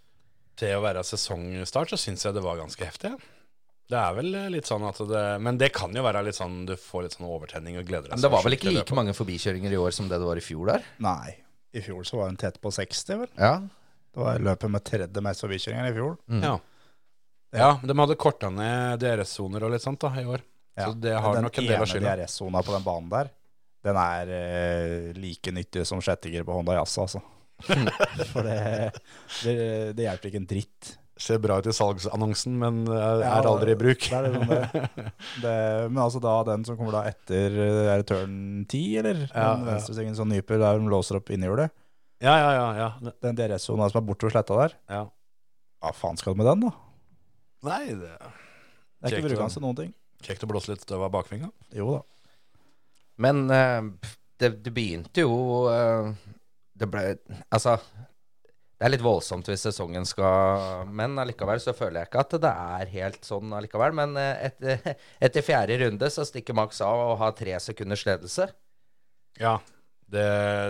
Til 0.60 0.76
å 0.76 0.82
være 0.84 1.04
sesongstart 1.06 1.92
så 1.92 2.00
syns 2.00 2.24
jeg 2.26 2.36
det 2.36 2.44
var 2.44 2.58
ganske 2.60 2.84
heftig. 2.84 3.14
Ja. 3.14 3.39
Det 3.90 3.98
er 3.98 4.14
vel 4.14 4.31
litt 4.55 4.68
sånn 4.70 4.85
at 4.87 5.00
det 5.11 5.22
Men 5.42 5.59
det 5.59 5.72
kan 5.74 5.94
jo 5.96 6.05
være 6.07 6.22
litt 6.29 6.38
sånn 6.38 6.61
du 6.68 6.76
får 6.79 7.07
litt 7.07 7.16
sånn 7.16 7.26
overtenning 7.26 7.79
og 7.81 7.88
gleder 7.88 8.09
deg. 8.09 8.16
Men 8.16 8.24
det 8.24 8.33
var 8.33 8.44
vel 8.46 8.57
ikke 8.57 8.74
like 8.74 8.98
mange 8.98 9.14
forbikjøringer 9.18 9.74
i 9.74 9.81
år 9.81 9.94
som 9.96 10.11
det 10.11 10.20
det 10.22 10.29
var 10.29 10.38
i 10.38 10.44
fjor 10.44 10.70
der? 10.70 10.87
Nei. 11.03 11.35
I 11.74 11.83
fjor 11.85 12.07
så 12.07 12.20
var 12.20 12.31
hun 12.31 12.38
tett 12.38 12.61
på 12.62 12.70
60, 12.74 13.18
vel? 13.24 13.33
Ja. 13.38 13.55
Det 14.11 14.22
var 14.22 14.42
løpet 14.42 14.72
med 14.74 14.87
tredje 14.87 15.22
mest 15.22 15.44
forbikjøringer 15.44 15.90
i 15.90 15.96
fjor. 15.96 16.16
Ja. 16.42 16.55
ja, 17.55 17.72
de 17.83 17.98
hadde 18.03 18.16
korta 18.18 18.50
ned 18.55 19.03
DRS-soner 19.03 19.66
og 19.66 19.74
litt 19.74 19.85
sånt 19.85 20.03
da 20.03 20.11
i 20.18 20.26
år. 20.26 20.42
Så 20.81 20.94
det 21.03 21.12
har 21.14 21.37
den 21.37 21.46
nok 21.46 21.59
en 21.61 21.66
del 21.68 21.83
av 21.83 21.90
skylda. 21.90 22.14
ene 22.14 22.24
DRS-sona 22.24 22.62
på 22.66 22.74
den 22.74 22.87
banen 22.87 23.11
der, 23.12 23.31
den 23.87 23.98
er 24.00 24.33
eh, 24.37 25.11
like 25.16 25.53
nyttig 25.55 25.85
som 25.88 26.03
sjettinger 26.05 26.44
på 26.46 26.57
Honda 26.57 26.79
Jazz, 26.79 26.96
altså. 27.00 27.22
For 28.33 28.46
det, 28.46 28.57
det, 29.44 29.55
det 29.96 30.07
hjelper 30.07 30.31
ikke 30.31 30.40
en 30.40 30.48
dritt. 30.48 30.90
Ser 31.20 31.40
bra 31.42 31.59
ut 31.61 31.68
i 31.68 31.74
salgsannonsen, 31.76 32.54
men 32.56 32.83
er 32.88 33.20
Ja, 33.20 33.35
er 33.37 33.48
aldri 33.50 33.74
i 33.74 33.78
bruk. 33.78 34.00
Det 34.06 34.16
er 34.16 34.26
liksom 34.28 34.48
det. 34.48 34.83
det. 35.44 35.56
Men 35.90 36.00
altså 36.06 36.22
da 36.24 36.35
den 36.48 36.64
som 36.64 36.78
kommer 36.78 36.96
da 36.96 37.04
etter 37.11 37.59
eh, 37.61 37.80
Er 37.92 38.00
det 38.00 38.09
turn 38.09 38.35
10, 38.64 38.80
eller? 39.02 39.22
Ja, 39.28 39.50
den 39.52 39.66
ja. 39.66 39.74
venstresvingen 39.74 40.16
som 40.16 40.30
nyper 40.33 40.62
der 40.62 40.80
de 40.80 40.88
låser 40.92 41.20
opp 41.20 41.33
innhjulet. 41.35 41.74
Ja, 42.24 42.37
ja, 42.40 42.52
ja. 42.56 42.68
ja. 42.80 43.12
Den 43.24 43.37
DRS-sona 43.37 43.88
som 43.92 44.00
er 44.00 44.06
bortover 44.09 44.37
sletta 44.37 44.61
der. 44.62 44.76
ja. 44.92 45.06
Hva 45.80 45.94
faen 45.96 46.18
skal 46.20 46.35
du 46.35 46.42
med 46.42 46.48
den, 46.50 46.66
da? 46.66 46.70
Nei, 47.64 47.85
det 47.96 48.11
Det 48.12 49.09
er 49.09 49.14
ikke 49.16 49.30
brukende 49.30 49.54
til 49.54 49.64
noen 49.64 49.78
ting. 49.78 49.92
Kjekt 50.24 50.44
å 50.44 50.48
blåse 50.50 50.72
litt 50.72 50.85
støv 50.85 51.06
av 51.06 51.12
bakvinga. 51.14 51.48
Jo 51.76 51.94
da. 51.94 52.00
Men 53.20 53.46
uh, 53.48 53.88
det, 54.40 54.50
det 54.64 54.72
begynte 54.72 55.24
jo 55.24 55.35
uh, 55.68 56.12
Det 56.72 56.88
ble 56.88 57.02
Altså, 57.52 57.76
det 58.80 58.86
er 58.86 58.94
litt 58.94 59.04
voldsomt 59.04 59.44
hvis 59.44 59.66
sesongen 59.66 60.06
skal 60.08 60.86
Men 60.96 61.18
allikevel 61.20 61.60
så 61.60 61.74
føler 61.76 62.00
jeg 62.00 62.08
ikke 62.08 62.22
at 62.22 62.36
det 62.40 62.52
er 62.52 62.92
helt 62.94 63.26
sånn 63.28 63.52
allikevel. 63.52 63.92
Men 63.98 64.16
eh, 64.16 64.46
etter, 64.48 64.94
etter 65.28 65.44
fjerde 65.44 65.76
runde 65.82 66.08
så 66.08 66.24
stikker 66.24 66.56
Max 66.56 66.80
av 66.84 67.02
og 67.10 67.18
har 67.20 67.36
tre 67.36 67.58
sekunders 67.60 68.06
ledelse. 68.08 68.48
Ja. 69.40 69.58
Det, 70.10 70.24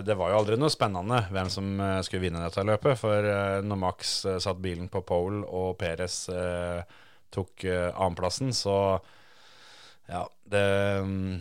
det 0.04 0.16
var 0.18 0.32
jo 0.32 0.40
aldri 0.42 0.58
noe 0.58 0.68
spennende 0.74 1.22
hvem 1.30 1.48
som 1.54 1.70
eh, 1.80 2.00
skulle 2.04 2.26
vinne 2.26 2.42
dette 2.42 2.66
løpet. 2.66 2.98
For 2.98 3.30
eh, 3.30 3.60
når 3.62 3.80
Max 3.86 4.16
satt 4.26 4.58
bilen 4.60 4.90
på 4.90 5.04
pole 5.06 5.44
og 5.46 5.78
Perez 5.80 6.24
eh, 6.34 6.82
tok 7.30 7.62
annenplassen, 7.70 8.50
så 8.50 8.74
ja, 10.10 10.24
det 10.50 10.66
mm, 11.06 11.38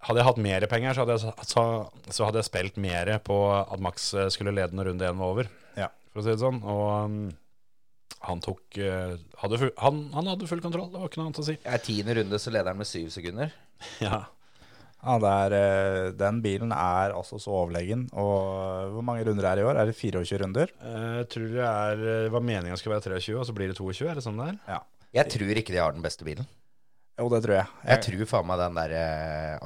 Hadde 0.00 0.22
jeg 0.22 0.28
hatt 0.30 0.38
mer 0.40 0.64
penger, 0.68 0.94
så 0.96 1.04
hadde 1.04 1.16
jeg, 1.18 1.32
så, 1.44 1.62
så 2.08 2.24
hadde 2.24 2.40
jeg 2.40 2.48
spilt 2.48 2.78
mer 2.80 3.10
på 3.24 3.36
at 3.52 3.82
Max 3.84 4.12
eh, 4.16 4.30
skulle 4.32 4.54
lede 4.56 4.76
når 4.76 4.88
runde 4.88 5.10
én 5.10 5.18
var 5.20 5.34
over. 5.34 5.50
For 6.10 6.20
å 6.22 6.26
si 6.26 6.32
det 6.34 6.40
sånn. 6.42 6.58
Og 6.66 6.84
um, 7.04 7.20
han 8.26 8.42
tok 8.44 8.76
eh, 8.82 9.14
hadde 9.40 9.58
full, 9.62 9.70
han, 9.80 10.02
han 10.12 10.28
hadde 10.34 10.48
full 10.50 10.60
kontroll, 10.64 10.90
det 10.92 11.00
var 11.00 11.08
ikke 11.08 11.22
noe 11.22 11.30
annet 11.30 11.40
å 11.40 11.46
si. 11.46 11.54
I 11.62 11.78
tiende 11.86 12.18
runde 12.18 12.40
så 12.42 12.52
leder 12.52 12.72
han 12.74 12.80
med 12.82 12.90
syv 12.90 13.08
sekunder. 13.14 13.54
Ja. 14.04 14.26
Ja, 15.00 15.14
det 15.16 15.28
er, 15.32 15.54
eh, 15.56 16.06
den 16.12 16.42
bilen 16.44 16.74
er 16.76 17.14
altså 17.16 17.38
så 17.40 17.54
overlegen. 17.62 18.02
Og 18.20 18.34
eh, 18.52 18.90
hvor 18.92 19.04
mange 19.08 19.22
runder 19.24 19.46
er 19.48 19.56
det 19.56 19.62
i 19.62 19.68
år? 19.70 19.78
Er 19.80 19.88
det 19.88 19.94
24 19.96 20.40
runder? 20.42 20.74
Eh, 20.76 21.06
Jeg 21.22 21.28
tror 21.32 21.46
det 21.54 21.62
er, 21.64 22.02
var 22.34 22.44
meningen 22.44 22.76
skulle 22.76 22.98
være 22.98 23.06
23, 23.16 23.38
og 23.40 23.46
så 23.48 23.54
blir 23.56 23.72
det 23.72 23.78
22. 23.78 24.10
Er 24.12 24.20
det 24.20 24.24
sånn 24.26 24.36
det 24.42 24.50
er? 24.52 24.58
Ja. 24.74 24.82
Jeg 25.22 25.32
tror 25.32 25.60
ikke 25.62 25.72
de 25.72 25.80
har 25.80 25.96
den 25.96 26.04
beste 26.04 26.26
bilen. 26.28 26.44
Jo, 27.16 27.30
det 27.32 27.40
tror 27.46 27.56
jeg. 27.62 27.72
Jeg 27.88 28.04
tror 28.04 28.28
faen 28.34 28.50
meg 28.52 28.60
den 28.60 28.76
der 28.82 28.92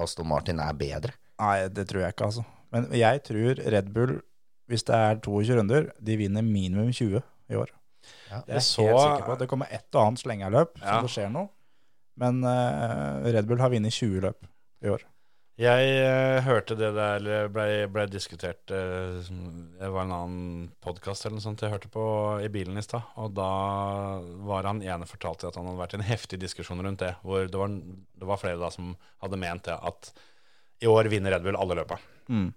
Aston 0.06 0.30
Martin 0.30 0.62
er 0.62 0.78
bedre. 0.78 1.16
Nei, 1.42 1.56
det 1.74 1.88
tror 1.90 2.04
jeg 2.04 2.14
ikke, 2.14 2.30
altså. 2.30 2.46
Men 2.74 2.86
jeg 2.94 3.20
tror 3.26 3.60
Red 3.74 3.90
Bull, 3.94 4.14
hvis 4.70 4.84
det 4.88 4.96
er 4.96 5.18
22 5.24 5.58
runder, 5.60 5.90
de 6.00 6.16
vinner 6.20 6.44
minimum 6.46 6.92
20 6.92 7.20
i 7.50 7.58
år. 7.60 7.72
Ja. 8.30 8.40
Det 8.44 8.50
er 8.50 8.60
jeg 8.60 8.66
så- 8.68 8.86
helt 8.86 9.00
sikker 9.00 9.26
på. 9.28 9.38
Det 9.38 9.48
kommer 9.48 9.66
ett 9.70 9.88
og 9.94 10.06
annet 10.06 10.22
slengerløp 10.24 10.78
Ja. 10.80 10.86
som 10.86 11.02
det 11.06 11.10
skjer 11.14 11.32
noe. 11.32 11.48
Men 12.16 12.44
uh, 12.44 13.24
Red 13.24 13.46
Bull 13.46 13.58
har 13.58 13.70
vunnet 13.70 13.92
20 13.92 14.20
løp 14.22 14.46
i 14.84 14.88
år. 14.88 15.02
Jeg 15.58 15.90
uh, 16.02 16.40
hørte 16.42 16.74
det 16.74 16.90
der 16.94 17.48
ble, 17.48 17.86
ble 17.86 18.06
diskutert 18.10 18.70
uh, 18.74 19.22
Det 19.22 19.90
var 19.90 20.02
en 20.02 20.14
annen 20.14 20.70
podkast 20.82 21.26
eller 21.26 21.36
noe 21.38 21.44
sånt 21.44 21.62
jeg 21.62 21.70
hørte 21.70 21.90
på 21.90 22.04
i 22.42 22.48
bilen 22.48 22.78
i 22.78 22.82
stad. 22.82 23.02
Og 23.16 23.34
da 23.34 23.48
var 24.46 24.64
han 24.70 24.82
ene 24.82 25.06
fortalte 25.06 25.48
at 25.48 25.54
han 25.58 25.66
hadde 25.66 25.78
vært 25.82 25.94
i 25.94 26.00
en 26.00 26.08
heftig 26.08 26.40
diskusjon 26.42 26.82
rundt 26.82 27.02
det. 27.02 27.14
Hvor 27.22 27.46
det 27.46 27.58
var, 27.58 27.68
det 27.68 28.30
var 28.30 28.42
flere 28.42 28.58
da 28.62 28.70
som 28.70 28.96
hadde 29.22 29.40
ment 29.42 29.64
det 29.64 29.78
at 29.78 30.12
i 30.82 30.86
år 30.90 31.08
vinner 31.10 31.34
Red 31.34 31.42
Bull 31.46 31.56
alle 31.58 31.78
løpa. 31.82 31.98
Mm. 32.28 32.52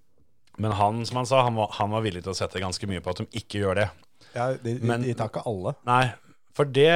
Men 0.57 0.73
han 0.77 1.03
som 1.05 1.19
han 1.21 1.27
sa, 1.29 1.43
han 1.45 1.57
var, 1.57 1.69
han 1.77 1.91
var 1.93 2.01
villig 2.05 2.23
til 2.25 2.33
å 2.33 2.37
sette 2.37 2.61
ganske 2.63 2.87
mye 2.89 3.01
på 3.05 3.11
at 3.13 3.21
de 3.21 3.27
ikke 3.41 3.61
gjør 3.61 3.81
det. 3.83 3.87
Ja, 4.33 4.47
de, 4.53 4.73
de, 4.73 4.87
Men- 4.87 5.03
de 5.05 5.13
tar 5.17 5.29
ikke 5.29 5.45
alle. 5.49 5.75
Nei, 5.87 6.03
for 6.57 6.65
det 6.65 6.89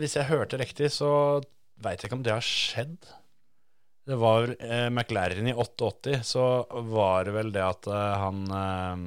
Hvis 0.00 0.16
jeg 0.16 0.28
hørte 0.30 0.58
riktig, 0.60 0.88
så 0.94 1.10
veit 1.80 2.00
jeg 2.00 2.08
ikke 2.10 2.18
om 2.18 2.24
det 2.24 2.32
har 2.32 2.44
skjedd. 2.44 2.96
Det 4.08 4.16
var 4.18 4.46
vel 4.46 4.54
eh, 4.64 4.88
McLaren 4.90 5.48
i 5.50 5.54
88, 5.54 6.22
så 6.26 6.44
var 6.88 7.28
det 7.28 7.34
vel 7.36 7.52
det 7.54 7.62
at 7.62 7.86
eh, 7.86 8.14
han 8.24 8.40
eh, 8.48 9.02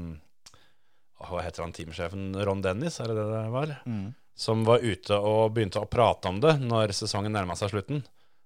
Hva 1.26 1.42
heter 1.44 1.66
han 1.66 1.74
teamsjefen? 1.76 2.30
Ron 2.46 2.62
Dennis, 2.64 3.00
er 3.02 3.10
det 3.12 3.18
det 3.18 3.26
det 3.34 3.50
var? 3.54 3.74
Mm. 3.90 4.12
Som 4.38 4.64
var 4.66 4.86
ute 4.86 5.18
og 5.18 5.52
begynte 5.56 5.82
å 5.82 5.90
prate 5.90 6.30
om 6.30 6.40
det 6.42 6.56
når 6.62 6.94
sesongen 6.98 7.34
nærma 7.36 7.58
seg 7.58 7.74
slutten. 7.74 8.04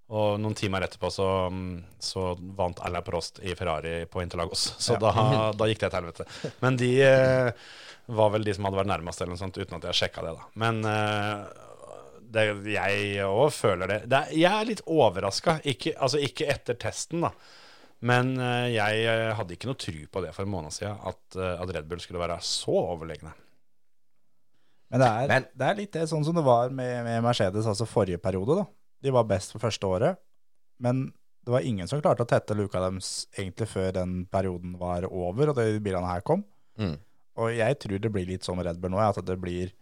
Og 0.07 0.37
noen 0.39 0.55
timer 0.55 0.85
etterpå 0.85 1.09
så, 1.11 1.25
mm, 1.51 1.83
så 1.99 2.29
vant 2.55 2.79
Alain 2.87 3.03
Prost 3.03 3.41
i 3.43 3.51
Ferrari 3.59 4.05
på 4.07 4.21
Interlagos. 4.23 4.61
Så 4.79 4.95
Ja. 4.95 4.99
da, 5.03 5.51
da 5.51 5.67
gikk 5.67 5.81
det 5.83 5.89
til 5.91 5.99
helvete. 5.99 6.27
Men 6.63 6.77
de 6.79 6.91
eh, 7.03 7.49
var 8.15 8.29
vel 8.31 8.45
de 8.47 8.53
som 8.55 8.63
hadde 8.69 8.79
vært 8.79 8.87
nærmest, 8.93 9.19
eller 9.21 9.33
noe 9.35 9.41
sånt, 9.41 9.59
uten 9.59 9.75
at 9.81 9.89
jeg 9.89 9.99
sjekka 9.99 10.23
det. 10.23 10.31
da. 10.39 10.45
Men 10.63 10.79
eh, 10.87 11.43
det, 12.31 12.45
jeg 12.71 13.25
òg 13.27 13.51
føler 13.55 13.91
det. 13.91 13.99
det 14.11 14.21
er, 14.21 14.31
jeg 14.45 14.53
er 14.61 14.69
litt 14.71 14.85
overraska. 14.87 15.57
Ikke, 15.67 15.91
altså 15.99 16.23
ikke 16.23 16.47
etter 16.55 16.79
testen, 16.79 17.27
da. 17.27 17.33
Men 18.07 18.31
eh, 18.39 18.69
jeg 18.77 19.03
eh, 19.11 19.33
hadde 19.35 19.55
ikke 19.57 19.67
noe 19.73 19.81
tru 19.83 19.99
på 20.13 20.23
det 20.23 20.31
for 20.37 20.47
en 20.47 20.53
måned 20.55 20.71
siden, 20.75 20.95
at, 21.03 21.21
eh, 21.35 21.53
at 21.65 21.75
Red 21.75 21.91
Bull 21.91 21.99
skulle 22.03 22.23
være 22.23 22.39
så 22.47 22.79
overlegne. 22.95 23.35
Men 24.87 25.03
det 25.03 25.07
er, 25.11 25.27
Men- 25.35 25.51
det 25.51 25.67
er 25.67 25.79
litt 25.83 25.95
det 25.99 26.07
sånn 26.07 26.23
som 26.23 26.35
det 26.37 26.47
var 26.47 26.69
med, 26.71 27.03
med 27.03 27.23
Mercedes, 27.27 27.67
altså 27.67 27.83
forrige 27.89 28.21
periode. 28.23 28.61
da. 28.61 28.67
De 29.03 29.13
var 29.13 29.27
best 29.29 29.53
for 29.53 29.63
første 29.63 29.87
året, 29.87 30.21
men 30.83 31.07
det 31.47 31.53
var 31.53 31.63
ingen 31.63 31.87
som 31.87 32.01
klarte 32.03 32.25
å 32.25 32.29
tette 32.29 32.55
luka 32.57 32.81
deres 32.83 33.27
egentlig 33.37 33.69
før 33.71 33.93
den 33.95 34.15
perioden 34.27 34.73
var 34.79 35.05
over 35.07 35.53
og 35.53 35.59
de 35.61 35.79
bilene 35.83 36.09
her 36.09 36.25
kom. 36.27 36.43
Mm. 36.75 36.97
Og 37.39 37.53
jeg 37.55 37.77
tror 37.79 38.01
det 38.03 38.11
blir 38.11 38.27
litt 38.27 38.43
sånn 38.43 38.57
med 38.59 38.67
Red 38.67 38.81
Bull 38.81 38.91
nå, 38.91 38.99
at 39.01 39.21
det 39.25 39.37
blir 39.41 39.75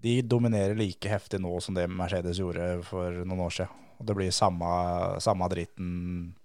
De 0.00 0.22
dominerer 0.24 0.72
like 0.78 1.10
heftig 1.12 1.42
nå 1.44 1.58
som 1.60 1.74
det 1.76 1.82
Mercedes 1.92 2.38
gjorde 2.40 2.78
for 2.88 3.18
noen 3.20 3.42
år 3.44 3.52
siden. 3.52 3.82
Og 4.00 4.06
det 4.08 4.14
blir 4.16 4.30
samme, 4.32 4.68
samme 5.20 5.48
dritten 5.52 5.90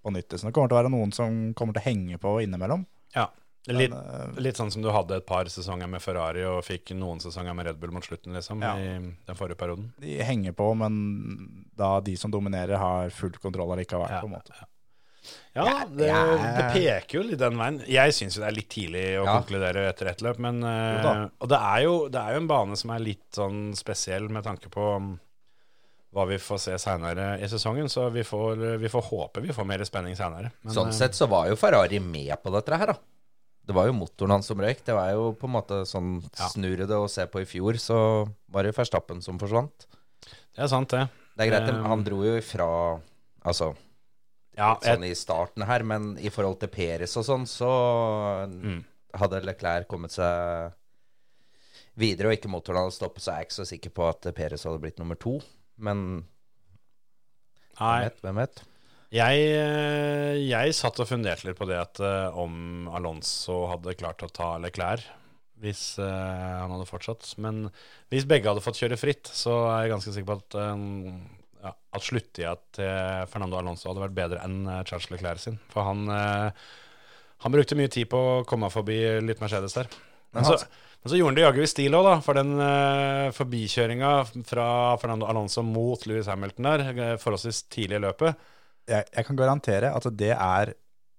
på 0.04 0.12
nytt. 0.12 0.34
Så 0.36 0.44
det 0.44 0.52
kommer 0.52 0.68
til 0.68 0.76
å 0.76 0.80
være 0.82 0.90
noen 0.92 1.14
som 1.16 1.38
kommer 1.56 1.72
til 1.72 1.80
å 1.80 1.86
henge 1.86 2.18
på 2.20 2.34
innimellom. 2.44 2.84
Ja, 3.16 3.30
litt, 3.68 3.90
Men, 3.90 4.32
eh, 4.36 4.40
litt 4.40 4.56
sånn 4.56 4.70
som 4.72 4.82
du 4.82 4.88
hadde 4.94 5.16
et 5.16 5.26
par 5.26 5.44
sesonger 5.50 5.88
med 5.88 6.00
Ferrari 6.02 6.44
og 6.46 6.62
fikk 6.64 6.92
noen 6.94 7.18
sesonger 7.20 7.54
med 7.54 7.66
Red 7.66 7.80
Bull 7.80 7.90
mot 7.90 8.04
slutten, 8.04 8.32
liksom, 8.32 8.62
Ja. 8.62 8.74
i 8.76 8.98
den 9.26 9.34
forrige 9.36 9.56
perioden. 9.58 9.92
de 10.00 10.18
henger 10.22 10.52
på, 10.52 10.76
men 10.76 11.66
da 11.76 12.00
de 12.00 12.14
som 12.16 12.30
dominerer, 12.30 12.76
har 12.78 13.10
full 13.10 13.30
kontroll 13.32 13.72
allikevel. 13.76 14.08
Ja, 14.10 14.20
på 14.20 14.26
en 14.26 14.32
måte. 14.38 14.52
Ja, 14.54 14.66
Ja, 15.56 15.84
det, 15.86 16.06
det 16.06 16.66
peker 16.72 17.18
jo 17.18 17.22
litt 17.22 17.38
den 17.40 17.56
veien. 17.58 17.80
Jeg 17.88 18.12
syns 18.14 18.36
jo 18.36 18.42
det 18.42 18.48
er 18.52 18.54
litt 18.60 18.68
tidlig 18.70 19.04
å 19.18 19.24
Ja. 19.24 19.40
konkludere 19.40 19.88
etter 19.88 20.06
ett 20.12 20.18
løp, 20.22 20.38
men 20.38 20.62
eh, 20.62 21.28
Og 21.40 21.48
det 21.48 21.58
er, 21.58 21.80
jo, 21.82 22.08
det 22.08 22.20
er 22.20 22.34
jo 22.34 22.40
en 22.42 22.46
bane 22.46 22.76
som 22.76 22.90
er 22.90 23.00
litt 23.00 23.30
sånn 23.32 23.74
spesiell 23.74 24.28
med 24.30 24.44
tanke 24.44 24.68
på 24.70 24.96
um, 24.96 25.18
hva 26.14 26.26
vi 26.28 26.36
får 26.38 26.58
se 26.60 26.78
seinere 26.78 27.40
i 27.42 27.48
sesongen, 27.48 27.88
så 27.90 28.10
vi 28.12 28.22
får, 28.22 28.78
vi 28.78 28.88
får 28.88 29.02
håpe 29.10 29.42
vi 29.42 29.52
får 29.52 29.66
mer 29.66 29.78
spenning 29.84 30.14
seinere. 30.16 30.52
Sånn 30.64 30.92
sett 30.92 31.12
så 31.18 31.26
var 31.28 31.48
jo 31.48 31.56
Ferrari 31.56 31.98
med 32.00 32.36
på 32.44 32.52
dette 32.52 32.76
her, 32.78 32.86
da. 32.86 32.94
Det 33.66 33.74
var 33.74 33.88
jo 33.88 33.92
motoren 33.98 34.30
hans 34.36 34.46
som 34.46 34.60
røyk. 34.62 34.84
Det 34.86 34.94
var 34.94 35.10
jo 35.10 35.32
på 35.34 35.48
en 35.48 35.54
måte 35.56 35.80
sånn 35.90 36.22
Ja. 36.38 36.46
snurre 36.52 36.86
det 36.86 36.94
å 36.96 37.08
se 37.10 37.26
på 37.26 37.40
i 37.42 37.44
fjor, 37.44 37.74
så 37.82 38.28
var 38.48 38.62
det 38.62 38.76
Verstappen 38.76 39.20
som 39.22 39.38
forsvant. 39.38 39.86
Det 40.54 40.62
er 40.62 40.68
sant, 40.68 40.88
det. 40.88 41.08
Det 41.36 41.46
er 41.46 41.50
greit, 41.50 41.74
Um, 41.74 41.84
han 41.84 42.04
dro 42.04 42.22
jo 42.24 42.36
ifra 42.38 43.00
Altså 43.44 43.76
Ja, 44.56 44.76
sånn 44.80 45.04
i 45.04 45.12
starten 45.14 45.66
her, 45.66 45.82
men 45.84 46.16
i 46.18 46.30
forhold 46.30 46.58
til 46.60 46.68
Peres 46.68 47.16
og 47.16 47.24
sånn, 47.24 47.44
så 47.46 48.48
Mm. 48.48 48.84
hadde 49.14 49.42
Leclerc 49.44 49.86
kommet 49.86 50.10
seg 50.10 50.72
videre, 51.96 52.28
og 52.30 52.36
ikke 52.38 52.48
motoren 52.50 52.80
hadde 52.84 52.92
stoppet, 52.96 53.20
så 53.22 53.32
er 53.32 53.36
jeg 53.42 53.48
ikke 53.48 53.60
så 53.60 53.66
sikker 53.66 53.90
på 53.90 54.08
at 54.08 54.34
Peres 54.34 54.64
hadde 54.64 54.80
blitt 54.80 54.98
nummer 54.98 55.14
to. 55.18 55.40
Men 55.78 56.24
hvem 57.76 58.00
vet? 58.04 58.20
Hvem 58.22 58.34
vet? 58.36 58.62
Jeg, 59.16 59.44
eh, 59.56 60.36
jeg 60.44 60.74
satt 60.76 60.98
og 61.00 61.08
funderte 61.08 61.48
litt 61.48 61.58
på 61.58 61.68
det 61.68 61.78
at 61.80 62.00
eh, 62.04 62.36
om 62.36 62.88
Alonso 62.94 63.64
hadde 63.70 63.96
klart 63.98 64.24
å 64.26 64.32
ta 64.32 64.56
Leclerc 64.62 65.06
hvis 65.62 65.96
uh, 65.96 66.04
han 66.60 66.72
hadde 66.74 66.88
fortsatt. 66.88 67.30
Men 67.40 67.66
hvis 68.12 68.26
begge 68.28 68.50
hadde 68.50 68.64
fått 68.64 68.76
kjøre 68.80 68.98
fritt, 69.00 69.30
så 69.32 69.54
er 69.70 69.86
jeg 69.86 69.94
ganske 69.94 70.12
sikker 70.12 70.28
på 70.28 70.36
at, 70.36 70.56
eh, 70.60 71.44
ja, 71.64 71.72
at 71.96 72.04
sluttida 72.04 72.56
til 72.76 73.30
Fernando 73.32 73.56
Alonso 73.60 73.88
hadde 73.88 74.02
vært 74.04 74.18
bedre 74.18 74.42
enn 74.44 74.58
Charles 74.84 75.08
Leclerc 75.14 75.40
sin. 75.40 75.56
For 75.72 75.88
han, 75.88 76.04
uh, 76.12 76.50
han 77.44 77.54
brukte 77.54 77.78
mye 77.78 77.92
tid 77.92 78.10
på 78.12 78.20
å 78.20 78.42
komme 78.48 78.68
forbi 78.74 78.98
litt 79.24 79.40
Mercedes 79.40 79.78
der. 79.78 79.88
Men 80.36 80.44
så, 80.44 80.58
men 81.00 81.12
så 81.12 81.16
gjorde 81.16 81.32
han 81.32 81.38
det 81.40 81.46
jaggu 81.46 81.62
i 81.64 81.70
stil 81.72 81.96
òg, 81.96 82.04
da. 82.10 82.18
For 82.26 82.36
den 82.36 82.52
uh, 82.60 83.32
forbikjøringa 83.38 84.12
fra 84.52 84.68
Fernando 85.00 85.30
Alonso 85.30 85.64
mot 85.64 86.04
Louis 86.04 86.28
Hamilton 86.28 86.68
der, 86.68 87.16
forholdsvis 87.22 87.64
tidlig 87.72 88.02
i 88.02 88.04
løpet 88.10 88.52
Jeg, 88.88 89.04
jeg 89.16 89.26
kan 89.26 89.36
garantere 89.36 89.90
at 89.96 90.06
det 90.18 90.30
er 90.36 90.72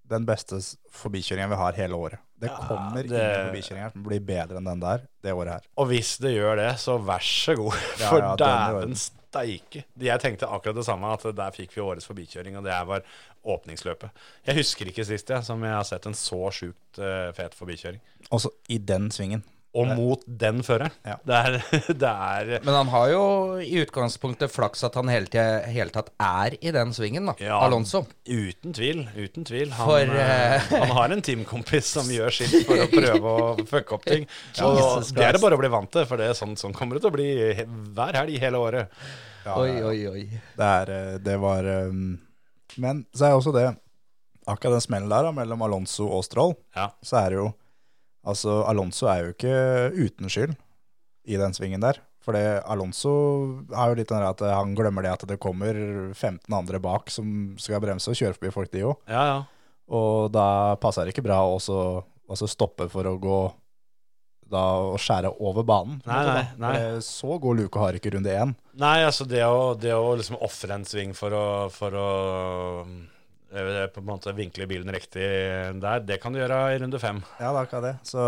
den 0.08 0.26
beste 0.26 0.56
forbikjøringen 0.96 1.52
vi 1.52 1.60
har 1.60 1.76
hele 1.76 1.98
året. 2.00 2.20
Det 2.40 2.48
Ja, 2.52 2.56
kommer 2.68 3.02
det- 3.04 3.10
ingen 3.12 3.48
forbikjøringer 3.50 3.92
som 3.92 4.04
blir 4.06 4.20
bedre 4.24 4.58
enn 4.60 4.70
den 4.70 4.80
der 4.80 5.02
det 5.24 5.34
året 5.34 5.52
her. 5.58 5.62
Og 5.78 5.88
hvis 5.88 6.18
det 6.22 6.36
gjør 6.38 6.56
det, 6.56 6.70
så 6.80 6.98
vær 7.02 7.20
så 7.20 7.56
god. 7.58 7.74
For 7.98 8.20
ja, 8.22 8.30
ja, 8.30 8.36
dæven 8.38 8.96
steike. 8.96 9.84
Jeg 10.00 10.20
tenkte 10.22 10.48
akkurat 10.48 10.76
det 10.76 10.86
samme, 10.86 11.12
at 11.12 11.26
der 11.36 11.52
fikk 11.52 11.74
vi 11.76 11.82
årets 11.82 12.06
forbikjøring, 12.08 12.56
og 12.58 12.64
det 12.64 12.72
her 12.74 12.86
var 12.86 13.02
åpningsløpet. 13.44 14.10
Jeg 14.46 14.56
husker 14.56 14.86
ikke 14.88 15.06
sist 15.06 15.30
jeg, 15.30 15.44
som 15.44 15.64
jeg 15.64 15.74
har 15.74 15.84
sett 15.84 16.06
en 16.06 16.14
så 16.18 16.40
sjukt 16.54 17.00
uh, 17.02 17.32
fet 17.34 17.54
forbikjøring. 17.58 18.00
Også 18.32 18.50
i 18.70 18.78
den 18.78 19.10
svingen. 19.12 19.44
Og 19.78 19.92
mot 19.98 20.24
den 20.42 20.64
føreren. 20.66 20.94
Ja. 21.06 21.16
Det 21.28 21.38
er, 21.38 21.58
det 22.04 22.10
er 22.12 22.52
Men 22.66 22.74
han 22.80 22.90
har 22.94 23.12
jo 23.14 23.22
i 23.62 23.78
utgangspunktet 23.84 24.50
flaks 24.54 24.82
at 24.88 24.98
han 24.98 25.12
hele, 25.14 25.30
tida- 25.32 25.68
hele 25.70 25.94
tatt 25.94 26.10
er 26.24 26.56
i 26.60 26.74
den 26.76 26.94
svingen, 26.98 27.30
da. 27.30 27.36
Ja. 27.44 27.60
Alonso. 27.66 28.04
Uten 28.28 28.74
tvil. 28.76 29.04
uten 29.16 29.46
tvil 29.48 29.72
Han, 29.78 29.88
For, 29.92 30.18
eh, 30.24 30.68
han 30.74 30.96
har 30.98 31.14
en 31.16 31.22
teamkompis 31.24 31.94
som 31.98 32.10
gjør 32.12 32.34
sitt 32.42 32.58
for 32.68 32.84
å 32.84 32.90
prøve 32.92 33.36
å 33.38 33.54
fucke 33.70 33.98
opp 34.00 34.06
ting. 34.10 34.26
Og 34.66 34.78
Jesus 34.82 35.14
det 35.18 35.26
er 35.30 35.38
det 35.38 35.44
bare 35.46 35.58
å 35.58 35.62
bli 35.62 35.72
vant 35.72 35.92
til, 35.94 36.06
for 36.10 36.20
det 36.20 36.32
er 36.32 36.38
sånn, 36.38 36.58
sånn 36.60 36.76
kommer 36.76 36.98
det 36.98 37.06
til 37.06 37.14
å 37.14 37.18
bli 37.18 37.30
hver 37.98 38.18
helg 38.24 38.40
hele 38.42 38.60
året. 38.62 38.98
Ja, 39.48 39.56
Oi, 39.62 39.78
oi, 39.80 40.00
oi. 40.12 40.24
Det, 40.58 40.66
er, 40.68 40.90
eh, 40.92 41.14
det 41.24 41.38
var 41.40 41.64
um, 41.88 42.18
Men 42.84 43.06
så 43.16 43.30
er 43.30 43.38
også 43.38 43.54
det 43.56 43.70
Akkurat 44.48 44.76
den 44.78 44.84
smellen 44.84 45.08
der 45.12 45.24
da, 45.28 45.32
mellom 45.36 45.64
Alonso 45.64 46.06
og 46.08 46.22
Stroll, 46.28 46.54
Ja. 46.76 46.90
så 47.04 47.18
er 47.22 47.30
det 47.34 47.40
jo 47.42 47.48
Altså, 48.28 48.62
Alonso 48.68 49.08
er 49.12 49.24
jo 49.24 49.34
ikke 49.36 49.58
uten 49.96 50.32
skyld 50.32 50.56
i 51.28 51.40
den 51.40 51.56
svingen 51.56 51.84
der. 51.84 52.02
For 52.24 52.36
Alonso 52.36 53.12
har 53.72 53.94
jo 53.94 54.00
litt 54.02 54.12
den 54.12 54.26
at 54.28 54.42
han 54.44 54.74
glemmer 54.76 55.06
det 55.06 55.14
at 55.14 55.24
det 55.30 55.40
kommer 55.40 55.78
15 56.12 56.52
andre 56.52 56.82
bak 56.84 57.12
som 57.14 57.56
skal 57.62 57.80
bremse 57.84 58.12
og 58.12 58.20
kjøre 58.20 58.36
forbi 58.36 58.52
folk, 58.52 58.72
de 58.74 58.84
òg. 58.90 58.98
Ja, 59.08 59.24
ja. 59.30 59.38
Og 59.88 60.34
da 60.36 60.76
passer 60.84 61.08
det 61.08 61.16
ikke 61.16 61.24
bra 61.30 61.40
å 61.48 61.56
stoppe 62.44 62.90
for 62.92 63.08
å 63.08 63.16
gå 63.24 63.40
da 64.52 64.64
å 64.92 64.96
skjære 65.00 65.34
over 65.44 65.64
banen. 65.68 66.02
Nei, 66.08 66.24
nei, 66.28 66.44
nei. 66.60 66.76
Så 67.04 67.38
god 67.40 67.60
luke 67.62 67.80
har 67.80 67.96
ikke 67.98 68.14
runde 68.16 68.32
én. 68.32 68.54
Nei, 68.80 68.98
altså 69.04 69.28
det 69.28 69.44
å, 69.48 69.74
det 69.80 69.96
å 69.96 70.16
liksom 70.20 70.40
ofre 70.44 70.76
en 70.76 70.86
sving 70.88 71.16
for 71.16 71.36
å, 71.36 71.46
for 71.74 71.96
å 72.00 72.10
på 73.48 74.02
en 74.02 74.06
måte 74.08 74.34
vinkle 74.36 74.68
bilen 74.68 74.90
riktig 74.92 75.24
der, 75.82 76.02
det 76.04 76.18
kan 76.22 76.34
du 76.36 76.40
gjøre 76.40 76.58
i 76.76 76.80
runde 76.82 77.00
fem. 77.00 77.22
Ja, 77.40 77.52
det 77.54 77.60
er 77.62 77.62
akkurat 77.64 77.86
det. 77.86 77.94
Så 78.08 78.26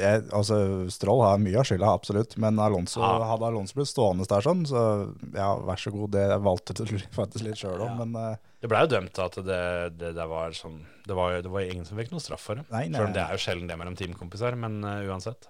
jeg, 0.00 0.24
altså, 0.34 0.58
Stroll 0.92 1.22
har 1.24 1.38
mye 1.42 1.60
av 1.60 1.68
skylda, 1.68 1.92
absolutt. 1.94 2.36
Men 2.42 2.58
Alonso, 2.58 3.00
Ja. 3.00 3.12
hadde 3.30 3.46
Alonso 3.46 3.74
blitt 3.78 3.92
stående 3.92 4.26
der 4.28 4.42
sånn, 4.44 4.64
så 4.66 5.14
ja, 5.34 5.52
vær 5.62 5.78
så 5.80 5.92
god. 5.94 6.10
Det 6.16 6.26
valgte 6.42 6.74
du 6.82 6.98
faktisk 7.14 7.44
litt 7.46 7.56
sjøl 7.62 7.80
om, 7.80 7.94
Ja. 7.94 8.04
men 8.04 8.16
uh, 8.16 8.36
Det 8.60 8.68
blei 8.72 8.82
jo 8.86 8.92
dømt 8.96 9.18
at 9.22 9.34
det, 9.46 9.62
det, 10.00 10.14
det 10.16 10.26
var 10.26 10.50
sånn 10.56 10.80
Det 11.06 11.14
var 11.14 11.40
det 11.42 11.50
var 11.52 11.60
ingen 11.62 11.84
som 11.84 11.96
fikk 11.98 12.10
noe 12.10 12.20
straff 12.24 12.40
for 12.42 12.56
det. 12.56 12.64
Nei, 12.72 12.88
nei, 12.88 12.98
Selv 12.98 13.06
om 13.12 13.12
det 13.14 13.22
er 13.22 13.32
jo 13.36 13.42
sjelden 13.46 13.68
det 13.70 13.76
mellom 13.78 13.94
teamkompiser, 13.96 14.56
men 14.58 14.82
uh, 14.82 15.04
uansett. 15.06 15.46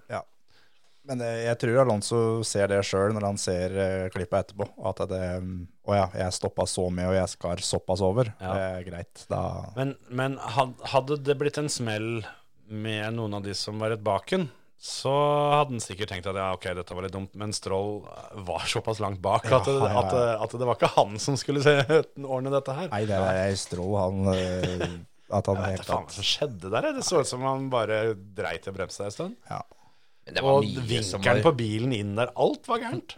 Men 1.07 1.23
eh, 1.23 1.45
jeg 1.47 1.59
tror 1.63 1.81
Alonso 1.85 2.21
ser 2.47 2.71
det 2.73 2.83
sjøl 2.87 3.15
når 3.15 3.27
han 3.29 3.41
ser 3.41 3.75
uh, 3.77 4.09
klippet 4.15 4.47
etterpå. 4.47 4.69
At 4.91 5.05
det 5.11 5.23
mm, 5.45 5.57
Å 5.87 5.97
ja, 5.97 6.07
jeg 6.25 6.35
stoppa 6.35 6.67
så 6.71 6.89
mye, 6.91 7.11
og 7.13 7.19
jeg 7.19 7.33
skar 7.37 7.63
såpass 7.63 8.03
over. 8.05 8.33
Ja. 8.41 8.53
Det 8.53 8.67
er 8.67 8.87
greit. 8.91 9.25
Da 9.31 9.43
Men, 9.79 9.95
men 10.11 10.39
hadde 10.43 11.21
det 11.23 11.39
blitt 11.39 11.61
en 11.63 11.71
smell 11.73 12.27
med 12.67 13.15
noen 13.15 13.39
av 13.39 13.45
de 13.47 13.55
som 13.55 13.79
var 13.79 13.93
rett 13.95 14.03
baken, 14.03 14.49
så 14.77 15.13
hadde 15.55 15.77
han 15.77 15.83
sikkert 15.83 16.11
tenkt 16.13 16.27
at 16.29 16.37
ja, 16.37 16.51
ok, 16.57 16.67
dette 16.77 16.97
var 16.97 17.07
litt 17.07 17.15
dumt, 17.15 17.33
men 17.39 17.55
Stroll 17.57 18.03
var 18.45 18.67
såpass 18.69 18.99
langt 19.01 19.23
bak 19.25 19.47
at, 19.49 19.71
Ja, 19.71 19.77
ja, 19.87 20.03
at, 20.03 20.13
ja. 20.13 20.35
at 20.45 20.57
det 20.59 20.69
var 20.69 20.77
ikke 20.77 20.93
han 20.99 21.17
som 21.23 21.39
skulle 21.41 21.63
se, 21.65 21.79
ordne 22.27 22.53
dette 22.53 22.75
her. 22.77 22.91
Nei, 22.93 23.05
det 23.09 23.17
er 23.17 23.55
Stroll, 23.59 23.95
han 23.97 24.35
eh, 24.35 24.85
At 25.33 25.49
han 25.49 25.63
Jeg 25.63 25.79
vet 25.79 25.87
ikke 25.87 25.97
hva 26.03 26.19
som 26.19 26.29
skjedde 26.29 26.75
der. 26.75 26.91
Det 26.99 27.07
så 27.07 27.23
ut 27.23 27.31
som 27.31 27.47
han 27.47 27.71
bare 27.73 28.03
dreit 28.15 28.69
i 28.69 28.75
å 28.75 28.77
bremse 28.77 29.07
en 29.07 29.15
stund. 29.15 29.41
ja. 29.51 29.63
Og 30.43 30.67
vinkelen 30.67 31.23
var 31.23 31.43
på 31.45 31.55
bilen 31.59 31.95
inn 31.95 32.17
der, 32.19 32.33
alt 32.35 32.67
var 32.67 32.83
gærent. 32.83 33.17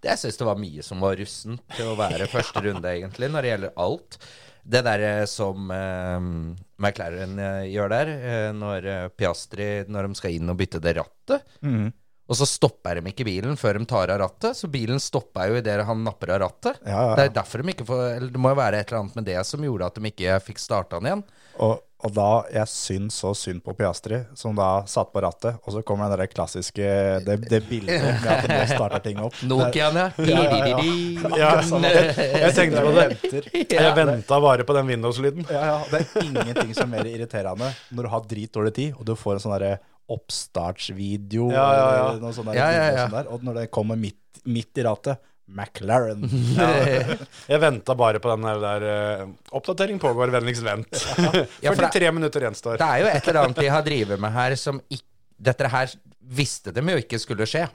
Det 0.00 0.12
Jeg 0.12 0.22
syns 0.22 0.40
det 0.40 0.48
var 0.48 0.58
mye 0.60 0.84
som 0.84 1.02
var 1.04 1.16
russent 1.20 1.62
til 1.76 1.92
å 1.92 1.96
være 1.98 2.28
første 2.36 2.62
runde, 2.64 2.92
egentlig, 2.92 3.30
når 3.32 3.44
det 3.44 3.52
gjelder 3.52 3.78
alt. 3.86 4.18
Det 4.66 4.82
derre 4.82 5.12
som 5.30 5.70
eh, 5.70 6.16
McLaren 6.82 7.36
eh, 7.38 7.68
gjør 7.70 7.92
der, 7.92 8.10
eh, 8.16 8.48
når 8.56 8.88
eh, 8.90 9.04
Piastri 9.14 9.68
Når 9.86 10.08
de 10.08 10.18
skal 10.18 10.34
inn 10.34 10.50
og 10.50 10.58
bytte 10.58 10.80
det 10.82 10.96
rattet. 10.98 11.44
Mm. 11.62 11.92
Og 12.26 12.38
så 12.40 12.48
stopper 12.50 12.98
de 12.98 13.12
ikke 13.12 13.26
bilen 13.28 13.54
før 13.58 13.78
de 13.78 13.86
tar 13.86 14.10
av 14.10 14.18
rattet, 14.24 14.58
så 14.58 14.66
bilen 14.70 14.98
stopper 15.02 15.52
jo 15.52 15.60
idet 15.60 15.78
han 15.86 16.02
napper 16.02 16.32
av 16.34 16.40
rattet. 16.42 16.80
Ja, 16.82 16.90
ja, 16.90 17.02
ja. 17.12 17.12
Det 17.14 17.26
er 17.28 17.36
derfor 17.36 17.62
de 17.62 17.74
ikke 17.76 17.86
får 17.86 18.02
Eller 18.16 18.32
det 18.34 18.42
må 18.42 18.50
jo 18.50 18.58
være 18.58 18.80
et 18.80 18.90
eller 18.90 19.04
annet 19.04 19.20
med 19.20 19.28
det 19.28 19.38
som 19.46 19.66
gjorde 19.68 19.90
at 19.92 20.00
de 20.00 20.10
ikke 20.10 20.40
fikk 20.48 20.62
starta 20.62 20.98
den 20.98 21.12
igjen. 21.12 21.22
Og, 21.62 21.85
og 22.04 22.12
da 22.12 22.26
jeg 22.52 22.68
syns 22.68 23.16
så 23.22 23.30
synd 23.36 23.62
på 23.64 23.72
Piastri, 23.76 24.18
som 24.36 24.56
da 24.58 24.82
satt 24.90 25.08
på 25.14 25.20
rattet, 25.24 25.56
og 25.64 25.72
så 25.72 25.80
kommer 25.86 26.10
den 26.12 26.20
der 26.20 26.28
klassiske 26.28 26.84
Det, 27.24 27.36
det 27.48 27.62
bildet 27.70 28.02
med 28.04 28.26
at 28.34 28.48
nå 28.50 28.58
starter 28.68 29.00
ting 29.06 29.22
opp. 29.24 29.38
Nokiaen, 29.48 29.96
ja. 29.96 30.10
Ja, 30.20 30.42
ja, 30.44 30.58
ja. 30.68 30.76
Di-di-di-di. 30.76 31.40
Jeg, 31.40 32.36
jeg 32.44 32.54
tenkte 32.58 32.84
på 32.84 32.92
det. 32.98 33.64
Jeg 33.72 33.94
venta 33.96 34.40
bare 34.44 34.66
på 34.68 34.76
den 34.76 34.92
Windows-lyden. 34.92 35.48
Ja, 35.48 35.62
ja, 35.72 35.78
det 35.90 36.02
er 36.04 36.26
ingenting 36.28 36.74
som 36.76 36.90
er 36.90 36.98
mer 36.98 37.08
irriterende 37.14 37.72
når 37.96 38.08
du 38.08 38.12
har 38.12 38.28
dritdårlig 38.34 38.74
tid, 38.76 38.92
og 39.00 39.08
du 39.08 39.14
får 39.16 39.38
en 39.38 39.46
sånn 39.46 39.56
derre 39.56 39.76
oppstartsvideo 40.12 41.48
Ja, 41.50 41.64
ja, 41.64 41.86
ja. 41.96 42.04
eller 42.10 42.20
noe 42.22 42.36
sånt 42.36 42.52
der, 42.52 42.60
Ja, 42.60 42.68
ja, 42.70 42.84
ja. 42.84 42.92
og 42.92 43.00
sånn 43.08 43.16
der, 43.18 43.32
og 43.32 43.46
når 43.48 43.58
det 43.62 43.64
kommer 43.74 43.98
midt, 43.98 44.20
midt 44.46 44.78
i 44.78 44.84
rattet 44.86 45.24
McLaren. 45.46 46.24
Jeg 47.52 47.60
venta 47.62 47.94
bare 47.98 48.18
på 48.22 48.30
den 48.34 48.46
der, 48.46 48.60
der 48.62 48.86
eh, 48.90 49.26
Oppdatering 49.54 49.98
pågår, 50.02 50.32
vennligst 50.34 50.64
vent. 50.66 50.90
Ja, 51.64 51.72
for 51.72 51.82
det- 51.86 51.92
43 51.94 52.12
minutter 52.16 52.46
gjenstår. 52.48 52.78
Det 52.80 52.86
er 52.90 53.02
jo 53.04 53.10
et 53.12 53.28
eller 53.30 53.42
annet 53.44 53.60
de 53.62 53.68
har 53.70 53.84
drevet 53.90 54.20
med 54.22 54.34
her 54.34 54.56
som 54.60 54.80
ikke 54.90 55.04
Dette 55.36 55.68
her 55.68 55.90
visste 56.32 56.72
de 56.72 56.80
jo 56.80 56.96
ikke 56.96 57.18
skulle 57.20 57.44
skje. 57.44 57.66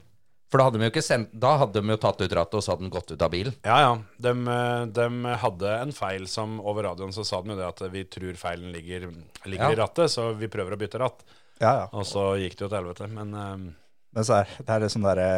For 0.50 0.58
da 0.58 0.64
hadde 0.66 0.80
de 0.80 0.88
jo 0.88 0.90
ikke 0.90 1.04
sendt 1.06 1.30
Da 1.40 1.52
hadde 1.60 1.78
de 1.78 1.92
jo 1.94 1.96
tatt 2.02 2.18
ut 2.20 2.32
rattet, 2.34 2.56
og 2.58 2.64
så 2.66 2.72
hadde 2.74 2.82
de 2.84 2.90
gått 2.92 3.12
ut 3.14 3.22
av 3.22 3.30
bilen. 3.32 3.54
Ja, 3.64 3.76
ja. 3.84 3.92
De, 4.26 4.32
eh, 4.50 4.80
de 4.98 5.36
hadde 5.44 5.70
en 5.84 5.92
feil 5.94 6.26
som 6.28 6.56
over 6.60 6.88
radioen 6.90 7.14
så 7.14 7.22
sa 7.24 7.38
de 7.40 7.54
jo 7.54 7.60
det 7.60 7.68
at 7.70 7.84
vi 7.94 8.02
tror 8.10 8.34
feilen 8.40 8.74
ligger, 8.74 9.06
ligger 9.46 9.68
Ja. 9.68 9.70
i 9.72 9.78
rattet, 9.78 10.10
så 10.12 10.32
vi 10.36 10.50
prøver 10.52 10.74
å 10.74 10.80
bytte 10.82 10.98
ratt. 11.00 11.22
Ja, 11.62 11.70
ja. 11.84 11.86
Og 11.94 12.02
så 12.10 12.32
gikk 12.42 12.58
det 12.58 12.66
jo 12.66 12.68
til 12.74 12.80
helvete. 12.82 13.08
Men 13.14 13.32
eh, 13.38 13.56
Men 14.18 14.26
så 14.28 14.40
er 14.42 14.50
det 14.58 14.74
er 14.74 14.82
det 14.84 14.90
sånn 14.92 15.06
derre 15.06 15.30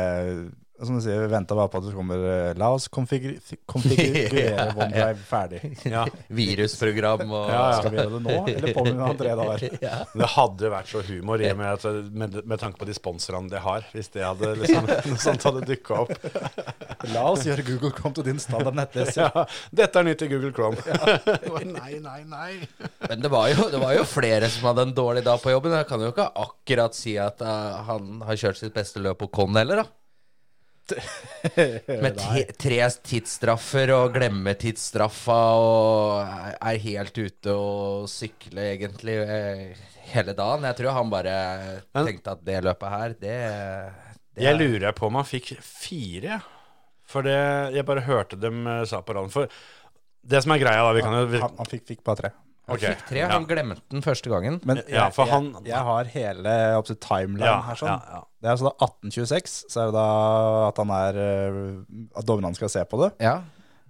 Som 0.82 0.96
du 0.98 1.02
sier, 1.04 1.20
vi 1.22 1.28
venter 1.30 1.54
bare 1.54 1.70
på 1.70 1.78
at 1.78 1.84
det 1.86 1.92
kommer 1.94 2.18
eh, 2.26 2.48
La 2.58 2.72
oss 2.74 2.88
konfigur- 2.90 3.36
konfigurere 3.70 4.64
OneDrive 4.82 5.20
ferdig. 5.28 5.60
ja. 5.86 6.00
Virusprogram 6.34 7.22
og 7.30 7.44
Ja, 7.52 7.60
ja. 7.60 7.76
Skal 7.78 7.92
vi 7.94 8.00
gjøre 8.00 8.18
det 8.18 8.22
nå, 8.24 8.38
eller 8.50 8.74
på 8.74 8.84
med 8.88 9.20
tre 9.20 9.36
dager? 9.38 9.76
Det 10.24 10.28
hadde 10.34 10.72
vært 10.74 10.90
så 10.90 11.02
humor 11.06 11.44
i 11.44 11.46
og 11.52 11.60
med, 11.60 11.70
at, 11.78 12.10
med, 12.24 12.40
med 12.50 12.60
tanke 12.64 12.80
på 12.82 12.88
de 12.90 12.96
sponsorene 12.98 13.52
de 13.52 13.62
har, 13.62 13.86
hvis 13.94 14.10
det 14.16 14.26
hadde 14.26 14.50
liksom, 14.64 14.90
noe 15.12 15.22
sånt 15.22 15.46
hadde 15.46 15.62
dukka 15.70 16.02
opp. 16.02 16.12
La 17.14 17.22
oss 17.30 17.46
gjøre 17.46 17.64
Google 17.70 17.94
Chrome 17.94 18.18
til 18.18 18.26
din 18.32 18.42
standard 18.42 18.74
nettleser. 18.78 19.28
Ja, 19.30 19.46
dette 19.84 20.02
er 20.02 20.08
nytt 20.10 20.26
i 20.26 20.30
Google 20.34 20.50
Chrome. 20.56 20.78
nei, 21.70 22.00
nei, 22.02 22.20
nei. 22.26 22.52
Men 23.08 23.22
det 23.22 23.30
var, 23.32 23.46
jo, 23.54 23.70
det 23.70 23.78
var 23.82 23.94
jo 23.94 24.04
flere 24.10 24.50
som 24.50 24.66
hadde 24.72 24.88
en 24.90 24.96
dårlig 24.98 25.22
dag 25.26 25.38
på 25.42 25.54
jobben. 25.54 25.78
Jeg 25.78 25.88
kan 25.90 26.02
jo 26.02 26.10
ikke 26.10 26.28
akkurat 26.48 26.98
si 26.98 27.14
at 27.20 27.42
uh, 27.46 27.84
han 27.92 28.16
har 28.26 28.40
kjørt 28.42 28.58
sitt 28.64 28.74
beste 28.74 29.02
løp 29.04 29.22
på 29.22 29.30
Con 29.38 29.54
heller, 29.60 29.84
da. 29.84 29.92
Med 32.04 32.18
tre 32.60 32.78
tidsstraffer 33.08 33.92
og 33.94 34.14
glemme 34.16 34.52
tidsstraffa 34.60 35.38
og 35.56 36.56
er- 36.60 36.80
helt 36.84 37.16
ute 37.18 37.54
og 37.56 38.08
sykler 38.12 38.74
egentlig 38.74 39.16
eh, 39.22 39.84
hele 40.12 40.34
dagen. 40.36 40.66
Jeg 40.68 40.76
tror 40.80 40.92
han 40.98 41.10
bare 41.12 41.36
Men- 41.94 42.06
tenkte 42.10 42.34
at 42.36 42.44
det 42.44 42.58
løpet 42.64 42.90
her, 42.96 43.08
det, 43.20 43.38
det 44.34 44.42
Jeg 44.44 44.52
er- 44.54 44.60
lurer 44.60 44.92
på 44.92 45.06
om 45.06 45.14
han 45.20 45.24
fikk 45.24 45.54
fire, 45.62 46.22
jeg. 46.36 46.40
For 47.06 47.22
det, 47.22 47.74
jeg 47.76 47.84
bare 47.86 48.00
hørte 48.06 48.36
dem 48.40 48.66
eh, 48.66 48.84
sa 48.88 49.00
på 49.04 49.14
radioen. 49.14 49.30
For 49.32 49.48
det 50.24 50.42
som 50.42 50.52
er 50.52 50.58
greia, 50.62 50.80
da 50.84 50.92
Vi 50.96 51.02
kan 51.04 51.12
jo 51.18 51.26
vi, 51.26 51.40
Han, 51.40 51.56
han 51.58 51.66
fikk, 51.68 51.86
fikk 51.86 52.04
bare 52.04 52.16
tre. 52.16 52.30
Han 52.66 52.76
ok, 52.76 52.80
fikk 52.84 53.02
tre. 53.10 53.18
ja. 53.18 53.28
Han 53.28 53.44
glemte 53.46 53.82
den 53.92 54.00
første 54.02 54.30
gangen. 54.32 54.60
Men 54.64 54.78
Ja, 54.88 55.04
jeg, 55.06 55.12
for 55.14 55.26
han- 55.28 55.50
jeg, 55.60 55.66
jeg 55.66 55.82
har 55.84 56.04
hele 56.04 56.54
opptil 56.78 56.96
timeline 56.96 57.44
Ja, 57.44 57.60
her 57.62 57.74
sånn. 57.76 57.88
ja, 57.92 58.14
ja. 58.14 58.20
Det 58.40 58.48
er 58.48 58.52
altså 58.56 58.70
da 58.70 58.86
1826, 58.86 59.64
så 59.72 59.80
er 59.82 59.86
det 59.90 59.94
da 59.94 60.68
at 60.68 60.76
han 60.80 60.90
er 60.90 61.18
eh, 61.20 62.08
At 62.16 62.24
dommerne 62.28 62.54
skal 62.56 62.68
se 62.72 62.84
på 62.84 63.00
det. 63.04 63.10
Ja. 63.20 63.42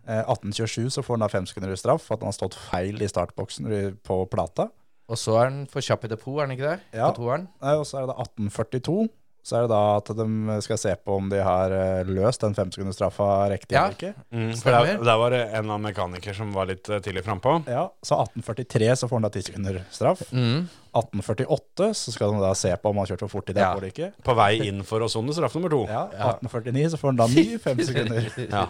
Eh, 0.07 0.23
1827 0.27 0.91
så 0.91 1.03
får 1.07 1.15
han 1.17 1.21
da 1.21 1.29
fem 1.29 1.47
sekunder 1.47 1.73
i 1.73 1.77
straff 1.81 2.03
for 2.03 2.15
at 2.15 2.21
han 2.21 2.29
har 2.33 2.37
stått 2.37 2.55
feil 2.71 3.01
i 3.01 3.07
startboksen 3.09 3.97
på 4.05 4.19
plata. 4.31 4.69
Og 5.09 5.17
så 5.21 5.37
er 5.41 5.45
han 5.51 5.67
for 5.67 5.81
kjapp 5.85 6.05
i 6.05 6.09
depot, 6.09 6.39
er 6.41 6.47
han 6.47 6.57
ikke 6.57 6.71
det? 6.71 6.81
Ja. 6.99 7.11
På 7.13 7.23
toeren. 7.23 7.49
Og 7.63 7.85
så 7.87 7.99
er 7.99 8.07
det 8.07 8.15
da 8.17 8.23
1842. 8.25 9.09
Så 9.45 9.59
er 9.59 9.67
det 9.67 9.75
da 9.75 9.81
at 9.99 10.09
de 10.17 10.55
skal 10.65 10.79
se 10.81 10.93
på 11.05 11.19
om 11.21 11.27
de 11.29 11.37
har 11.45 11.73
eh, 11.77 12.07
løst 12.09 12.41
den 12.41 12.55
femsekundersstraffa 12.57 13.27
riktig 13.53 13.77
Ja. 13.77 13.83
eller 13.91 13.99
ikke. 13.99 14.13
Mm, 14.33 14.55
for 14.57 14.73
der, 14.73 15.03
der 15.05 15.19
var 15.21 15.35
det 15.37 15.41
en 15.59 15.71
av 15.75 15.83
mekanikere 15.85 16.33
som 16.39 16.55
var 16.57 16.71
litt 16.71 16.89
eh, 16.89 17.03
tidlig 17.05 17.27
frampå. 17.27 17.59
Ja, 17.69 17.91
Så 18.01 18.17
1843 18.23 18.89
så 19.03 19.09
får 19.11 19.21
han 19.21 19.27
da 19.29 19.33
10 19.35 19.43
sekunder 19.51 19.83
straff. 19.93 20.23
Mm. 20.33 20.65
1848 20.97 21.91
så 22.01 22.13
skal 22.15 22.33
de 22.33 22.41
da 22.41 22.55
se 22.57 22.73
på 22.81 22.89
om 22.89 22.97
han 22.97 23.05
har 23.05 23.13
kjørt 23.13 23.25
for 23.27 23.35
fort 23.37 23.51
i 23.53 23.57
det 23.57 23.61
Ja. 23.67 23.73
eller 23.77 23.91
ikke. 23.93 24.13
På 24.25 24.35
vei 24.39 24.53
inn 24.69 24.83
for 24.87 25.05
å 25.05 25.11
sone 25.13 25.35
straff 25.37 25.55
nummer 25.59 25.69
to. 25.77 25.85
Ja, 25.93 26.07
1849 26.33 26.91
så 26.95 27.01
får 27.05 27.13
han 27.13 27.21
da 27.21 27.27
ny 27.29 27.47
fem 27.59 27.85
sekunder. 27.85 28.29
Ja. 28.55 28.67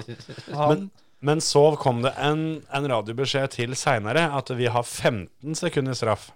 Han, 0.59 0.89
Men 1.25 1.41
så 1.41 1.77
kom 1.81 2.03
det 2.05 2.13
en, 2.21 2.63
en 2.75 2.87
radiobeskjed 2.91 3.55
til 3.55 3.73
seinere 3.79 4.27
at 4.37 4.51
vi 4.59 4.67
har 4.69 4.83
15 4.85 5.55
sekunder 5.57 5.95
straff. 5.97 6.33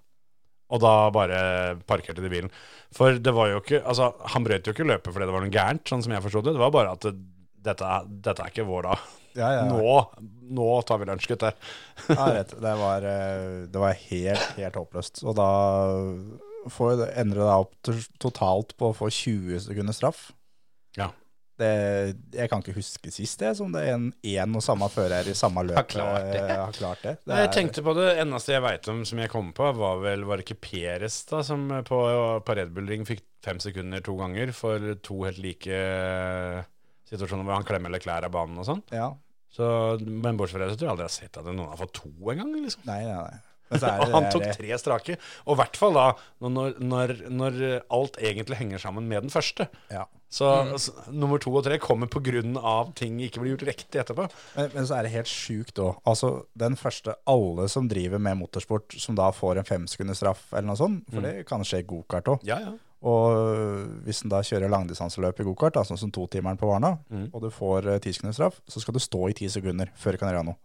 Og 0.68 0.80
da 0.84 0.94
bare 1.14 1.38
parkerte 1.88 2.20
de 2.24 2.28
bilen. 2.32 2.50
For 2.92 3.16
det 3.20 3.32
var 3.36 3.48
jo 3.54 3.60
ikke 3.62 3.78
Altså, 3.88 4.10
han 4.34 4.44
brøt 4.44 4.66
jo 4.68 4.72
ikke 4.74 4.84
løpet 4.88 5.12
fordi 5.14 5.28
det 5.28 5.34
var 5.34 5.44
noe 5.44 5.52
gærent, 5.54 5.84
sånn 5.88 6.02
som 6.04 6.12
jeg 6.12 6.24
forsto 6.26 6.42
det. 6.44 6.52
Det 6.56 6.60
var 6.62 6.74
bare 6.74 6.92
at 6.96 7.06
det, 7.08 7.14
dette, 7.68 7.84
er- 7.84 8.10
dette 8.28 8.44
er 8.44 8.52
ikke 8.52 8.66
vår 8.68 8.88
dag. 8.90 9.06
ja, 9.38 9.48
ja, 9.58 9.62
Nå, 9.70 9.94
nå 10.58 10.68
tar 10.88 10.98
vi 11.00 11.08
lunsj, 11.08 11.28
gutter. 11.30 11.56
Ja, 12.08 12.28
jeg 12.28 12.36
vet, 12.42 12.54
det 12.64 12.74
var, 12.80 13.04
eh, 13.08 13.66
det 13.72 13.80
var 13.82 13.96
helt, 14.08 14.46
helt 14.58 14.78
håpløst. 14.80 15.22
Og 15.28 15.36
da 15.38 15.48
får, 16.72 17.04
ender 17.16 17.40
det 17.40 17.48
opp 17.54 17.92
totalt 18.20 18.74
på 18.80 18.90
å 18.92 18.96
få 18.96 19.08
20 19.12 19.60
sekunder 19.68 19.96
straff. 19.96 20.28
Ja. 20.98 21.10
Det, 21.58 21.68
jeg 22.38 22.50
kan 22.50 22.62
ikke 22.62 22.76
huske 22.76 23.10
sist 23.10 23.40
det, 23.42 23.50
som 23.58 23.72
det 23.74 23.80
er 23.82 23.96
en, 23.96 24.08
en 24.14 24.58
og 24.58 24.62
samme 24.62 24.86
fører 24.92 25.26
i 25.26 25.34
samme 25.34 25.64
løp 25.66 25.88
klart 25.90 26.28
det. 26.30 26.42
eh, 26.44 26.52
har 26.54 26.76
klart 26.76 27.02
det. 27.02 27.16
det 27.26 27.40
jeg 27.42 27.52
tenkte 27.56 27.82
på 27.86 27.94
det 27.98 28.12
eneste 28.22 28.54
jeg 28.54 28.62
veit 28.62 28.90
om 28.92 29.00
som 29.08 29.22
jeg 29.22 29.32
kom 29.32 29.50
på, 29.56 29.72
var 29.78 29.98
vel 30.04 30.22
Var 30.28 30.38
det 30.38 30.46
ikke 30.46 30.60
Peres 30.68 31.20
da 31.30 31.42
som 31.46 31.66
på, 31.88 31.98
på 32.46 32.58
Red 32.60 32.70
Bull 32.76 32.90
Ring 32.90 33.06
fikk 33.08 33.24
fem 33.44 33.58
sekunder 33.62 34.02
to 34.06 34.14
ganger 34.18 34.52
for 34.54 34.92
to 35.02 35.22
helt 35.26 35.42
like 35.42 35.66
eh, 35.70 36.62
situasjoner 37.10 37.46
hvor 37.46 37.58
han 37.58 37.66
klemmer 37.66 37.90
eller 37.90 38.02
klær 38.02 38.26
av 38.26 38.34
banen 38.34 38.62
og 38.62 38.68
sånn? 38.68 38.84
Ja. 38.94 39.10
Så, 39.50 39.66
men 40.04 40.36
bortsett 40.38 40.58
fra 40.58 40.66
det 40.66 40.74
så 40.74 40.80
tror 40.80 40.88
jeg 40.88 40.94
aldri 40.94 41.06
jeg 41.06 41.12
har 41.12 41.18
sett 41.18 41.38
at 41.40 41.46
noen 41.50 41.70
har 41.72 41.78
fått 41.80 41.94
to 41.96 42.10
engang. 42.30 42.50
Liksom. 42.62 42.84
Nei, 42.86 43.00
nei, 43.08 43.18
nei. 43.18 43.38
Og 44.02 44.14
han 44.14 44.30
tok 44.32 44.46
tre 44.56 44.78
strake. 44.80 45.18
Og 45.46 45.56
i 45.56 45.60
hvert 45.62 45.80
fall 45.80 45.96
da 45.96 46.06
når, 46.44 46.78
når, 46.80 47.16
når 47.28 47.58
alt 47.94 48.20
egentlig 48.22 48.60
henger 48.62 48.82
sammen 48.82 49.08
med 49.10 49.26
den 49.26 49.34
første. 49.34 49.68
Ja. 49.92 50.06
Så, 50.28 50.48
så 50.76 50.92
nummer 51.08 51.40
to 51.40 51.54
og 51.56 51.64
tre 51.64 51.78
kommer 51.80 52.08
av 52.60 52.90
ting 52.98 53.16
ikke 53.24 53.40
blir 53.40 53.54
gjort 53.54 53.64
riktig 53.70 54.00
etterpå. 54.02 54.26
Men, 54.58 54.68
men 54.74 54.88
så 54.88 54.98
er 54.98 55.06
det 55.06 55.14
helt 55.14 55.30
sjukt 55.30 55.80
òg. 55.80 56.02
Altså, 56.08 56.44
den 56.58 56.76
første 56.76 57.16
alle 57.28 57.68
som 57.72 57.88
driver 57.88 58.20
med 58.20 58.36
motorsport, 58.42 58.92
som 59.00 59.16
da 59.16 59.30
får 59.32 59.62
en 59.62 59.68
femsekundersstraff 59.68 60.50
eller 60.52 60.68
noe 60.68 60.80
sånt, 60.80 61.08
for 61.12 61.24
det 61.24 61.46
kan 61.48 61.64
skje 61.64 61.80
i 61.82 61.88
gokart 61.88 62.28
òg. 62.34 62.44
Ja, 62.48 62.60
ja. 62.66 62.76
Og 63.08 63.86
hvis 64.02 64.24
en 64.26 64.32
da 64.32 64.40
kjører 64.42 64.72
langdistanseløp 64.72 65.40
i 65.40 65.46
gokart, 65.46 65.78
sånn 65.86 66.00
som 66.00 66.10
totimeren 66.12 66.58
på 66.58 66.68
Varna, 66.68 66.96
og 67.30 67.44
du 67.44 67.48
får 67.54 67.86
tisekundersstraff, 68.02 68.04
ti 68.04 68.12
sekunders 68.12 68.40
straff, 68.42 68.62
så 68.68 68.82
skal 68.82 68.98
du 68.98 69.02
stå 69.02 69.28
i 69.30 69.36
ti 69.38 69.50
sekunder 69.52 69.92
før 69.96 70.16
du 70.16 70.20
kan 70.20 70.34
gjøre 70.34 70.48
noe. 70.50 70.60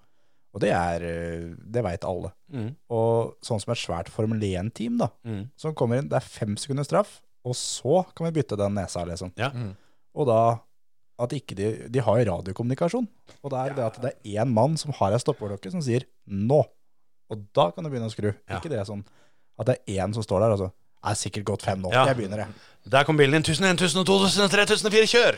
Og 0.54 0.62
det 0.62 0.70
er 0.70 1.01
eh, 1.08 1.45
Det 1.58 1.82
veit 1.84 2.04
alle. 2.06 2.30
Mm. 2.54 2.76
Og 2.93 3.34
sånn 3.41 3.62
som 3.62 3.74
et 3.74 3.82
svært 3.82 4.12
Formel 4.14 4.39
1-team, 4.39 4.97
da, 5.01 5.10
Mm. 5.26 5.47
som 5.58 5.74
kommer 5.74 5.97
inn, 5.97 6.10
det 6.10 6.20
er 6.20 6.28
fem 6.28 6.56
sekunders 6.58 6.88
straff, 6.91 7.22
og 7.43 7.56
så 7.58 8.04
kan 8.16 8.28
vi 8.30 8.36
bytte 8.41 8.58
den 8.60 8.76
nesa, 8.78 9.04
liksom. 9.06 9.34
Ja. 9.36 9.49
Og 10.16 10.28
da 10.30 10.60
at 11.24 11.34
ikke 11.36 11.56
de, 11.56 11.68
de 11.93 12.01
har 12.01 12.20
jo 12.20 12.26
radiokommunikasjon. 12.32 13.08
Og 13.43 13.51
det 13.54 13.60
er 13.60 13.76
det 13.78 13.84
at 13.86 13.99
det 14.01 14.12
er 14.14 14.41
én 14.43 14.49
mann 14.54 14.78
som 14.78 14.93
har 14.97 15.14
ei 15.14 15.20
stoppeklokke, 15.22 15.70
som 15.72 15.82
sier 15.82 16.06
'nå'. 16.28 16.64
Og 17.30 17.43
da 17.54 17.72
kan 17.72 17.84
du 17.84 17.89
begynne 17.89 18.10
å 18.10 18.14
skru. 18.14 18.34
Ja. 18.49 18.58
Ikke 18.60 18.70
det 18.70 18.86
sånn 18.88 19.04
at 19.60 19.66
det 19.68 19.78
er 19.88 20.01
én 20.06 20.14
som 20.14 20.24
står 20.24 20.39
der 20.41 20.51
og 20.54 20.60
så 20.60 20.72
er 21.04 21.16
sikkert 21.20 21.45
gått 21.45 21.62
fem 21.62 21.82
nå. 21.82 21.91
Ja. 21.91 22.06
Jeg 22.08 22.18
begynner, 22.18 22.38
jeg. 22.38 22.47
Der 22.89 23.04
kom 23.04 23.18
bilen 23.18 23.32
din. 23.36 23.43
1001, 23.43 23.78
1002, 23.78 24.26
1003, 24.26 24.66
1004, 24.66 25.08
kjør! 25.08 25.38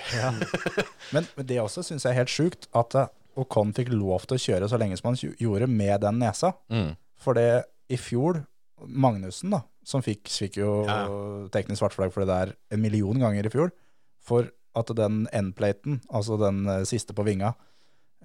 Men, 1.13 1.28
men 1.38 1.45
det 1.45 1.59
også 1.61 1.84
syns 1.86 2.03
jeg 2.05 2.11
er 2.11 2.20
helt 2.24 2.30
sjukt, 2.34 2.68
at 2.74 2.95
eh, 2.95 3.07
Ocon 3.38 3.74
fikk 3.76 3.90
lov 3.94 4.26
til 4.30 4.38
å 4.38 4.44
kjøre 4.46 4.70
så 4.72 4.78
lenge 4.80 4.98
som 5.00 5.12
han 5.12 5.20
gjorde 5.40 5.68
med 5.70 6.02
den 6.06 6.20
nesa. 6.22 6.54
Mm. 6.72 6.96
For 7.20 7.34
det 7.38 7.66
i 7.92 7.98
fjor, 8.02 8.44
Magnussen, 8.86 9.54
da, 9.56 9.62
som 9.88 10.02
fikk, 10.04 10.28
fikk 10.28 10.58
jo 10.60 10.84
Ja. 10.86 11.06
teknisk 11.54 11.80
svart 11.80 11.94
flagg 11.96 12.12
for 12.14 12.26
det 12.26 12.32
der 12.34 12.56
en 12.76 12.82
million 12.84 13.18
ganger 13.20 13.46
i 13.46 13.50
fjor, 13.54 13.72
for 14.20 14.50
at 14.76 14.88
den 14.98 15.28
endplaten, 15.32 16.02
altså 16.12 16.36
den 16.40 16.66
eh, 16.68 16.84
siste 16.84 17.14
på 17.16 17.24
vinga, 17.24 17.54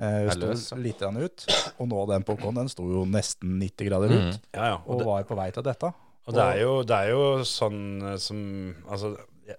eh, 0.01 0.27
sto 0.57 0.77
litt 0.81 1.01
ut. 1.03 1.45
Og 1.79 1.89
nå 1.89 2.07
den 2.11 2.25
på 2.27 2.35
Ocon, 2.39 2.55
den 2.59 2.69
sto 2.73 2.83
jo 2.91 3.05
nesten 3.07 3.59
90 3.61 3.87
grader 3.89 4.09
Mm. 4.11 4.29
ut, 4.35 4.41
Ja, 4.55 4.65
ja. 4.65 4.75
Og 4.87 4.91
og 4.95 4.99
det, 4.99 5.07
var 5.07 5.23
på 5.25 5.37
vei 5.37 5.51
til 5.53 5.63
dette. 5.63 5.93
og 6.27 6.35
det, 6.35 6.43
er, 6.43 6.61
jo, 6.61 6.83
det 6.83 6.97
er 6.97 7.09
jo 7.11 7.23
sånn 7.45 8.03
eh, 8.03 8.17
som 8.17 8.75
Altså, 8.89 9.17
jeg, 9.47 9.57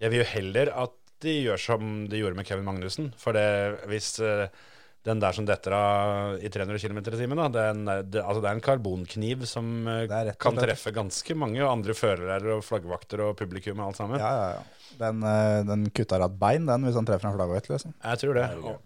jeg 0.00 0.10
vil 0.10 0.18
jo 0.24 0.24
heller 0.32 0.72
at 0.74 0.92
de 1.20 1.36
gjør 1.44 1.58
som 1.60 2.08
de 2.08 2.18
gjorde 2.18 2.34
med 2.36 2.46
Kevin 2.46 2.64
Magnussen. 2.64 3.12
For 3.16 3.32
det, 3.32 3.84
hvis 3.86 4.18
eh, 4.20 4.48
den 5.06 5.22
der 5.22 5.34
som 5.34 5.46
detter 5.46 5.74
av 5.74 6.36
i 6.38 6.50
300 6.52 6.78
km 6.78 7.00
i 7.00 7.16
timen, 7.16 7.40
da, 7.40 7.48
det 7.50 7.62
er, 7.62 7.72
en, 7.74 7.90
det, 8.06 8.22
altså 8.22 8.42
det 8.44 8.50
er 8.50 8.58
en 8.58 8.62
karbonkniv 8.62 9.42
som 9.50 9.72
eh, 9.90 10.04
Det 10.06 10.36
kan 10.42 10.58
treffe 10.58 10.92
ganske 10.94 11.36
mange 11.38 11.64
andre 11.66 11.96
førere 11.98 12.58
og 12.58 12.62
flaggvakter 12.66 13.24
og 13.26 13.34
publikum 13.40 13.82
og 13.82 13.90
alt 13.90 13.98
sammen. 13.98 14.22
Ja, 14.22 14.30
ja, 14.38 14.60
ja. 14.60 14.94
Den, 15.00 15.24
eh, 15.26 15.58
den 15.66 15.88
kutter 15.90 16.22
av 16.22 16.30
et 16.30 16.38
bein, 16.38 16.68
den, 16.70 16.86
hvis 16.86 16.98
han 17.00 17.08
treffer 17.08 17.32
en 17.32 17.38
flaggvakt, 17.38 17.72
liksom. 17.72 17.96
Jeg 17.98 18.22
tror 18.22 18.38
det. 18.38 18.48
Og 18.62 18.78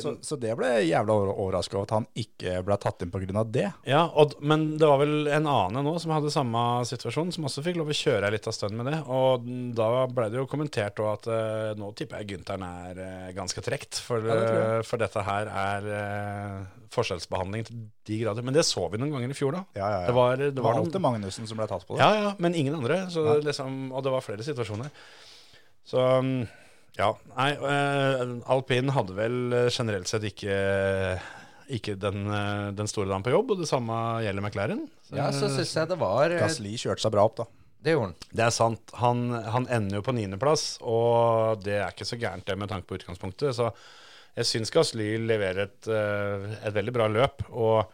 Så, 0.00 0.12
så 0.22 0.36
det 0.36 0.52
ble 0.58 0.68
jævla 0.84 1.14
overraska 1.32 1.78
over 1.78 1.86
at 1.86 1.92
han 1.96 2.06
ikke 2.20 2.58
ble 2.66 2.76
tatt 2.80 3.00
inn 3.02 3.10
pga. 3.12 3.44
det. 3.48 3.66
Ja, 3.88 4.02
og, 4.12 4.34
men 4.44 4.76
det 4.78 4.86
var 4.86 5.00
vel 5.00 5.24
en 5.32 5.48
annen 5.48 5.86
nå 5.86 5.94
som 6.02 6.12
hadde 6.12 6.32
samme 6.32 6.60
situasjon, 6.86 7.32
som 7.32 7.48
også 7.48 7.64
fikk 7.64 7.78
lov 7.80 7.88
å 7.90 7.96
kjøre 7.96 8.28
ei 8.28 8.34
lita 8.36 8.52
stund 8.52 8.76
med 8.76 8.90
det. 8.90 8.98
Og 9.08 9.48
da 9.76 10.04
ble 10.10 10.28
det 10.30 10.38
jo 10.42 10.44
kommentert 10.50 11.00
òg 11.00 11.08
at 11.14 11.30
uh, 11.32 11.70
nå 11.80 11.90
tipper 11.96 12.20
jeg 12.20 12.34
Gynteren 12.34 12.66
er 12.66 13.00
uh, 13.00 13.32
ganske 13.36 13.64
trekt. 13.64 14.02
For, 14.04 14.20
Ja, 14.20 14.36
det 14.36 14.52
eh, 14.60 14.76
for 14.86 15.00
dette 15.00 15.24
her 15.26 15.48
er 15.48 15.88
uh, 15.88 16.84
forskjellsbehandling 16.92 17.66
til 17.70 17.82
de 18.10 18.20
grader. 18.20 18.44
Men 18.46 18.56
det 18.56 18.66
så 18.68 18.84
vi 18.92 19.00
noen 19.00 19.16
ganger 19.16 19.32
i 19.32 19.38
fjor, 19.38 19.56
da. 19.56 19.64
Ja, 19.80 19.90
ja. 19.96 20.06
Det 20.10 20.16
var, 20.20 20.36
det 20.36 20.52
Det 20.52 20.60
var 20.60 20.74
var 20.74 20.82
noen, 20.82 20.90
alltid 20.92 21.06
Magnussen 21.08 21.48
som 21.48 21.58
ble 21.60 21.70
tatt 21.72 21.88
på 21.88 21.96
det. 21.96 22.04
ja, 22.04 22.28
ja, 22.28 22.36
men 22.38 22.54
ingen 22.54 22.76
andre. 22.76 23.06
Liksom, 23.48 23.82
og 23.96 24.04
det 24.04 24.12
var 24.12 24.28
flere 24.28 24.44
situasjoner. 24.44 24.92
Så 25.88 26.04
mm, 26.20 26.42
ja. 27.00 27.10
Nei, 27.34 27.50
eh, 27.56 28.24
alpin 28.52 28.92
hadde 28.94 29.16
vel 29.16 29.36
eh, 29.56 29.68
generelt 29.72 30.10
sett 30.10 30.26
ikke 30.28 30.56
ikke 31.70 31.94
den, 32.02 32.24
eh, 32.34 32.70
den 32.74 32.88
store 32.90 33.06
dagen 33.12 33.22
på 33.22 33.30
jobb, 33.30 33.52
og 33.54 33.60
det 33.62 33.68
samme 33.70 33.94
gjelder 34.24 34.42
McLaren. 34.42 34.80
Så- 35.06 35.16
Ja, 35.20 35.28
så 35.30 35.46
syns 35.54 35.72
jeg 35.76 35.88
det 35.88 35.98
var 36.00 36.28
Gasli 36.40 36.72
kjørte 36.74 37.04
seg 37.04 37.12
bra 37.14 37.24
opp, 37.28 37.36
da. 37.38 37.46
Det 37.80 37.94
gjorde 37.94 38.10
han. 38.10 38.16
Det 38.34 38.42
er 38.44 38.50
sant. 38.50 38.90
Han, 39.00 39.20
han 39.54 39.66
ender 39.70 40.00
jo 40.00 40.02
på 40.02 40.12
niendeplass, 40.12 40.64
og 40.82 41.62
det 41.64 41.78
er 41.80 41.92
ikke 41.94 42.08
så 42.10 42.18
gærent 42.20 42.44
det 42.44 42.58
med 42.58 42.68
tanke 42.68 42.86
på 42.90 42.98
utgangspunktet. 42.98 43.54
Så 43.56 43.70
jeg 44.36 44.44
syns 44.50 44.70
Gasly 44.74 45.14
leverer 45.22 45.62
et, 45.68 45.88
et 45.88 46.74
veldig 46.74 46.92
bra 46.92 47.06
løp, 47.08 47.46
og 47.54 47.86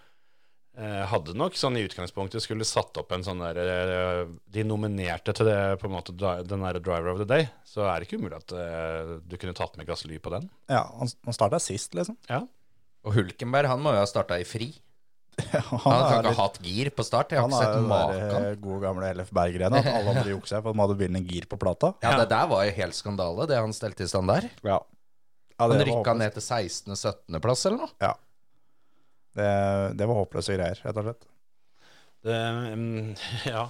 hadde 0.77 1.33
nok 1.39 1.55
sånn 1.57 1.79
i 1.81 1.85
utgangspunktet 1.87 2.43
skulle 2.45 2.67
satt 2.69 2.99
opp 3.01 3.13
en 3.17 3.23
sånn 3.25 3.41
der 3.41 3.57
eh, 3.63 4.19
De 4.53 4.65
nominerte 4.69 5.33
til 5.33 5.49
det, 5.49 5.57
på 5.81 5.89
en 5.89 5.95
måte, 5.95 6.13
den 6.17 6.65
der 6.67 6.79
Driver 6.85 7.15
of 7.15 7.21
the 7.23 7.29
Day, 7.29 7.47
så 7.65 7.87
er 7.89 8.01
det 8.03 8.09
ikke 8.11 8.19
umulig 8.21 8.37
at 8.43 8.53
eh, 8.53 9.15
du 9.25 9.37
kunne 9.41 9.57
tatt 9.57 9.79
med 9.81 9.89
Gasly 9.89 10.19
på 10.21 10.35
den. 10.35 10.51
Ja, 10.69 10.83
Han, 10.99 11.09
han 11.25 11.37
starta 11.37 11.61
sist, 11.63 11.97
liksom. 11.97 12.19
Ja. 12.29 12.43
Og 13.07 13.15
Hulkenberg 13.17 13.71
han 13.71 13.81
må 13.81 13.95
jo 13.95 14.03
ha 14.03 14.11
starta 14.11 14.37
i 14.43 14.45
fri. 14.49 14.73
Han, 15.37 15.63
Han 15.69 15.81
kan 15.81 15.95
er 15.95 16.05
ikke 16.07 16.21
litt- 16.29 16.37
ha 16.37 16.45
hatt 16.47 16.61
gir 16.65 16.91
på 16.97 17.05
start. 17.05 17.33
Jeg 17.33 17.41
har 17.45 17.49
ikke 17.49 17.63
sett 17.63 17.75
jo 17.77 17.83
den 17.87 17.97
er 17.97 18.51
eh, 18.51 18.59
gode 18.67 18.81
gamle 18.85 19.11
LF 19.19 19.33
Berggrenet. 19.37 19.81
At 19.85 19.99
alle 20.01 20.15
andre 20.17 20.31
jukser 20.33 20.61
for 20.65 20.73
at 20.73 20.77
de 20.79 20.85
hadde 20.85 20.99
bilen 21.01 21.19
en 21.21 21.27
gir 21.29 21.49
på 21.49 21.59
plata. 21.61 21.93
Ja, 22.05 22.15
det 22.21 22.29
der 22.33 22.49
var 22.53 22.65
jo 22.69 22.77
helt 22.83 22.97
skandale, 22.97 23.49
det 23.49 23.59
han 23.61 23.75
stelte 23.77 24.05
i 24.05 24.13
stand 24.13 24.33
der. 24.33 24.49
Ja. 24.65 24.79
ja 24.81 25.69
Han 25.73 25.85
rykka 25.89 26.17
ned 26.21 26.37
til 26.37 26.45
16.-17.-plass 26.45 27.67
eller 27.69 27.85
noe. 27.85 27.93
Ja. 28.03 28.15
Det, 29.37 29.53
det 29.99 30.09
var 30.09 30.23
håpløse 30.23 30.57
greier, 30.57 30.81
rett 30.87 31.01
og 31.01 31.09
slett. 31.11 31.29
Det, 32.27 32.41
mm, 32.73 33.15
ja. 33.55 33.69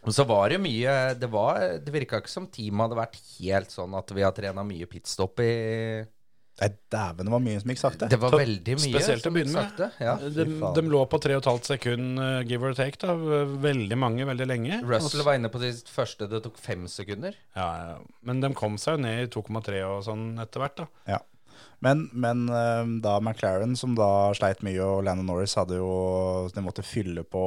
Og 0.00 0.14
så 0.16 0.24
var 0.24 0.48
det 0.48 0.60
mye 0.62 0.92
Det, 1.18 1.28
var, 1.28 1.58
det 1.84 1.92
virka 1.92 2.22
ikke 2.22 2.32
som 2.32 2.46
teamet 2.52 2.86
hadde 2.86 3.00
vært 3.00 3.18
helt 3.40 3.74
sånn 3.74 3.96
at 3.98 4.12
vi 4.16 4.24
har 4.24 4.32
trena 4.36 4.64
mye 4.64 4.88
pitstop 4.88 5.42
i 5.44 5.52
Nei, 6.60 6.68
dæven, 6.92 7.24
det 7.24 7.32
var 7.32 7.40
mye 7.40 7.60
som 7.62 7.70
gikk 7.72 7.78
sakte. 7.80 8.06
Det 8.12 8.18
var 8.20 8.34
veldig 8.36 8.74
mye. 8.76 8.88
spesielt 8.92 9.24
å 9.24 9.30
begynne 9.32 9.54
med. 9.54 9.70
sakte, 9.70 9.86
Ja. 10.04 10.16
De, 10.20 10.44
de 10.76 10.82
lå 10.92 10.98
på 11.08 11.20
3,5 11.24 11.62
sekund, 11.70 12.20
eh, 12.20 12.42
give 12.50 12.68
or 12.68 12.76
take, 12.76 13.00
da. 13.00 13.14
Veldig 13.64 13.96
mange, 13.96 14.26
veldig 14.28 14.48
lenge. 14.50 14.80
Russell 14.84 15.24
var 15.24 15.38
inne 15.38 15.48
på 15.48 15.62
det 15.62 15.70
første 15.88 16.28
det 16.28 16.42
tok 16.44 16.60
fem 16.60 16.84
sekunder. 16.90 17.38
Ja, 17.56 17.68
ja. 17.80 17.96
Men 18.28 18.44
de 18.44 18.52
kom 18.58 18.76
seg 18.82 18.98
jo 18.98 19.04
ned 19.06 19.22
i 19.24 19.30
2,3 19.32 19.80
og 19.88 20.04
sånn 20.04 20.26
etter 20.42 20.66
hvert, 20.66 20.82
da. 20.82 20.88
Ja. 21.14 21.22
Men, 21.80 22.02
men 22.12 22.42
eh, 22.52 22.82
da 23.00 23.14
McLaren, 23.22 23.72
som 23.78 23.94
da 23.96 24.30
sleit 24.36 24.60
mye, 24.66 24.80
og 24.84 25.04
Landon 25.06 25.30
Norris 25.30 25.54
hadde 25.56 25.78
jo 25.78 25.92
De 26.52 26.60
måtte 26.64 26.84
fylle 26.84 27.24
på 27.24 27.40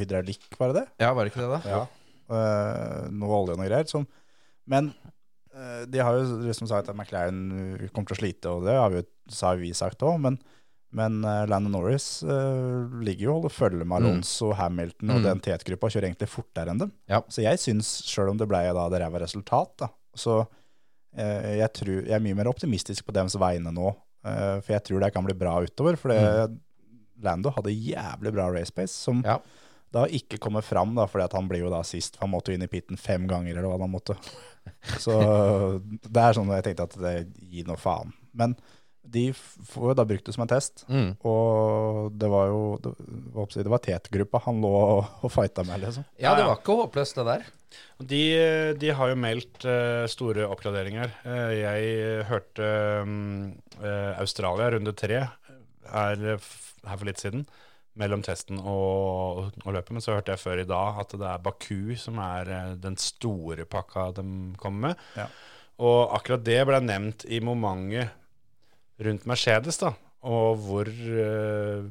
hydraulikk, 0.00 0.46
var 0.56 0.72
det 0.72 0.82
det? 0.82 0.86
Ja, 1.04 1.12
var 1.12 1.24
det 1.26 1.34
ikke 1.34 1.44
det, 1.44 1.58
da? 1.58 1.60
Ja. 1.68 1.84
Uh, 2.28 3.06
noe 3.12 3.38
olje 3.42 3.54
og 3.54 3.60
noe 3.60 3.68
greier. 3.68 3.88
Som, 3.88 4.04
men 4.68 4.90
uh, 5.54 5.82
de 5.88 6.00
har 6.04 6.16
jo 6.16 6.42
liksom 6.44 6.68
sagt 6.68 6.88
at 6.90 6.96
McLaren 6.96 7.40
kommer 7.92 8.10
til 8.10 8.16
å 8.16 8.20
slite, 8.20 8.52
og 8.52 8.66
det 8.68 8.76
har 8.76 8.92
vi, 8.92 9.04
har 9.40 9.60
vi 9.60 9.72
sagt 9.76 10.04
òg. 10.04 10.18
Men, 10.24 10.36
men 10.96 11.20
uh, 11.24 11.44
Landon 11.48 11.72
Norris 11.76 12.08
ligger 12.24 13.26
jo 13.26 13.32
og 13.32 13.38
holder 13.42 13.54
følge 13.56 13.88
med 13.88 14.00
Alonso, 14.00 14.52
Hamilton 14.56 15.12
og 15.12 15.20
Mm. 15.20 15.26
den 15.28 15.40
tetgruppa, 15.44 15.90
kjører 15.92 16.08
egentlig 16.10 16.28
fortere 16.32 16.72
enn 16.72 16.80
dem. 16.84 16.92
Ja. 17.08 17.20
Så 17.32 17.44
jeg 17.44 17.60
syns, 17.60 17.98
sjøl 18.08 18.32
om 18.32 18.40
det 18.40 18.48
ble 18.48 18.60
da 18.76 18.88
det 18.92 19.00
ræva 19.04 19.20
resultat, 19.24 19.74
da, 19.84 19.88
så 20.16 20.42
jeg, 21.16 21.72
tror, 21.74 22.02
jeg 22.04 22.14
er 22.14 22.20
mye 22.24 22.36
mer 22.38 22.50
optimistisk 22.50 23.06
på 23.06 23.14
dems 23.16 23.34
vegne 23.40 23.72
nå. 23.74 23.94
eh, 24.24 24.58
for 24.60 24.72
jeg 24.74 24.84
tror 24.84 25.00
det 25.00 25.12
kan 25.14 25.24
bli 25.24 25.34
bra 25.34 25.56
utover. 25.64 25.96
For 25.96 26.08
det, 26.12 26.58
Lando 27.22 27.50
hadde 27.50 27.72
jævlig 27.74 28.32
bra 28.34 28.48
race 28.54 28.70
pace, 28.74 28.92
som 28.94 29.22
Ja. 29.26 29.38
da 29.92 30.04
ikke 30.06 30.38
kommer 30.38 30.62
fram, 30.62 30.94
da, 30.94 31.06
fordi 31.06 31.24
at 31.24 31.32
han 31.32 31.48
blir 31.48 31.64
jo 31.64 31.70
da 31.70 31.80
sist. 31.82 32.16
for 32.16 32.26
Han 32.26 32.30
måtte 32.36 32.52
inn 32.54 32.62
i 32.62 32.68
pitten 32.70 32.96
fem 32.98 33.26
ganger, 33.26 33.56
eller 33.56 33.68
hva 33.72 33.80
han 33.80 33.90
måtte. 33.90 34.14
Så 35.02 35.16
det 36.04 36.22
er 36.22 36.36
sånn 36.36 36.50
jeg 36.52 36.64
tenkte 36.68 36.84
at 36.90 36.98
det 37.00 37.14
gir 37.40 37.66
noe 37.66 37.76
faen. 37.80 38.12
Men 38.36 38.54
de 39.14 39.24
får 39.32 39.90
jo 39.90 39.94
da 39.96 40.04
brukt 40.08 40.26
det 40.28 40.34
som 40.36 40.44
en 40.44 40.50
test, 40.50 40.84
Mm. 40.88 41.14
og 41.24 42.12
det 42.18 42.28
var 42.28 42.48
jo 42.50 42.60
Det, 42.82 42.94
det 43.62 43.70
var 43.72 43.82
tetgruppa 43.84 44.40
han 44.44 44.60
lå 44.60 44.72
og, 44.74 45.04
og 45.24 45.32
fighta 45.32 45.64
med, 45.64 45.80
liksom. 45.84 46.04
Ja, 46.20 46.34
det 46.36 46.44
var 46.44 46.58
ikke 46.60 46.76
håpløst, 46.82 47.16
det 47.20 47.24
der. 47.30 47.46
De, 48.00 48.22
de 48.80 48.90
har 48.96 49.10
jo 49.12 49.16
meldt 49.20 49.64
uh, 49.68 50.06
store 50.08 50.46
oppgraderinger. 50.48 51.10
Uh, 51.24 51.52
jeg 51.52 52.24
hørte 52.28 52.68
um, 53.04 53.52
uh, 53.82 54.14
Australia 54.20 54.70
runde 54.72 54.94
tre 54.96 55.22
her, 55.92 56.22
her 56.28 56.96
for 56.96 57.04
litt 57.08 57.20
siden. 57.20 57.46
mellom 57.98 58.22
testen 58.22 58.60
og, 58.62 59.48
og 59.64 59.72
løpet. 59.74 59.90
Men 59.90 60.04
så 60.04 60.14
hørte 60.14 60.30
jeg 60.30 60.38
før 60.38 60.60
i 60.62 60.68
dag 60.70 61.00
at 61.02 61.14
det 61.18 61.26
er 61.26 61.40
Baku 61.42 61.96
som 61.98 62.20
er 62.22 62.76
den 62.78 62.94
store 62.96 63.64
pakka 63.66 64.12
de 64.20 64.22
kommer 64.60 64.92
med. 64.92 65.00
Ja. 65.18 65.26
Og 65.82 66.14
akkurat 66.14 66.44
det 66.46 66.60
ble 66.68 66.78
nevnt 66.82 67.24
i 67.26 67.40
momentet 67.42 68.14
rundt 69.04 69.26
Mercedes, 69.30 69.80
da. 69.80 69.92
Og 70.28 70.58
hvor, 70.64 70.88
eh, 70.88 71.86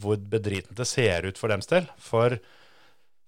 hvor 0.00 0.20
bedritent 0.20 0.76
det 0.76 0.88
ser 0.88 1.28
ut 1.28 1.38
for 1.40 1.52
dems 1.52 1.68
del. 1.70 1.88
For, 2.02 2.36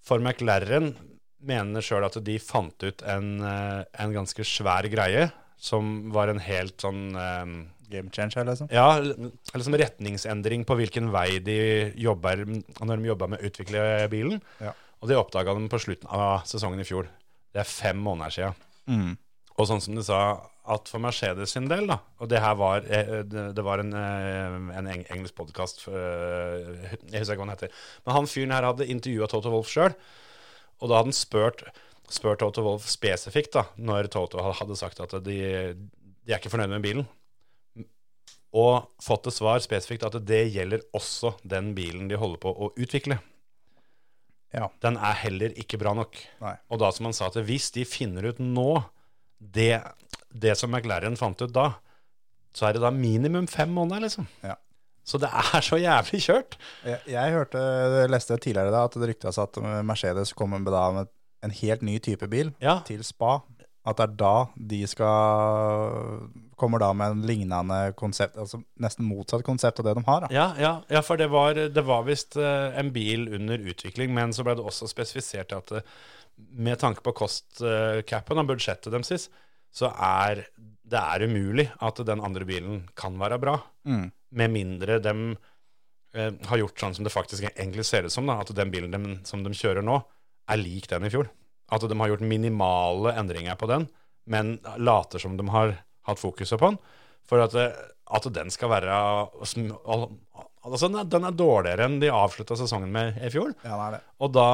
for 0.05 0.21
McLaren 0.21 0.93
mener 1.39 1.85
sjøl 1.85 2.05
at 2.05 2.19
de 2.23 2.37
fant 2.43 2.85
ut 2.85 3.03
en, 3.07 3.29
eh, 3.45 3.81
en 4.03 4.15
ganske 4.15 4.45
svær 4.45 4.87
greie, 4.91 5.29
som 5.59 6.11
var 6.15 6.31
en 6.31 6.41
helt 6.43 6.79
sånn 6.79 7.03
eh, 7.17 7.59
Game 7.89 8.11
changer, 8.13 8.45
liksom. 8.45 8.67
ja, 8.69 8.99
eller 9.01 9.63
som 9.65 9.73
retningsendring 9.81 10.61
på 10.61 10.75
hvilken 10.77 11.07
vei 11.09 11.39
de 11.41 11.55
jobber 11.97 12.43
når 12.45 12.91
de 12.99 13.09
jobber 13.09 13.31
med 13.31 13.41
å 13.41 13.49
utvikle 13.49 13.81
bilen. 14.11 14.43
Ja. 14.61 14.75
Og 15.01 15.09
det 15.09 15.17
oppdaga 15.17 15.55
de 15.57 15.71
på 15.71 15.79
slutten 15.81 16.11
av 16.13 16.43
sesongen 16.45 16.83
i 16.83 16.85
fjor. 16.85 17.09
Det 17.49 17.63
er 17.63 17.65
fem 17.65 17.97
måneder 17.97 18.35
siden. 18.35 18.59
Mm. 18.85 19.15
Og 19.57 19.69
sånn 19.71 19.81
som 19.81 19.97
du 19.97 20.03
sa, 20.05 20.19
at 20.69 20.89
for 20.91 21.01
Mercedes 21.03 21.53
sin 21.55 21.67
del, 21.69 21.87
da 21.89 21.99
Og 22.21 22.29
det 22.31 22.41
her 22.43 22.55
var 22.59 22.85
eh, 22.85 23.19
Det, 23.27 23.45
det 23.57 23.65
var 23.65 23.83
en, 23.83 23.93
eh, 23.97 24.57
en 24.79 24.89
engelsk 24.91 25.35
podkast 25.37 25.85
Jeg 25.89 27.19
husker 27.19 27.35
ikke 27.35 27.41
hva 27.41 27.47
den 27.47 27.53
heter. 27.55 27.77
Men 28.05 28.17
han 28.19 28.29
fyren 28.29 28.55
her 28.55 28.67
hadde 28.69 28.89
intervjua 28.89 29.29
Toto 29.31 29.53
Wolff 29.53 29.71
sjøl. 29.73 29.95
Og 30.79 30.89
da 30.89 30.99
hadde 30.99 31.11
han 31.11 31.17
spurt, 31.17 31.63
spurt 32.11 32.41
Toto 32.43 32.63
Wolff 32.65 32.87
spesifikt, 32.89 33.55
da 33.57 33.65
når 33.75 34.11
Toto 34.13 34.43
hadde 34.43 34.77
sagt 34.79 35.01
at 35.03 35.15
de, 35.25 35.39
de 35.75 36.31
er 36.31 36.39
ikke 36.39 36.51
fornøyd 36.53 36.71
med 36.71 36.85
bilen. 36.85 37.07
Og 38.55 38.87
fått 39.03 39.27
til 39.27 39.35
svar 39.35 39.59
spesifikt 39.61 40.07
at 40.07 40.17
det 40.25 40.45
gjelder 40.55 40.85
også 40.97 41.35
den 41.43 41.73
bilen 41.77 42.07
de 42.09 42.17
holder 42.17 42.41
på 42.41 42.53
å 42.53 42.71
utvikle. 42.79 43.19
Ja. 44.55 44.69
Den 44.81 44.97
er 44.97 45.17
heller 45.21 45.53
ikke 45.61 45.77
bra 45.81 45.93
nok. 45.97 46.17
Nei. 46.41 46.55
Og 46.73 46.81
da 46.81 46.89
som 46.93 47.09
han 47.09 47.15
sa 47.17 47.29
at 47.29 47.37
hvis 47.45 47.69
de 47.75 47.85
finner 47.85 48.31
ut 48.31 48.39
nå 48.41 48.71
det, 49.39 49.75
det 50.33 50.55
som 50.57 50.71
McLaren 50.71 51.17
fant 51.17 51.41
ut 51.41 51.53
da, 51.55 51.71
så 52.55 52.67
er 52.69 52.73
det 52.77 52.81
da 52.83 52.89
minimum 52.93 53.47
fem 53.49 53.69
måneder, 53.73 54.01
liksom. 54.07 54.27
Ja. 54.45 54.55
Så 55.09 55.17
det 55.21 55.29
er 55.33 55.61
så 55.65 55.77
jævlig 55.81 56.19
kjørt. 56.21 56.57
Jeg, 56.85 56.99
jeg 57.09 57.31
hørte, 57.33 57.61
jeg 58.03 58.09
leste 58.13 58.37
tidligere 58.37 58.73
da, 58.73 58.83
at 58.85 58.97
det 58.99 59.09
ryktes 59.09 59.39
at 59.41 59.57
Mercedes 59.85 60.33
kommer 60.37 60.61
med, 60.61 60.73
da, 60.75 60.83
med 60.93 61.09
en 61.45 61.53
helt 61.61 61.81
ny 61.87 61.97
type 62.03 62.27
bil 62.29 62.51
Ja. 62.61 62.79
til 62.85 63.01
spa. 63.07 63.39
At 63.87 63.97
det 63.97 64.03
er 64.09 64.15
da 64.19 64.33
de 64.69 64.81
skal 64.91 66.27
Kommer 66.59 66.81
da 66.83 66.89
med 66.93 67.13
en 67.15 67.21
lignende 67.23 67.77
konsept, 67.95 68.35
altså 68.37 68.59
nesten 68.83 69.07
motsatt 69.07 69.45
konsept 69.47 69.79
av 69.79 69.85
det 69.87 69.93
de 69.95 70.03
har. 70.05 70.25
da. 70.25 70.29
Ja, 70.35 70.47
ja, 70.59 70.71
ja 70.91 71.01
for 71.05 71.15
det 71.17 71.29
var, 71.31 71.55
det 71.55 71.83
var 71.87 72.03
visst 72.03 72.35
eh, 72.35 72.75
en 72.77 72.89
bil 72.91 73.29
under 73.37 73.57
utvikling, 73.71 74.11
men 74.13 74.33
så 74.35 74.43
ble 74.43 74.57
det 74.59 74.65
også 74.67 74.89
spesifisert 74.91 75.55
at 75.55 75.71
eh, 75.79 75.85
med 76.59 76.81
tanke 76.83 76.99
på 77.05 77.13
kostcapen 77.15 78.41
og 78.43 78.49
budsjettet 78.51 78.91
deres, 78.91 79.29
så 79.75 79.91
er 79.93 80.45
det 80.89 80.99
er 80.99 81.25
umulig 81.29 81.67
at 81.85 82.01
den 82.05 82.21
andre 82.25 82.47
bilen 82.49 82.83
kan 82.97 83.17
være 83.19 83.39
bra. 83.41 83.55
Mm. 83.85 84.07
Med 84.39 84.53
mindre 84.53 84.97
de 85.03 85.13
eh, 86.17 86.31
har 86.49 86.61
gjort 86.61 86.81
sånn 86.81 86.95
som 86.97 87.05
det 87.05 87.13
faktisk 87.13 87.45
egentlig 87.51 87.85
ser 87.87 88.07
ut 88.07 88.13
som, 88.13 88.29
da, 88.29 88.39
at 88.41 88.53
den 88.57 88.73
bilen 88.73 88.93
de, 88.93 89.19
som 89.27 89.43
de 89.45 89.53
kjører 89.53 89.85
nå, 89.85 89.99
er 90.49 90.61
lik 90.61 90.89
den 90.89 91.05
i 91.05 91.13
fjor. 91.13 91.29
At 91.69 91.85
de 91.85 91.99
har 92.01 92.11
gjort 92.13 92.25
minimale 92.25 93.13
endringer 93.21 93.57
på 93.59 93.69
den, 93.69 93.85
men 94.29 94.57
later 94.81 95.21
som 95.21 95.37
de 95.37 95.45
har 95.53 95.75
hatt 96.09 96.21
fokuset 96.21 96.57
på 96.57 96.71
den. 96.71 96.79
For 97.29 97.45
at, 97.45 97.53
eh, 97.53 97.77
at 98.09 98.29
den 98.33 98.49
skal 98.53 98.73
være 98.73 98.97
Altså, 100.67 100.89
den 100.91 100.99
er, 100.99 101.27
er 101.29 101.35
dårligere 101.39 101.85
enn 101.87 101.99
de 102.01 102.09
avslutta 102.11 102.57
sesongen 102.59 102.91
med 102.91 103.19
i 103.23 103.29
fjor. 103.31 103.53
Ja, 103.63 103.77
det 103.77 103.83
er 103.85 103.93
det. 103.95 103.99
Og 104.19 104.31
da 104.35 104.47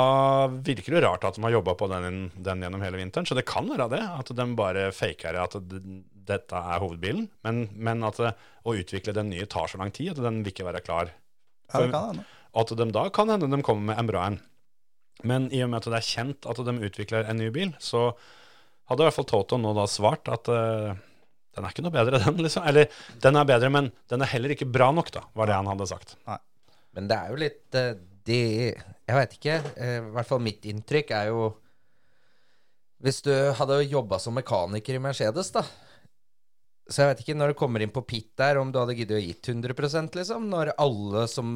virker 0.53 0.95
det 0.95 1.01
rart 1.05 1.25
at 1.25 1.37
de 1.37 1.45
har 1.47 1.55
jobba 1.55 1.73
på 1.79 1.89
den, 1.89 2.19
den 2.45 2.65
gjennom 2.65 2.83
hele 2.85 2.99
vinteren. 3.01 3.25
Så 3.25 3.37
det 3.37 3.47
kan 3.49 3.65
være 3.71 3.89
det, 3.95 4.03
at 4.05 4.29
de 4.37 4.45
bare 4.57 4.91
faker 4.93 5.39
at 5.41 5.57
dette 5.65 6.61
er 6.75 6.83
hovedbilen. 6.83 7.25
Men, 7.47 7.65
men 7.73 8.05
at 8.05 8.21
å 8.21 8.75
utvikle 8.77 9.15
den 9.17 9.31
nye 9.33 9.49
tar 9.49 9.71
så 9.71 9.81
lang 9.81 9.93
tid 9.95 10.13
at 10.13 10.21
den 10.21 10.43
vil 10.43 10.53
ikke 10.53 10.67
være 10.69 10.83
klar. 10.85 11.09
Ja, 11.71 11.81
det 11.81 11.89
kan 11.89 12.11
hende. 12.11 12.27
Og 12.53 12.63
at 12.63 12.77
de 12.77 12.87
da 12.93 13.07
kan 13.13 13.33
hende 13.33 13.49
de 13.51 13.65
kommer 13.65 13.89
med 13.89 14.01
en 14.01 14.11
bra 14.11 14.29
en. 14.29 14.39
Men 15.25 15.49
i 15.49 15.63
og 15.65 15.71
med 15.71 15.81
at 15.81 15.89
det 15.89 15.99
er 15.99 16.09
kjent 16.11 16.45
at 16.49 16.61
de 16.67 16.77
utvikler 16.85 17.25
en 17.25 17.39
ny 17.39 17.49
bil, 17.55 17.73
så 17.81 18.11
hadde 18.89 19.01
i 19.01 19.07
hvert 19.07 19.17
fall 19.17 19.29
Toto 19.29 19.57
nå 19.57 19.71
da 19.73 19.87
svart 19.89 20.29
at 20.29 20.49
eh, 20.51 20.97
den 21.55 21.65
er 21.65 21.71
ikke 21.73 21.83
noe 21.85 21.95
bedre, 21.95 22.19
den, 22.25 22.41
liksom. 22.43 22.65
Eller 22.67 22.89
den 23.23 23.39
er 23.39 23.47
bedre, 23.49 23.69
men 23.71 23.91
den 24.11 24.21
er 24.25 24.31
heller 24.33 24.53
ikke 24.55 24.67
bra 24.69 24.91
nok, 24.95 25.11
da, 25.15 25.23
var 25.37 25.47
det 25.51 25.55
han 25.59 25.71
hadde 25.71 25.87
sagt. 25.89 26.15
Men 26.95 27.07
det 27.11 27.15
er 27.17 27.31
jo 27.33 27.39
litt 27.41 27.75
eh, 27.79 27.93
de 28.25 28.39
Jeg 28.73 29.15
veit 29.19 29.33
ikke. 29.37 29.55
eh, 29.77 29.97
I 29.99 30.13
hvert 30.15 30.29
fall 30.29 30.39
mitt 30.41 30.63
inntrykk 30.65 31.11
er 31.13 31.27
jo 31.29 31.49
Hvis 33.03 33.19
du 33.25 33.33
hadde 33.59 33.81
jobba 33.85 34.17
som 34.23 34.33
mekaniker 34.39 34.95
i 34.97 35.01
Mercedes, 35.03 35.51
da 35.53 35.61
Så 36.89 37.01
jeg 37.03 37.09
vet 37.11 37.21
ikke, 37.25 37.35
når 37.37 37.51
du 37.51 37.57
kommer 37.59 37.83
inn 37.83 37.91
på 37.93 38.01
pit 38.07 38.31
der, 38.39 38.57
om 38.61 38.71
du 38.71 38.79
hadde 38.79 38.95
giddet 38.97 39.19
å 39.19 39.21
gitt 39.25 39.49
100% 39.51 40.15
liksom? 40.17 40.47
Når 40.51 40.71
alle 40.81 41.25
som 41.29 41.51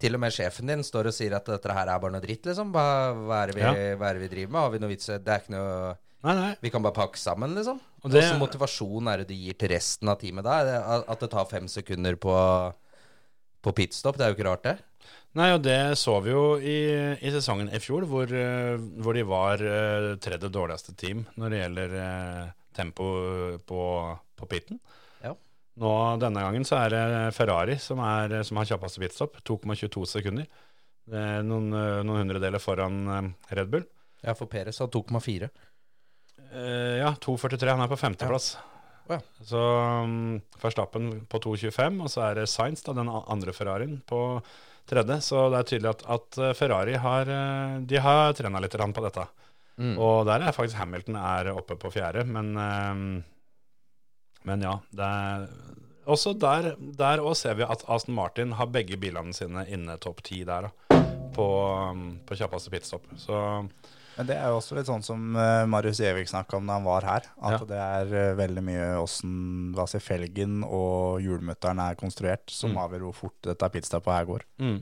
Til 0.00 0.16
og 0.16 0.22
med 0.22 0.32
sjefen 0.38 0.70
din 0.72 0.86
står 0.86 1.10
og 1.10 1.16
sier 1.18 1.34
at 1.36 1.50
dette 1.50 1.74
her 1.76 1.90
er 1.90 2.00
bare 2.00 2.14
noe 2.14 2.24
dritt, 2.24 2.46
liksom. 2.48 2.70
Hva, 2.72 2.86
hva, 3.16 3.42
er, 3.42 3.50
det 3.52 3.58
vi, 3.58 3.66
Ja. 3.66 3.74
hva 4.00 4.10
er 4.12 4.20
det 4.20 4.24
vi 4.28 4.32
driver 4.36 4.54
med? 4.54 4.60
Har 4.62 4.70
vi 4.76 4.82
noe 4.84 4.92
vits 4.94 5.10
Det 5.10 5.34
er 5.34 5.42
ikke 5.42 5.56
noe 5.58 5.74
Nei, 6.20 6.34
nei. 6.36 6.50
Vi 6.60 6.68
kan 6.72 6.82
bare 6.84 6.92
pakke 6.96 7.16
sammen, 7.16 7.54
liksom. 7.56 7.78
Og 8.04 8.10
det- 8.10 8.20
Hvilken 8.22 8.42
motivasjon 8.42 9.08
er 9.08 9.18
det 9.22 9.28
du 9.28 9.34
gir 9.34 9.54
til 9.56 9.70
resten 9.72 10.08
av 10.08 10.18
teamet 10.20 10.44
da? 10.44 11.02
At 11.08 11.20
det 11.20 11.30
tar 11.30 11.46
fem 11.48 11.66
sekunder 11.68 12.16
på, 12.16 12.34
på 13.62 13.72
pitstop? 13.74 14.16
Det 14.18 14.26
er 14.26 14.32
jo 14.34 14.36
ikke 14.38 14.48
rart, 14.50 14.62
det. 14.62 14.78
Nei, 15.38 15.52
og 15.54 15.62
det 15.62 15.96
så 15.96 16.16
vi 16.24 16.32
jo 16.32 16.56
i, 16.58 16.78
i 17.22 17.30
sesongen 17.30 17.70
i 17.72 17.78
fjor, 17.78 18.02
hvor, 18.10 18.26
eh, 18.34 18.76
hvor 19.00 19.14
de 19.14 19.22
var 19.22 19.62
eh, 19.62 20.16
tredje 20.20 20.50
dårligste 20.50 20.94
team 20.98 21.22
når 21.38 21.50
det 21.54 21.60
gjelder 21.62 21.94
eh, 22.02 22.48
tempo 22.74 23.06
på, 23.64 23.84
på 24.36 24.48
pitten. 24.50 24.80
Ja. 25.22 25.36
Nå 25.78 25.92
Denne 26.20 26.42
gangen 26.42 26.66
så 26.66 26.80
er 26.84 26.90
det 26.90 27.04
Ferrari 27.36 27.78
som, 27.78 28.02
er, 28.02 28.42
som 28.42 28.58
har 28.58 28.66
kjappeste 28.66 29.00
pitstop, 29.00 29.38
2,22 29.46 30.04
sekunder. 30.10 30.50
Det 31.10 31.16
er 31.16 31.46
noen, 31.46 31.70
noen 31.70 32.24
hundredeler 32.24 32.60
foran 32.62 33.32
Red 33.50 33.70
Bull. 33.70 33.86
Ja, 34.26 34.34
for 34.36 34.50
Peres 34.50 34.78
har 34.82 34.90
2,4. 34.92 35.48
Eh, 36.52 36.98
ja, 37.00 37.14
2,43. 37.20 37.70
Han 37.70 37.84
er 37.84 37.90
på 37.90 37.98
femteplass. 38.00 38.52
Ja. 39.10 39.18
Så 39.42 39.60
um, 40.04 40.40
Verstappen 40.62 41.10
på 41.28 41.40
2,25, 41.42 42.02
og 42.04 42.10
så 42.12 42.24
er 42.28 42.40
det 42.40 42.48
Sainz, 42.50 42.84
da, 42.86 42.94
den 42.94 43.10
andre 43.10 43.54
Ferrarien, 43.54 43.98
på 44.06 44.40
tredje. 44.90 45.20
Så 45.24 45.48
det 45.50 45.60
er 45.60 45.68
tydelig 45.70 45.92
at, 45.94 46.06
at 46.10 46.38
eh, 46.38 46.54
Ferrari 46.58 46.96
har, 47.00 47.30
eh, 47.30 47.76
de 47.86 48.02
har 48.02 48.34
trena 48.38 48.62
litt 48.62 48.76
på 48.78 49.04
dette. 49.06 49.26
Mm. 49.80 49.94
Og 49.96 50.26
der 50.28 50.44
er 50.44 50.54
faktisk 50.54 50.78
Hamilton 50.78 51.16
er 51.16 51.52
oppe 51.54 51.76
på 51.80 51.90
fjerde, 51.94 52.26
men, 52.28 52.52
um, 52.58 53.04
men 54.44 54.66
ja. 54.66 54.74
Det 54.90 55.06
er, 55.06 55.46
også 56.10 56.34
der, 56.34 56.74
der 56.98 57.22
også 57.22 57.48
ser 57.48 57.56
vi 57.60 57.64
at 57.64 57.84
Aston 57.88 58.14
Martin 58.14 58.52
har 58.58 58.68
begge 58.72 58.98
bilene 59.00 59.32
sine 59.36 59.64
inne 59.70 59.96
topp 60.02 60.22
ti 60.26 60.42
der, 60.44 60.68
da, 60.68 61.00
på, 61.34 61.46
um, 61.94 62.04
på 62.26 62.36
kjappeste 62.36 62.72
pitstop. 62.72 63.08
Så 63.20 63.40
Men 64.16 64.26
det 64.28 64.36
er 64.36 64.50
jo 64.50 64.58
også 64.58 64.76
litt 64.76 64.88
sånn 64.90 65.04
som 65.06 65.36
eh, 65.38 65.64
Marius 65.70 66.00
Gjevik 66.02 66.28
snakka 66.28 66.58
om 66.58 66.66
da 66.68 66.74
han 66.78 66.84
var 66.84 67.02
her. 67.06 67.28
At 67.40 67.60
Ja. 67.60 67.64
det 67.70 67.78
er 67.80 68.14
eh, 68.30 68.34
veldig 68.36 68.62
mye 68.66 68.86
åssen 69.00 69.74
si, 69.88 69.98
felgen 70.02 70.62
og 70.66 71.20
hjulmutteren 71.24 71.78
er 71.80 71.94
konstruert, 72.00 72.50
som 72.50 72.72
Mm. 72.74 72.78
avgjør 72.84 73.00
hvor 73.08 73.14
fort 73.14 73.38
dette 73.42 73.70
pitstoppet 73.70 74.12
her 74.18 74.24
går. 74.26 74.42
mm. 74.58 74.80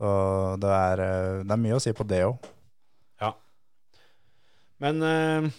Så 0.00 0.56
det 0.60 0.70
er, 0.70 1.00
eh, 1.04 1.42
det 1.44 1.52
er 1.52 1.56
mye 1.60 1.76
å 1.76 1.80
si 1.82 1.92
på 1.92 2.06
det 2.06 2.22
òg. 2.24 2.38
Men 4.80 5.02
eh, 5.04 5.50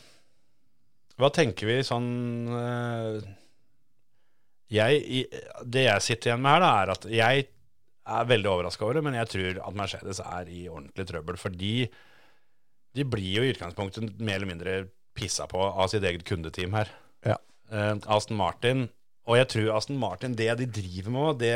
hva 1.21 1.29
tenker 1.29 1.67
vi 1.69 1.75
sånn 1.85 2.07
eh, 2.57 3.19
jeg, 4.73 5.27
Det 5.61 5.83
jeg 5.85 6.01
sitter 6.01 6.31
igjen 6.31 6.41
med 6.41 6.55
her, 6.55 6.63
da, 6.63 6.71
er 6.81 6.93
at 6.95 7.05
jeg 7.05 7.43
er 8.11 8.25
veldig 8.31 8.49
overraska 8.49 8.81
over 8.87 8.97
det, 8.97 9.03
men 9.05 9.13
jeg 9.19 9.29
tror 9.29 9.59
at 9.67 9.77
Mercedes 9.77 10.19
er 10.25 10.49
i 10.49 10.63
ordentlig 10.71 11.05
trøbbel. 11.11 11.37
Fordi 11.37 11.73
de 12.97 13.05
blir 13.07 13.37
jo 13.37 13.45
i 13.45 13.53
utgangspunktet 13.53 14.19
mer 14.19 14.39
eller 14.39 14.49
mindre 14.49 14.75
pissa 15.17 15.47
på 15.49 15.61
av 15.61 15.91
sitt 15.91 16.05
eget 16.07 16.25
kundeteam 16.27 16.75
her. 16.75 16.91
Ja. 17.27 17.37
Uh, 17.71 17.95
Aston 18.11 18.39
Martin, 18.39 18.89
og 19.29 19.39
jeg 19.39 19.49
tror 19.53 19.73
Aston 19.77 19.99
Martin, 20.01 20.35
det 20.37 20.51
de 20.59 20.67
driver 20.79 21.15
med, 21.15 21.41
det, 21.43 21.55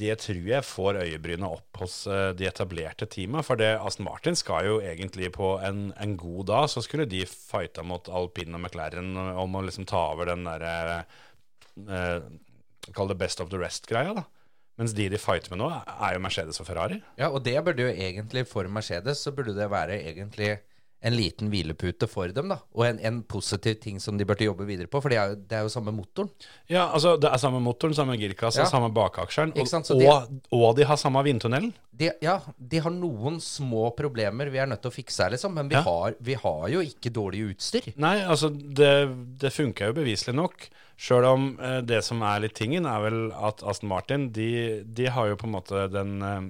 det 0.00 0.18
tror 0.24 0.48
jeg 0.50 0.66
får 0.66 1.00
øyebrynet 1.04 1.48
opp 1.48 1.80
hos 1.82 1.98
uh, 2.10 2.32
de 2.36 2.48
etablerte 2.48 3.08
teama. 3.12 3.44
For 3.46 3.60
det, 3.60 3.74
Aston 3.80 4.08
Martin 4.08 4.38
skal 4.38 4.68
jo 4.68 4.78
egentlig 4.84 5.32
på 5.36 5.54
en, 5.64 5.90
en 5.96 6.16
god 6.20 6.50
dag, 6.52 6.70
så 6.72 6.84
skulle 6.84 7.08
de 7.08 7.24
fighta 7.28 7.84
mot 7.86 8.08
alpin 8.08 8.56
og 8.56 8.64
McLaren 8.64 9.14
om 9.16 9.56
å 9.56 9.64
liksom 9.68 9.88
ta 9.88 10.08
over 10.14 10.32
den 10.32 10.44
derre 10.48 11.04
uh, 11.86 12.20
Kall 12.94 13.08
det 13.10 13.16
best 13.18 13.40
of 13.42 13.48
the 13.50 13.58
rest-greia, 13.58 14.12
da. 14.14 14.22
Mens 14.76 14.92
de 14.96 15.08
de 15.08 15.18
fighter 15.20 15.52
med 15.54 15.62
nå, 15.62 15.70
er 15.72 16.16
jo 16.16 16.20
Mercedes 16.20 16.60
og 16.60 16.68
Ferrari. 16.68 16.98
Ja, 17.16 17.30
og 17.30 17.44
det 17.44 17.56
burde 17.64 17.86
jo 17.86 17.92
egentlig 17.92 18.44
for 18.48 18.68
Mercedes 18.68 19.24
så 19.24 19.32
burde 19.32 19.54
det 19.56 19.70
være 19.72 19.96
egentlig 20.02 20.58
en 21.06 21.14
liten 21.14 21.50
hvilepute 21.52 22.08
for 22.10 22.32
dem, 22.34 22.48
da. 22.50 22.56
Og 22.74 22.82
en, 22.88 22.98
en 23.06 23.20
positiv 23.30 23.76
ting 23.84 24.00
som 24.02 24.18
de 24.18 24.26
burde 24.26 24.42
jobbe 24.46 24.66
videre 24.66 24.90
på, 24.90 24.98
for 25.04 25.12
det 25.12 25.18
er 25.20 25.32
jo, 25.32 25.36
det 25.46 25.58
er 25.60 25.66
jo 25.66 25.70
samme 25.70 25.92
motoren. 25.94 26.30
Ja, 26.72 26.88
altså 26.90 27.12
det 27.22 27.30
er 27.30 27.38
samme 27.42 27.60
motoren, 27.62 27.94
samme 27.94 28.16
girkasse, 28.18 28.64
Ja. 28.64 28.66
samme 28.70 28.90
bakaksjeren, 28.96 29.52
og, 29.54 30.00
de, 30.00 30.08
og, 30.56 30.66
de 30.78 30.88
har 30.90 30.98
samme 30.98 31.22
vindtunnelen. 31.26 31.70
De, 31.96 32.10
ja, 32.24 32.40
de 32.58 32.80
har 32.82 32.92
noen 32.92 33.38
små 33.40 33.86
problemer 33.96 34.50
vi 34.52 34.58
er 34.60 34.66
nødt 34.68 34.82
til 34.84 34.90
å 34.90 34.96
fikse 34.96 35.22
her, 35.24 35.32
liksom. 35.36 35.54
Men 35.56 35.70
vi, 35.70 35.78
Ja. 35.78 35.84
har, 35.86 36.18
vi 36.20 36.34
har 36.42 36.66
jo 36.74 36.82
ikke 36.84 37.14
dårlig 37.14 37.44
utstyr. 37.54 37.92
Nei, 38.02 38.16
altså 38.26 38.50
det, 38.50 38.92
det 39.40 39.54
funka 39.54 39.92
jo 39.92 39.96
beviselig 40.02 40.34
nok. 40.36 40.68
Sjøl 40.96 41.24
om 41.28 41.48
eh, 41.60 41.80
det 41.84 42.02
som 42.04 42.22
er 42.24 42.40
litt 42.46 42.54
tingen, 42.56 42.86
er 42.88 43.00
vel 43.04 43.18
at 43.36 43.62
Aston 43.62 43.90
Martin 43.92 44.30
de, 44.32 44.82
de 44.84 45.06
har 45.12 45.28
jo 45.30 45.36
på 45.36 45.46
en 45.48 45.54
måte 45.54 45.86
den, 45.92 46.14
eh, 46.24 46.46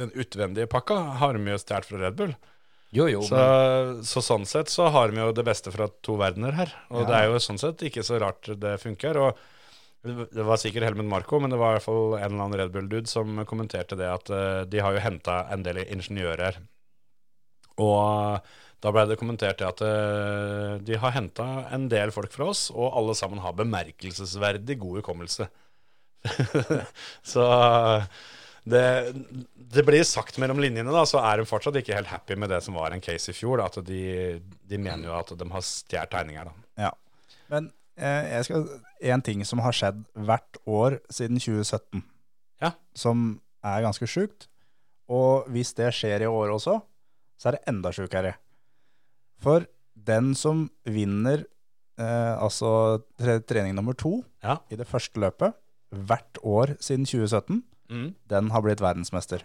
den 0.00 0.12
utvendige 0.16 0.68
pakka 0.72 0.96
har 1.20 1.36
de 1.36 1.50
jo 1.50 1.60
stjålet 1.60 1.88
fra 1.88 2.00
Red 2.06 2.16
Bull. 2.18 2.34
Jo, 2.92 3.06
jo. 3.08 3.22
Så, 3.24 3.40
så 4.04 4.20
sånn 4.24 4.44
sett 4.48 4.68
så 4.68 4.90
har 4.92 5.14
vi 5.14 5.22
jo 5.22 5.32
det 5.32 5.46
beste 5.46 5.72
fra 5.72 5.88
to 6.04 6.18
verdener 6.20 6.52
her. 6.58 6.74
Og 6.92 7.06
det 7.08 7.16
er 7.16 7.30
jo 7.30 7.40
sånn 7.40 7.60
sett 7.60 7.80
ikke 7.88 8.04
så 8.04 8.20
rart 8.20 8.50
det 8.60 8.76
funker. 8.82 9.16
Og 9.16 9.40
det 10.02 10.44
var 10.44 10.58
sikkert 10.60 10.90
Helmut 10.90 11.08
Marko, 11.08 11.38
men 11.40 11.52
det 11.52 11.60
var 11.60 11.72
i 11.72 11.78
hvert 11.78 11.86
fall 11.86 12.16
en 12.18 12.26
eller 12.26 12.42
annen 12.42 12.58
Red 12.58 12.74
Bull-dude 12.74 13.08
som 13.08 13.38
kommenterte 13.48 13.96
det 13.98 14.10
at 14.10 14.32
uh, 14.34 14.64
de 14.68 14.82
har 14.82 14.96
jo 14.96 15.04
henta 15.04 15.44
en 15.54 15.64
del 15.64 15.78
ingeniører. 15.84 16.58
Og 17.80 18.52
da 18.82 18.92
ble 18.92 19.06
det 19.08 19.18
kommentert 19.20 19.62
at 19.64 19.80
uh, 19.86 20.76
de 20.82 20.98
har 20.98 21.14
henta 21.14 21.46
en 21.72 21.86
del 21.92 22.12
folk 22.12 22.34
fra 22.34 22.50
oss, 22.50 22.66
og 22.74 22.92
alle 22.98 23.14
sammen 23.16 23.40
har 23.44 23.56
bemerkelsesverdig 23.56 24.80
god 24.82 25.00
hukommelse. 25.00 25.48
så 27.32 27.46
det, 28.64 28.82
det 29.74 29.82
blir 29.86 30.04
sagt 30.06 30.36
mellom 30.38 30.60
linjene, 30.62 30.92
da, 30.94 31.02
så 31.08 31.18
er 31.26 31.40
de 31.40 31.46
fortsatt 31.48 31.76
ikke 31.80 31.96
helt 31.96 32.10
happy 32.12 32.36
med 32.38 32.52
det 32.52 32.60
som 32.62 32.76
var 32.78 32.94
en 32.94 33.02
case 33.02 33.32
i 33.32 33.34
fjor. 33.36 33.58
Da, 33.58 33.66
at 33.66 33.80
de, 33.88 34.02
de 34.70 34.78
mener 34.78 35.08
jo 35.08 35.16
at 35.18 35.32
de 35.38 35.48
har 35.50 35.64
stjålet 35.66 36.12
tegninger. 36.12 36.46
Da. 36.50 36.84
Ja. 36.86 36.92
Men 37.50 37.70
eh, 37.98 38.28
jeg 38.36 38.46
skal, 38.48 38.68
en 39.14 39.24
ting 39.26 39.42
som 39.48 39.62
har 39.64 39.74
skjedd 39.74 40.04
hvert 40.14 40.60
år 40.70 41.00
siden 41.10 41.40
2017, 41.42 42.04
Ja. 42.62 42.70
som 42.94 43.40
er 43.66 43.82
ganske 43.82 44.06
sjukt, 44.06 44.46
og 45.10 45.48
hvis 45.50 45.74
det 45.74 45.90
skjer 45.98 46.22
i 46.22 46.30
år 46.30 46.52
også, 46.54 46.76
så 47.42 47.48
er 47.50 47.56
det 47.58 47.64
enda 47.72 47.90
sjukere. 47.92 48.36
For 49.42 49.66
den 49.98 50.30
som 50.38 50.68
vinner 50.86 51.42
eh, 51.98 52.34
altså 52.38 53.02
trening 53.18 53.74
nummer 53.74 53.98
to 53.98 54.20
Ja. 54.42 54.60
i 54.70 54.78
det 54.78 54.86
første 54.86 55.18
løpet 55.20 55.58
hvert 55.92 56.38
år 56.46 56.76
siden 56.80 57.04
2017, 57.04 57.58
Mm. 57.90 58.14
den 58.30 58.50
har 58.54 58.62
blitt 58.64 58.80
verdensmester. 58.80 59.42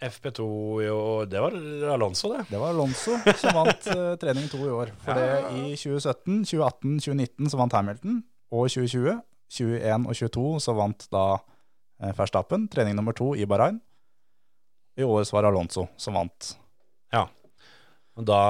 FP2 0.00 0.44
jo, 0.86 0.98
det 1.28 1.40
var 1.44 1.54
Alonso, 1.92 2.30
det. 2.32 2.46
Det 2.48 2.58
var 2.60 2.72
Alonso 2.72 3.18
som 3.36 3.56
vant 3.58 3.88
uh, 3.92 4.14
trening 4.20 4.48
to 4.48 4.62
i 4.64 4.72
år. 4.72 4.94
For 5.04 5.18
det 5.18 5.26
i 5.60 5.74
2017, 5.76 6.44
2018, 6.48 6.94
2019 7.04 7.50
så 7.52 7.60
vant 7.60 7.76
Hamilton, 7.76 8.22
og 8.50 8.70
2020, 8.72 9.18
21 9.50 10.08
og 10.08 10.16
22 10.16 10.46
så 10.64 10.74
vant 10.78 11.04
da 11.12 11.24
eh, 12.00 12.14
Verstappen 12.16 12.64
trening 12.70 12.96
nummer 12.98 13.16
to 13.16 13.34
i 13.36 13.46
Bahrain. 13.50 13.80
I 14.98 15.04
år 15.06 15.26
så 15.26 15.36
var 15.36 15.44
det 15.44 15.52
Alonso 15.52 15.86
som 16.00 16.16
vant. 16.16 16.54
Ja. 17.12 17.26
Da, 18.20 18.40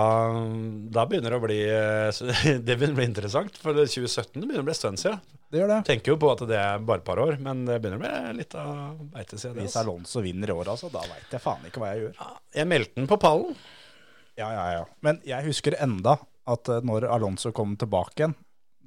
da 0.90 1.04
begynner 1.06 1.34
det 1.34 1.38
å 1.38 1.44
bli 1.44 1.58
eh, 1.66 2.56
Det 2.66 2.76
begynner 2.76 2.94
å 2.96 3.00
bli 3.00 3.10
interessant, 3.10 3.58
for 3.60 3.76
det 3.76 3.90
2017 3.90 4.38
det 4.38 4.46
begynner 4.46 4.64
å 4.64 4.70
bli 4.70 4.76
en 4.76 4.82
stund 4.82 5.02
siden. 5.02 5.20
Det 5.50 5.58
gjør 5.58 5.70
det. 5.72 5.78
Tenker 5.88 6.12
jo 6.12 6.18
på 6.22 6.28
at 6.30 6.42
det 6.46 6.58
er 6.60 6.82
bare 6.86 7.02
et 7.02 7.06
par 7.06 7.18
år, 7.18 7.34
men 7.42 7.64
det 7.66 7.80
begynner 7.82 7.98
å 7.98 8.02
bli 8.04 8.38
litt 8.38 8.54
av 8.58 9.00
beitesida. 9.16 9.54
Hvis 9.58 9.74
Alonso 9.80 10.22
vinner 10.22 10.52
i 10.52 10.54
år, 10.54 10.70
altså, 10.76 10.90
da 10.92 11.02
veit 11.10 11.34
jeg 11.34 11.42
faen 11.42 11.64
ikke 11.66 11.82
hva 11.82 11.88
jeg 11.90 12.04
gjør. 12.04 12.20
Jeg 12.54 12.70
meldte 12.70 13.00
den 13.00 13.08
på 13.10 13.18
pallen. 13.20 13.56
Ja, 14.38 14.52
ja, 14.54 14.66
ja. 14.76 14.84
Men 15.04 15.18
jeg 15.26 15.48
husker 15.48 15.74
enda 15.82 16.20
at 16.50 16.70
eh, 16.70 16.84
når 16.86 17.08
Alonso 17.10 17.50
kom 17.56 17.74
tilbake 17.80 18.22
igjen, 18.22 18.36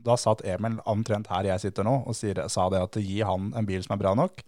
da 0.03 0.16
satt 0.20 0.41
Emil 0.47 0.80
omtrent 0.89 1.30
her 1.32 1.47
jeg 1.47 1.64
sitter 1.64 1.86
nå 1.88 1.97
og 2.07 2.16
sier, 2.18 2.41
sa 2.51 2.66
det 2.72 2.82
at 2.84 2.97
gi 2.99 3.22
han 3.24 3.51
en 3.55 3.68
bil 3.68 3.84
som 3.84 3.95
er 3.95 4.01
bra 4.01 4.16
nok. 4.20 4.41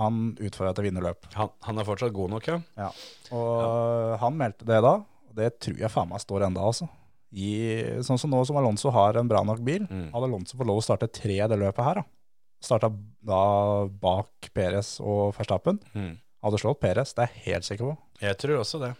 Han 0.00 0.34
utfordra 0.42 0.72
til 0.76 0.88
vinnerløp. 0.88 1.28
Han, 1.38 1.52
han 1.64 1.80
er 1.80 1.86
fortsatt 1.86 2.14
god 2.16 2.32
nok, 2.34 2.48
ja. 2.50 2.60
Ja. 2.80 2.90
Og 3.36 4.14
han 4.20 4.36
meldte 4.38 4.66
det 4.68 4.80
da, 4.84 4.94
og 5.00 5.36
det 5.38 5.52
tror 5.62 5.80
jeg 5.80 5.92
faen 5.92 6.10
meg 6.12 6.22
står 6.24 6.46
enda, 6.48 6.64
altså. 6.66 6.88
I, 7.34 8.00
sånn 8.06 8.18
som 8.20 8.30
nå 8.30 8.44
som 8.46 8.56
Alonso 8.60 8.90
har 8.94 9.16
en 9.18 9.28
bra 9.28 9.42
nok 9.42 9.62
bil, 9.66 9.86
Mm. 9.90 10.12
hadde 10.12 10.28
Alonso 10.28 10.56
fått 10.56 10.66
lov 10.70 10.78
å 10.78 10.84
starte 10.86 11.08
tre 11.12 11.36
det 11.50 11.58
løpet 11.58 11.84
her, 11.84 11.94
da. 11.94 12.04
Starta 12.62 12.88
da 13.22 13.86
bak 13.88 14.50
Perez 14.54 15.00
og 15.02 15.34
Verstappen. 15.36 15.80
Mm. 15.94 16.18
Hadde 16.44 16.60
slått 16.62 16.80
Perez, 16.80 17.12
det 17.14 17.24
er 17.26 17.32
jeg 17.34 17.44
helt 17.54 17.64
sikker 17.64 17.90
på. 17.90 17.96
Jeg 18.22 18.38
tror 18.38 18.60
også 18.62 18.80
det. 18.80 18.92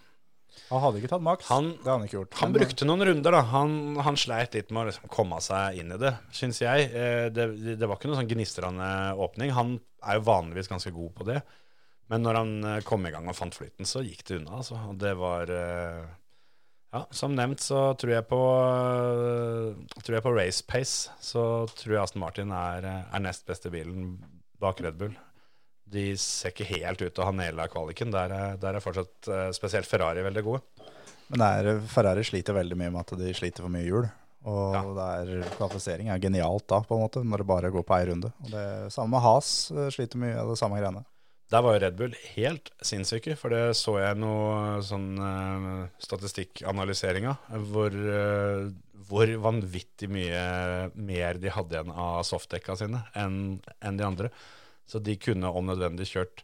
Han 0.70 0.80
hadde 0.80 1.00
ikke 1.00 1.08
tatt 1.10 1.22
maks. 1.22 1.46
Han- 1.48 1.72
det 1.72 1.84
hadde 1.84 1.98
han 1.98 2.06
ikke 2.08 2.18
gjort. 2.18 2.34
Han 2.40 2.52
brukte 2.52 2.86
noen 2.86 3.02
runder, 3.06 3.30
da. 3.32 3.40
Han, 3.42 3.96
han 3.96 4.14
sleit 4.16 4.54
litt 4.54 4.70
med 4.70 4.84
å 4.84 4.90
liksom 4.90 5.08
komme 5.10 5.40
seg 5.42 5.78
inn 5.80 5.92
i 5.92 5.96
det, 5.98 6.12
syns 6.32 6.60
jeg. 6.60 6.90
Eh, 6.94 7.28
Det, 7.30 7.78
det 7.78 7.86
var 7.88 7.96
ikke 7.96 8.06
noen 8.10 8.20
sånn 8.22 8.30
gnistrende 8.30 8.90
åpning. 9.18 9.50
Han 9.52 9.80
er 10.06 10.14
jo 10.20 10.26
vanligvis 10.28 10.68
ganske 10.70 10.92
god 10.94 11.14
på 11.14 11.24
det. 11.26 11.42
Men 12.10 12.22
når 12.22 12.34
han 12.36 12.64
eh, 12.64 12.80
kom 12.82 13.06
i 13.06 13.10
gang 13.10 13.26
og 13.28 13.34
fant 13.34 13.54
flyten, 13.54 13.84
så 13.88 14.02
gikk 14.04 14.22
det 14.28 14.36
unna. 14.42 14.58
Altså. 14.60 14.76
Og 14.90 14.98
det 14.98 15.14
var 15.16 15.50
eh, 15.50 16.04
Ja, 16.94 17.00
som 17.10 17.32
nevnt 17.34 17.58
så 17.58 17.88
tror 17.98 18.12
jeg 18.14 18.26
på 18.30 18.38
eh, 18.38 20.00
Tror 20.04 20.14
jeg 20.18 20.22
på 20.24 20.32
race 20.36 20.62
pace. 20.62 21.10
Så 21.18 21.42
tror 21.74 21.96
jeg 21.96 22.02
Aston 22.04 22.22
Martin 22.22 22.52
er, 22.54 22.86
eh, 22.86 23.14
er 23.16 23.24
nest 23.24 23.46
beste 23.48 23.72
bilen 23.72 24.12
bak 24.62 24.78
Red 24.84 24.98
Bull. 25.00 25.14
De 25.90 26.04
ser 26.18 26.54
ikke 26.54 26.68
helt 26.70 27.02
ut 27.02 27.10
til 27.12 27.22
å 27.24 27.28
ha 27.28 27.34
naila 27.34 27.66
kvaliken. 27.72 28.12
Der 28.14 28.32
er, 28.32 28.58
der 28.62 28.78
er 28.78 28.84
fortsatt 28.84 29.26
eh, 29.30 29.48
spesielt 29.56 29.90
Ferrari 29.90 30.22
veldig 30.24 30.44
gode. 30.46 30.62
men 31.32 31.40
det 31.42 31.48
er, 31.58 31.80
Ferrari 31.90 32.22
sliter 32.26 32.54
veldig 32.54 32.78
mye 32.78 32.92
med 32.94 33.00
at 33.02 33.18
de 33.18 33.34
sliter 33.34 33.66
for 33.66 33.74
mye 33.74 33.88
hjul. 33.88 34.06
Og 34.44 34.74
Ja. 34.76 34.82
det 34.94 35.08
er, 35.40 35.50
kvalifisering 35.56 36.10
er 36.12 36.20
genialt 36.20 36.66
da, 36.68 36.82
på 36.84 36.94
en 36.94 37.02
måte, 37.06 37.24
når 37.24 37.42
det 37.42 37.46
bare 37.48 37.70
går 37.74 37.84
på 37.88 37.96
ei 37.96 38.06
runde. 38.10 38.30
Og 38.44 38.50
det 38.52 38.64
Samme 38.92 39.16
med 39.16 39.24
Has 39.24 39.50
sliter 39.96 40.20
mye 40.20 40.36
av 40.36 40.52
det 40.52 40.58
samme 40.60 40.78
greiene. 40.78 41.02
Der 41.52 41.62
var 41.62 41.76
jo 41.76 41.82
Red 41.82 41.98
Bull 41.98 42.14
helt 42.34 42.70
sinnssyke, 42.82 43.36
for 43.36 43.52
det 43.52 43.76
så 43.78 43.98
jeg 44.00 44.18
noe 44.18 44.80
sånn 44.84 45.10
uh, 45.20 45.84
statistikkanalysering 46.02 47.28
av, 47.30 47.68
hvor, 47.70 47.92
uh, 47.94 48.70
hvor 49.10 49.32
vanvittig 49.44 50.08
mye 50.12 50.88
mer 50.96 51.40
de 51.42 51.52
hadde 51.52 51.76
igjen 51.76 51.92
av 51.92 52.22
softdekka 52.26 52.78
sine 52.80 53.04
enn 53.18 53.60
en 53.84 54.00
de 54.00 54.06
andre. 54.08 54.32
Så 54.88 55.00
de 55.04 55.18
kunne 55.20 55.52
om 55.52 55.68
nødvendig 55.68 56.08
kjørt 56.10 56.42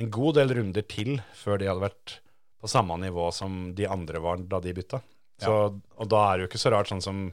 en 0.00 0.10
god 0.12 0.38
del 0.40 0.54
runder 0.58 0.84
til 0.88 1.16
før 1.36 1.60
de 1.60 1.70
hadde 1.70 1.86
vært 1.86 2.18
på 2.62 2.70
samme 2.70 2.96
nivå 3.02 3.30
som 3.34 3.72
de 3.78 3.88
andre 3.90 4.20
var 4.22 4.42
da 4.50 4.60
de 4.62 4.74
bytta. 4.74 5.02
Så, 5.42 5.54
Og 5.98 6.10
da 6.10 6.20
er 6.28 6.36
det 6.36 6.44
jo 6.44 6.50
ikke 6.52 6.62
så 6.62 6.70
rart 6.70 6.90
sånn 6.90 7.02
som 7.02 7.24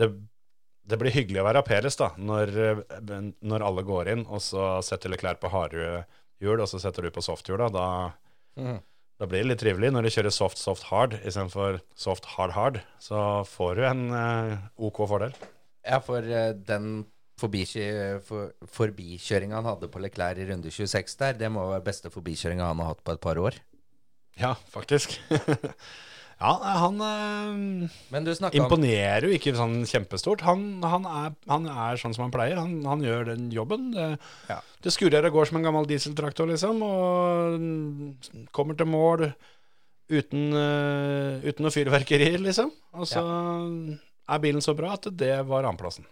det, 0.00 0.08
det 0.88 0.98
blir 1.00 1.12
hyggelig 1.12 1.42
å 1.42 1.46
være 1.46 1.64
Peres 1.66 1.98
da, 2.00 2.10
når, 2.16 2.52
eh, 2.64 3.18
når 3.44 3.64
alle 3.66 3.84
går 3.84 4.10
inn, 4.14 4.24
og 4.24 4.40
så 4.44 4.78
setter 4.84 5.12
Leclerc 5.12 5.42
på 5.42 5.52
harde 5.52 6.04
hjul, 6.44 6.60
og 6.62 6.68
så 6.70 6.80
setter 6.82 7.06
du 7.06 7.14
på 7.14 7.24
softhjula. 7.24 7.70
Da, 7.72 7.86
mm. 8.60 8.78
da 9.20 9.30
blir 9.30 9.44
det 9.44 9.50
litt 9.52 9.62
trivelig. 9.64 9.92
Når 9.94 10.06
du 10.06 10.12
kjører 10.16 10.36
soft, 10.36 10.60
soft, 10.60 10.86
hard 10.90 11.18
istedenfor 11.22 11.80
soft, 11.98 12.28
hard, 12.36 12.54
hard, 12.56 12.80
så 13.02 13.18
får 13.48 13.80
du 13.80 13.88
en 13.88 14.06
eh, 14.20 14.70
OK 14.88 15.04
fordel. 15.10 15.36
Ja, 15.84 16.00
for 16.04 16.24
eh, 16.24 16.52
den 16.68 17.04
forbikjøringa 17.40 18.22
for, 18.22 18.52
forbikjøringa 18.76 19.58
han 19.58 19.66
hadde 19.72 19.90
på 19.90 20.02
Leclerc 20.02 20.38
i 20.38 20.48
runde 20.52 20.70
26 20.70 21.16
der, 21.18 21.38
det 21.38 21.50
må 21.50 21.64
være 21.72 21.86
beste 21.88 22.12
forbikjøringa 22.14 22.68
han 22.70 22.82
har 22.82 22.92
hatt 22.92 23.02
på 23.06 23.16
et 23.16 23.22
par 23.24 23.40
år. 23.42 23.58
Ja, 24.38 24.54
faktisk. 24.70 25.16
ja, 26.44 26.74
han 26.84 27.00
eh, 27.00 28.52
imponerer 28.58 29.26
jo 29.28 29.32
ikke 29.36 29.54
sånn 29.56 29.80
kjempestort. 29.88 30.44
Han, 30.44 30.66
han, 30.84 31.06
er, 31.08 31.32
han 31.50 31.66
er 31.70 32.00
sånn 32.00 32.14
som 32.16 32.26
han 32.26 32.34
pleier. 32.34 32.60
Han, 32.60 32.76
han 32.88 33.02
gjør 33.04 33.30
den 33.32 33.48
jobben. 33.54 33.90
Det, 33.94 34.10
Ja. 34.50 34.60
det 34.84 34.92
skurrer 34.92 35.24
og 35.30 35.38
går 35.38 35.50
som 35.50 35.58
en 35.60 35.66
gammel 35.66 35.88
dieseltraktor, 35.88 36.50
liksom, 36.52 36.82
og 36.84 38.48
kommer 38.52 38.76
til 38.76 38.90
mål 38.92 39.26
uten, 40.12 40.52
eh, 40.60 41.48
uten 41.48 41.64
noe 41.64 41.72
fyrverkeri, 41.72 42.34
liksom. 42.44 42.72
Og 43.00 43.08
så 43.08 43.24
er 43.24 44.40
bilen 44.44 44.64
så 44.64 44.76
bra 44.76 44.94
at 44.98 45.08
det 45.16 45.34
var 45.48 45.64
annenplassen. 45.64 46.06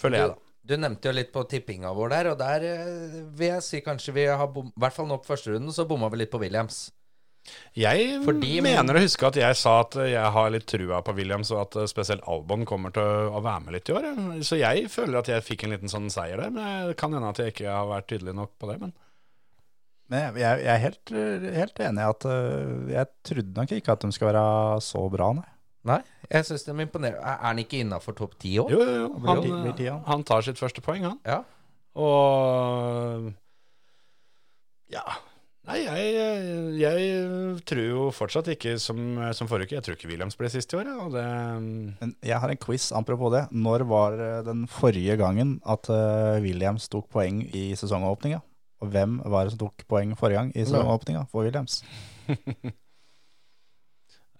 Føler 0.00 0.18
jeg, 0.20 0.32
da. 0.34 0.34
Du, 0.64 0.74
du 0.74 0.80
nevnte 0.80 1.10
jo 1.10 1.14
litt 1.18 1.32
på 1.34 1.42
tippinga 1.50 1.90
vår 1.94 2.14
der, 2.14 2.30
og 2.32 2.38
der 2.40 2.68
eh, 2.70 3.22
vil 3.36 3.50
jeg 3.56 3.66
si 3.66 3.82
kanskje 3.84 4.14
vi 4.16 4.28
har 4.30 4.46
bom... 4.50 4.70
I 4.70 4.84
hvert 4.86 4.96
fall 4.96 5.10
nå 5.10 5.18
på 5.22 5.32
første 5.34 5.52
runden 5.54 5.74
så 5.74 5.86
bomma 5.88 6.08
vi 6.14 6.22
litt 6.22 6.32
på 6.32 6.40
Williams. 6.42 6.86
Jeg 7.76 8.22
Fordi- 8.24 8.62
mener 8.64 8.96
å 8.96 9.02
huske 9.02 9.26
at 9.26 9.36
jeg 9.36 9.56
sa 9.56 9.80
at 9.82 9.94
jeg 9.94 10.32
har 10.36 10.50
litt 10.50 10.66
trua 10.66 11.02
på 11.04 11.14
Williams, 11.16 11.50
og 11.50 11.60
at 11.66 11.76
eh, 11.76 11.86
spesielt 11.90 12.24
Albon 12.30 12.64
kommer 12.64 12.92
til 12.94 13.02
å 13.02 13.42
være 13.44 13.64
med 13.64 13.74
litt 13.76 13.88
i 13.90 13.92
år. 13.92 14.06
Så 14.42 14.58
jeg 14.60 14.88
føler 14.88 15.18
at 15.18 15.28
jeg 15.28 15.44
fikk 15.44 15.64
en 15.64 15.74
liten 15.76 15.92
sånn 15.92 16.10
seier 16.10 16.40
der. 16.40 16.50
Men 16.54 16.88
det 16.88 16.96
kan 17.00 17.12
hende 17.12 17.28
at 17.28 17.40
jeg 17.42 17.52
ikke 17.52 17.68
har 17.68 17.90
vært 17.90 18.08
tydelig 18.12 18.34
nok 18.34 18.54
på 18.58 18.70
det. 18.70 18.80
Men 18.80 18.94
Men 20.12 20.36
jeg, 20.36 20.60
jeg, 20.60 20.68
er 20.68 20.80
helt, 20.82 21.10
helt 21.56 21.78
enig 21.80 22.02
i 22.02 22.08
at 22.12 22.24
øh, 22.28 22.90
jeg 22.92 23.06
trodde 23.24 23.54
nok 23.56 23.70
ikke 23.72 23.92
at 23.92 24.02
de 24.04 24.12
skal 24.12 24.28
være 24.32 24.80
så 24.84 25.04
bra, 25.10 25.32
nei. 25.32 25.48
Nei, 25.84 26.00
jeg 26.30 26.44
syns 26.48 26.64
de 26.64 26.72
imponerer. 26.80 27.18
Er 27.20 27.38
han 27.42 27.58
ikke 27.60 27.80
innafor 27.80 28.14
topp 28.16 28.38
ti 28.40 28.54
òg? 28.60 28.70
jo, 28.72 28.80
jo, 28.80 28.94
jo. 29.02 29.08
Han, 29.26 29.40
blir 29.44 29.76
ti, 29.76 29.84
ja. 29.84 29.98
han 30.06 30.24
tar 30.24 30.40
sitt 30.44 30.60
første 30.60 30.80
poeng, 30.84 31.04
han. 31.04 31.18
Ja. 31.28 31.42
Og 32.00 33.32
ja 34.92 35.04
Nei, 35.64 35.78
jeg, 35.80 36.16
jeg 36.76 37.60
tror 37.64 37.86
jo 37.86 38.00
fortsatt 38.12 38.50
ikke 38.52 38.74
som, 38.82 38.98
som 39.32 39.48
forrige 39.48 39.70
uke. 39.70 39.76
Jeg 39.78 39.84
tror 39.86 39.96
ikke 39.96 40.10
Williams 40.10 40.36
ble 40.36 40.50
sist 40.52 40.74
i 40.74 40.76
år. 40.76 40.90
Ja, 40.90 40.96
og 41.06 41.14
det, 41.14 42.10
jeg 42.28 42.40
har 42.42 42.52
en 42.52 42.60
quiz 42.60 42.90
apropos 42.92 43.32
det. 43.32 43.46
Når 43.48 43.86
var 43.88 44.18
eh, 44.20 44.42
den 44.44 44.66
forrige 44.68 45.16
gangen 45.20 45.56
at 45.64 45.88
eh, 45.88 46.42
Williams 46.44 46.90
tok 46.92 47.08
poeng 47.14 47.40
i 47.56 47.70
sesongåpninga? 47.80 48.42
Og 48.84 48.92
hvem 48.92 49.16
var 49.24 49.46
det 49.46 49.54
som 49.54 49.62
tok 49.64 49.86
poeng 49.88 50.12
forrige 50.20 50.42
gang 50.42 50.52
i 50.52 50.66
sesongåpninga 50.66 51.24
for 51.32 51.48
Williams? 51.48 51.80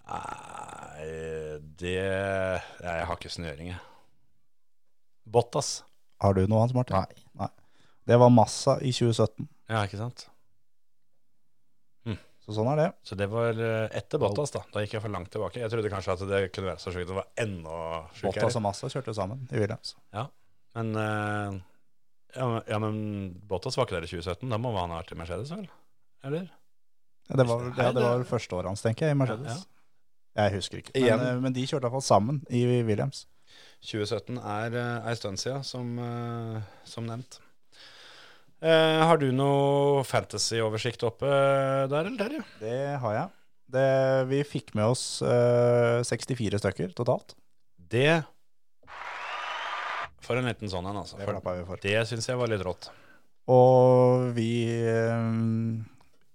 Nei, 0.05 1.09
det 1.81 1.97
Jeg 1.97 3.09
har 3.09 3.17
ikke 3.17 3.33
snøring, 3.33 3.73
jeg. 3.73 3.81
Bottas. 5.25 5.79
Har 6.21 6.37
du 6.37 6.45
noe, 6.45 6.61
annet, 6.61 6.77
Martin? 6.77 7.17
Nei. 7.41 7.49
Det 8.05 8.21
var 8.21 8.29
Massa 8.29 8.77
i 8.85 8.93
2017. 8.93 9.49
Ja, 9.73 9.81
ikke 9.89 9.97
sant? 9.97 10.27
Så 12.45 12.53
sånn 12.53 12.67
er 12.75 12.77
det. 12.77 12.87
Så 13.01 13.15
det 13.17 13.25
var 13.31 13.57
eh, 13.57 13.87
etter 13.97 14.19
Bottas, 14.21 14.51
da. 14.53 14.61
Da 14.73 14.83
gikk 14.83 14.91
jeg 14.99 15.01
for 15.01 15.09
langt 15.13 15.31
tilbake. 15.33 15.57
Jeg 15.63 15.71
trodde 15.73 15.89
kanskje 15.89 16.13
at 16.13 16.25
det 16.29 16.41
kunne 16.53 16.67
være 16.69 16.81
så 16.83 16.91
sjukt. 16.93 17.07
Det 17.09 17.15
var 17.17 17.25
enda 17.41 17.77
sjukere. 18.13 18.33
Bottas 18.35 18.57
og 18.59 18.63
Massa 18.67 18.89
kjørte 18.93 19.15
sammen 19.17 19.47
i 19.49 19.61
Williams. 19.63 19.95
Men, 20.75 20.91
eh, 21.01 21.57
ja, 22.35 22.47
men- 22.51 22.63
ja, 22.69 22.79
men 22.83 22.99
Bottas 23.49 23.77
var 23.77 23.87
ikke 23.87 23.97
der 23.97 24.05
i 24.05 24.11
2017. 24.11 24.49
Da 24.53 24.57
må 24.61 24.75
han 24.77 24.91
ha 24.93 25.01
vært 25.01 25.11
i 25.15 25.17
Mercedes, 25.17 25.49
vel? 25.55 25.65
Eller? 26.23 26.51
Ja, 27.29 27.35
det, 27.41 27.47
var, 27.49 27.63
ja, 27.77 27.91
det 27.91 28.03
var 28.03 28.17
vel 28.19 28.27
første 28.29 28.53
året 28.53 28.69
hans, 28.69 28.81
tenker 28.85 29.07
jeg, 29.07 29.15
i 29.15 29.19
Mercedes. 29.23 29.65
Jeg 30.35 30.51
husker 30.53 30.77
ikke. 30.83 30.91
Men, 30.93 31.03
Igjen. 31.03 31.19
eh, 31.27 31.39
men 31.41 31.53
de 31.53 31.65
kjørte 31.65 31.87
iallfall 31.89 32.05
sammen 32.05 32.43
i 32.51 32.61
Williams. 32.83 33.25
2017 33.81 34.37
er 34.37 34.77
ei 35.07 35.15
stund 35.15 35.37
siden, 35.41 35.63
som, 35.63 35.97
som 36.85 37.05
nevnt. 37.07 37.39
Eh, 38.63 39.01
har 39.05 39.17
du 39.21 39.27
noe 39.35 40.03
fantasy-oversikt 40.07 41.03
oppe 41.05 41.27
der, 41.91 42.05
eller 42.07 42.17
Terje? 42.19 42.43
Det 42.61 42.77
har 43.01 43.17
jeg. 43.17 43.33
Det, 43.75 43.87
vi 44.29 44.39
fikk 44.47 44.71
med 44.77 44.85
oss 44.93 45.21
eh, 45.25 45.99
64 46.05 46.59
stykker 46.61 46.93
totalt. 46.95 47.33
Det 47.77 48.21
For 50.25 50.37
en 50.39 50.47
liten 50.47 50.69
sånn 50.71 50.85
en, 50.89 51.01
altså. 51.03 51.17
Det 51.19 51.27
For 51.67 51.81
det 51.83 51.97
syns 52.09 52.29
jeg 52.29 52.39
var 52.39 52.49
litt 52.49 52.63
rått. 52.65 52.87
Og 53.51 54.31
vi 54.37 54.49
eh, 54.89 55.27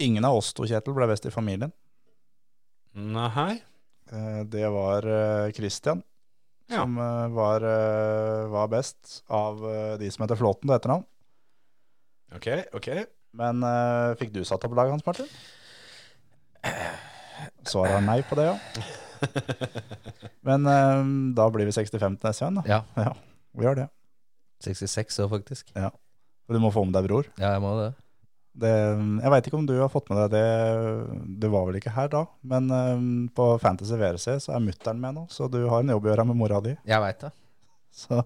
Ingen 0.00 0.24
av 0.24 0.38
oss 0.38 0.52
to, 0.56 0.64
Kjetil, 0.68 0.94
ble 0.96 1.08
best 1.10 1.26
i 1.28 1.32
familien. 1.34 1.72
Nei. 2.96 3.58
Eh, 4.10 4.42
det 4.50 4.66
var 4.74 5.06
eh, 5.06 5.50
Christian 5.56 6.02
Ja. 6.70 6.82
som 6.84 6.94
eh, 6.98 7.26
var, 7.34 7.64
var 8.52 8.68
best 8.70 9.22
av 9.28 9.62
de 10.00 10.10
som 10.10 10.24
heter 10.24 10.38
Flåten 10.38 10.68
til 10.68 10.76
etternavn. 10.76 11.06
OK, 12.36 12.48
OK. 12.78 12.88
Men 13.40 13.62
eh, 13.66 14.16
fikk 14.20 14.32
du 14.34 14.42
satt 14.46 14.64
opp 14.66 14.74
laget 14.78 14.96
hans, 14.96 15.06
Martin? 15.06 15.28
Svaret 17.66 17.96
er 17.98 18.04
nei 18.04 18.20
på 18.26 18.38
det, 18.38 18.48
ja. 18.50 18.84
Men 20.48 20.66
eh, 20.70 21.00
da 21.36 21.48
blir 21.52 21.68
vi 21.68 21.74
65 21.76 21.98
til 21.98 22.30
neste 22.30 22.46
gang, 22.46 22.60
da. 22.60 22.66
Ja. 22.68 22.82
Ja, 23.10 23.16
vi 23.58 23.66
gjør 23.66 23.80
det. 23.82 23.88
66 24.62 25.18
år, 25.24 25.30
faktisk. 25.32 25.72
Og 25.74 26.54
du 26.54 26.60
må 26.62 26.70
få 26.74 26.84
med 26.86 26.94
deg 26.94 27.08
bror. 27.08 27.26
Ja, 27.40 27.54
jeg 27.56 27.62
må 27.64 27.72
det. 27.80 27.90
Det, 28.60 28.70
jeg 29.22 29.30
veit 29.32 29.46
ikke 29.46 29.58
om 29.60 29.66
du 29.68 29.76
har 29.78 29.90
fått 29.92 30.08
med 30.10 30.18
deg 30.24 30.32
det, 30.34 31.26
du 31.38 31.46
var 31.52 31.68
vel 31.68 31.76
ikke 31.78 31.92
her 31.94 32.08
da, 32.10 32.24
men 32.50 32.66
eh, 32.74 33.04
på 33.34 33.46
Fantasy 33.62 33.94
VRC 33.94 34.26
så 34.42 34.56
er 34.56 34.64
mutter'n 34.64 34.98
med 35.00 35.14
nå, 35.16 35.22
så 35.30 35.46
du 35.50 35.60
har 35.70 35.84
en 35.84 35.92
jobb 35.94 36.08
å 36.08 36.10
gjøre 36.10 36.24
med 36.32 36.38
mora 36.40 36.58
di. 36.64 36.74
Jeg 36.88 37.04
veit 37.04 37.22
det. 37.22 37.30
Så 38.00 38.18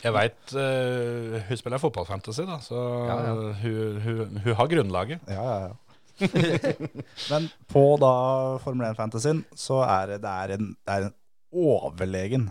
Jeg 0.00 0.14
veit 0.16 0.52
hun 0.54 1.58
spiller 1.60 1.80
fotballfantasy, 1.82 2.46
da, 2.48 2.56
så 2.64 2.80
Ja, 3.04 3.16
ja. 3.26 3.32
Hun, 3.60 4.00
hun, 4.04 4.40
hun 4.46 4.58
har 4.58 4.70
grunnlaget. 4.70 5.28
ja, 5.28 5.44
ja, 5.44 5.58
ja. 5.68 5.78
men 7.30 7.48
på 7.70 7.82
da 8.00 8.12
Formel 8.60 8.90
1-fantasyen 8.90 9.42
så 9.56 9.80
er 9.86 10.14
det, 10.14 10.18
det, 10.24 10.32
er 10.32 10.54
en, 10.56 10.72
det 10.86 10.96
er 10.96 11.06
en 11.08 11.16
overlegen 11.50 12.48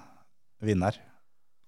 vinner. 0.63 0.97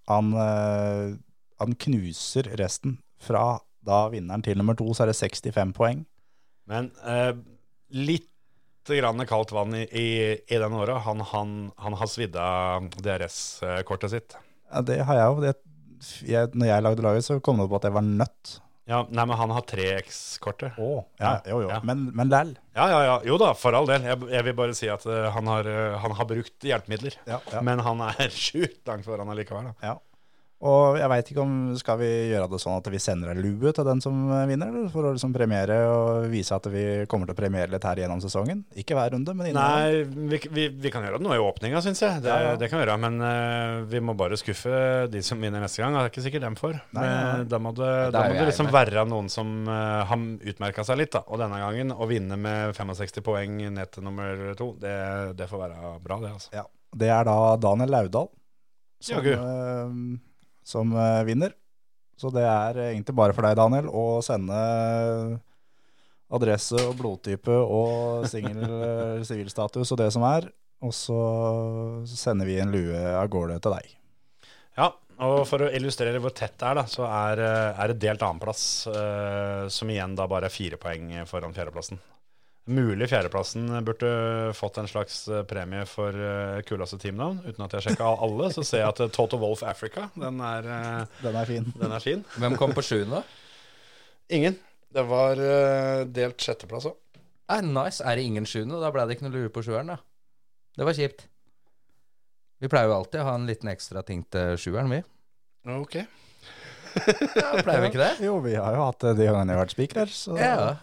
Han, 0.09 0.33
uh, 0.35 1.13
han 1.61 1.77
knuser 1.85 2.51
resten. 2.59 2.99
Fra 3.21 3.61
da 3.85 4.03
vinneren 4.13 4.43
til 4.45 4.57
nummer 4.57 4.77
to 4.77 4.87
så 4.93 5.05
er 5.05 5.11
det 5.11 5.19
65 5.19 5.75
poeng. 5.77 6.03
Men 6.69 6.89
uh, 7.05 7.33
litt 7.93 8.27
grann 8.89 9.21
kaldt 9.29 9.53
vann 9.53 9.75
i, 9.77 9.85
i, 9.85 10.07
i 10.41 10.57
den 10.59 10.73
åra. 10.75 10.97
Han, 11.05 11.21
han, 11.31 11.57
han 11.79 11.95
har 11.99 12.09
svidd 12.09 12.35
av 12.35 12.89
DRS-kortet 12.97 14.15
sitt. 14.15 14.39
Ja, 14.71 14.81
det 14.87 15.03
har 15.05 15.19
jeg 15.19 15.29
jo. 15.29 15.53
Jeg, 16.27 16.51
når 16.53 16.69
jeg 16.69 16.85
lagde 16.87 17.05
laget, 17.05 17.27
så 17.27 17.39
kom 17.43 17.61
det 17.61 17.69
på 17.71 17.79
at 17.79 17.87
jeg 17.89 17.95
var 17.97 18.05
nødt. 18.05 18.59
Ja, 18.89 19.03
nei, 19.13 19.23
men 19.29 19.37
han 19.37 19.51
har 19.55 19.63
3X-kortet. 19.69 20.75
Ja, 21.21 21.35
jo, 21.47 21.61
jo. 21.63 21.69
Ja. 21.69 21.79
Men, 21.87 22.07
men 22.17 22.31
læll. 22.31 22.55
Ja, 22.75 22.87
ja, 22.91 23.01
ja. 23.05 23.17
Jo 23.27 23.37
da, 23.39 23.51
for 23.55 23.77
all 23.77 23.87
del. 23.87 24.03
Jeg, 24.09 24.19
jeg 24.33 24.47
vil 24.47 24.55
bare 24.57 24.75
si 24.75 24.89
at 24.91 25.05
uh, 25.07 25.29
han, 25.35 25.47
har, 25.47 25.69
uh, 25.69 25.99
han 26.01 26.15
har 26.17 26.27
brukt 26.27 26.67
hjelpemidler. 26.67 27.15
Ja, 27.29 27.39
ja. 27.53 27.61
Men 27.63 27.83
han 27.85 28.01
er 28.09 28.33
sjukt 28.47 28.81
langt 28.89 29.07
foran 29.07 29.31
allikevel. 29.31 29.69
Da. 29.69 29.91
Ja. 29.93 29.95
Og 30.61 30.97
jeg 30.99 31.09
veit 31.09 31.29
ikke 31.31 31.41
om 31.41 31.53
Skal 31.79 31.97
vi 32.01 32.09
gjøre 32.31 32.49
det 32.51 32.59
sånn 32.61 32.77
at 32.77 32.89
vi 32.93 32.99
sender 33.01 33.31
en 33.33 33.41
lue 33.41 33.71
til 33.73 33.87
den 33.87 34.01
som 34.03 34.17
vinner, 34.49 34.69
eller 34.69 34.91
for 34.93 35.07
å 35.07 35.13
liksom 35.15 35.33
premiere 35.33 35.79
og 35.89 36.27
vise 36.31 36.53
at 36.55 36.67
vi 36.69 36.83
kommer 37.09 37.29
til 37.29 37.35
å 37.35 37.39
premiere 37.39 37.71
litt 37.73 37.85
her 37.87 38.03
gjennom 38.03 38.21
sesongen? 38.23 38.63
Ikke 38.77 38.97
hver 38.97 39.15
runde, 39.15 39.33
men 39.37 39.49
innom. 39.49 39.61
Nei, 39.61 40.03
vi, 40.05 40.41
vi, 40.53 40.67
vi 40.83 40.93
kan 40.93 41.05
gjøre 41.05 41.17
det 41.17 41.25
nå 41.25 41.33
i 41.35 41.41
åpninga, 41.41 41.81
syns 41.83 42.03
jeg. 42.03 42.21
Det, 42.25 42.29
Ja, 42.31 42.51
ja. 42.51 42.59
det 42.61 42.69
kan 42.69 42.79
vi 42.79 42.85
gjøre. 42.85 42.97
Men 43.01 43.17
uh, 43.25 43.81
vi 43.89 44.03
må 44.05 44.15
bare 44.17 44.37
skuffe 44.39 45.07
de 45.11 45.23
som 45.25 45.41
vinner 45.41 45.63
neste 45.63 45.81
gang. 45.81 45.97
Det 45.97 46.03
er 46.03 46.13
ikke 46.13 46.25
sikkert 46.27 46.45
dem 46.45 46.57
for. 46.59 46.77
Nei, 46.97 47.07
nei, 47.07 47.47
Da 47.49 47.61
må 47.61 47.73
det, 47.77 47.91
da 48.13 48.25
må 48.27 48.37
det 48.37 48.49
liksom 48.51 48.69
være 48.73 49.05
noen 49.09 49.31
som 49.33 49.53
uh, 49.69 50.03
har 50.09 50.27
utmerka 50.53 50.85
seg 50.87 51.01
litt. 51.01 51.15
da 51.15 51.23
Og 51.27 51.41
denne 51.41 51.61
gangen 51.61 51.95
å 51.95 52.09
vinne 52.09 52.37
med 52.39 52.75
65 52.77 53.25
poeng 53.25 53.57
ned 53.65 53.95
til 53.95 54.05
nummer 54.05 54.51
to, 54.59 54.73
det, 54.81 54.97
det 55.39 55.49
får 55.49 55.65
være 55.65 55.95
bra, 56.03 56.21
det. 56.21 56.35
altså 56.37 56.53
Ja. 56.61 56.67
Det 56.91 57.07
er 57.07 57.23
da 57.23 57.55
Daniel 57.55 57.93
Laudal 57.93 58.27
som, 58.99 59.15
Jaggu. 59.15 59.37
Eh, 60.71 60.73
som 60.73 60.95
eh, 60.95 61.23
vinner. 61.27 61.55
Så 62.21 62.29
det 62.33 62.43
er 62.45 62.77
egentlig 62.91 63.17
bare 63.17 63.33
for 63.33 63.45
deg, 63.47 63.57
Daniel, 63.57 63.87
å 63.89 64.21
sende 64.25 64.57
adresse 66.31 66.79
og 66.87 66.95
blodtype 66.99 67.51
og 67.51 68.27
eh, 68.27 69.23
sivilstatus 69.27 69.91
og 69.91 70.01
det 70.01 70.11
som 70.15 70.25
er. 70.27 70.49
Og 70.81 70.93
så 70.97 71.17
sender 72.09 72.49
vi 72.49 72.57
en 72.61 72.71
lue 72.73 73.01
av 73.13 73.27
gårde 73.29 73.59
til 73.61 73.75
deg. 73.75 73.89
Ja, 74.79 74.87
og 75.21 75.43
for 75.45 75.67
å 75.67 75.69
illustrere 75.75 76.21
hvor 76.21 76.33
tett 76.33 76.55
det 76.57 76.69
er, 76.71 76.79
da, 76.79 76.85
så 76.89 77.05
er, 77.05 77.43
eh, 77.45 77.81
er 77.83 77.91
det 77.91 78.01
delt 78.01 78.23
annenplass, 78.25 78.63
uh, 78.89 79.67
som 79.69 79.91
igjen 79.93 80.15
da 80.17 80.25
bare 80.29 80.49
er 80.49 80.55
fire 80.55 80.79
poeng 80.81 81.11
foran 81.29 81.53
fjerdeplassen. 81.53 82.01
Mulig 82.69 83.07
fjerdeplassen 83.09 83.65
burde 83.83 84.09
fått 84.53 84.77
en 84.77 84.87
slags 84.87 85.23
eh, 85.33 85.41
premie 85.49 85.81
for 85.89 86.13
uh, 86.13 86.59
kuleste 86.67 86.99
teamnavn. 87.01 87.39
Uten 87.47 87.63
at 87.65 87.73
jeg 87.73 87.87
sjekka 87.87 88.11
alle, 88.21 88.51
så 88.53 88.61
ser 88.63 88.83
jeg 88.83 88.91
at 88.93 88.99
eh, 89.01 89.09
Toto 89.15 89.39
Wolf 89.41 89.63
Africa, 89.65 90.09
den 90.13 90.37
er, 90.45 90.67
eh, 90.69 91.15
Den 91.23 91.39
er 91.41 91.49
fin. 91.49 91.65
den 91.81 91.95
er 91.97 92.03
fin. 92.03 92.21
Hvem 92.37 92.55
kom 92.61 92.75
på 92.77 92.83
sjuende? 92.85 93.23
Ingen. 94.29 94.59
Det 94.93 95.03
var 95.09 95.41
eh, 95.41 96.03
delt 96.13 96.37
sjetteplass 96.43 96.85
òg. 96.91 96.95
Eh, 97.51 97.63
nice. 97.65 98.03
Er 98.05 98.15
det 98.21 98.27
ingen 98.29 98.45
sjuende? 98.47 98.77
Da 98.79 98.93
ble 98.93 99.07
det 99.09 99.17
ikke 99.17 99.25
noe 99.25 99.35
lue 99.39 99.51
på 99.51 99.65
sjueren, 99.65 99.89
da. 99.95 99.97
Det 100.77 100.85
var 100.87 100.95
kjipt. 100.95 101.25
Vi 102.61 102.69
pleier 102.69 102.91
jo 102.91 102.99
alltid 102.99 103.23
å 103.23 103.25
ha 103.25 103.35
en 103.39 103.49
liten 103.49 103.73
ekstra 103.73 104.05
ting 104.05 104.21
til 104.31 104.53
sjueren, 104.61 104.93
vi. 104.93 105.01
Ok. 105.81 105.97
Ja, 107.39 107.49
pleier 107.63 107.81
vi 107.81 107.89
ikke 107.89 108.01
det? 108.03 108.13
Jo, 108.27 108.37
vi 108.45 108.53
har 108.59 108.75
jo 108.77 108.85
hatt 108.85 109.01
det 109.01 109.15
de 109.17 109.27
gangene 109.31 109.49
jeg 109.53 109.57
har 109.57 109.65
vært 109.65 109.73
spikere. 109.75 110.13
Så 110.13 110.37
Ja. 110.37 110.75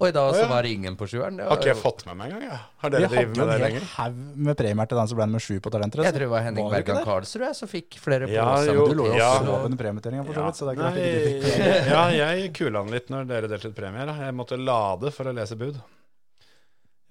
Og 0.00 0.06
i 0.08 0.12
dag 0.14 0.34
så 0.36 0.44
var 0.50 0.66
det 0.66 0.70
ingen 0.74 0.96
på 0.98 1.06
sjueren. 1.10 1.38
Har 1.42 1.58
ikke 1.58 1.70
jeg 1.70 1.78
fått 1.80 2.04
med 2.08 2.18
meg 2.18 2.32
engang. 2.32 2.44
Ja. 2.48 2.58
Har 2.82 2.92
Vi 2.92 2.96
dere 2.96 3.08
hadde 3.08 3.14
drevet 3.14 3.38
jo 3.38 3.44
med 3.44 3.50
det 3.50 3.54
en 3.54 3.64
hel 3.64 3.78
en 3.80 3.90
haug 3.94 4.18
med 4.48 4.58
premier 4.60 4.90
til 4.90 5.00
den 5.00 5.10
som 5.10 5.20
ble 5.20 5.26
nummer 5.30 5.44
sju 5.44 5.56
på 5.64 5.72
Talentrace. 5.74 6.06
Jeg 6.08 6.16
tror 6.16 6.24
det 6.24 6.30
var 6.34 6.44
Henning 6.46 6.70
Bergan? 6.74 7.00
Karlsrud 7.08 7.58
som 7.58 7.70
fikk 7.70 7.98
flere 8.02 8.28
Ja, 8.32 8.46
på 8.56 8.74
jo, 8.74 8.86
Du 8.90 8.94
lå 9.00 9.08
jo 9.10 9.18
Ja. 9.18 9.30
og 9.38 9.48
sov 9.48 9.66
under 9.68 9.80
premieteringa, 9.80 10.26
for 10.28 10.38
så 10.38 10.46
vidt. 10.46 10.60
Så 10.60 10.68
det 10.68 10.74
er 10.74 10.80
ikke 10.80 11.08
ikke 11.08 11.34
du 11.34 11.50
fikk 11.50 11.90
ja, 11.94 12.04
jeg 12.18 12.52
kula 12.58 12.84
den 12.84 12.94
litt 12.96 13.10
når 13.12 13.28
dere 13.30 13.50
delte 13.50 13.72
ut 13.72 13.76
premier. 13.76 14.14
Jeg 14.24 14.36
måtte 14.36 14.60
lade 14.60 15.12
for 15.14 15.30
å 15.30 15.34
lese 15.36 15.58
bud. 15.60 15.80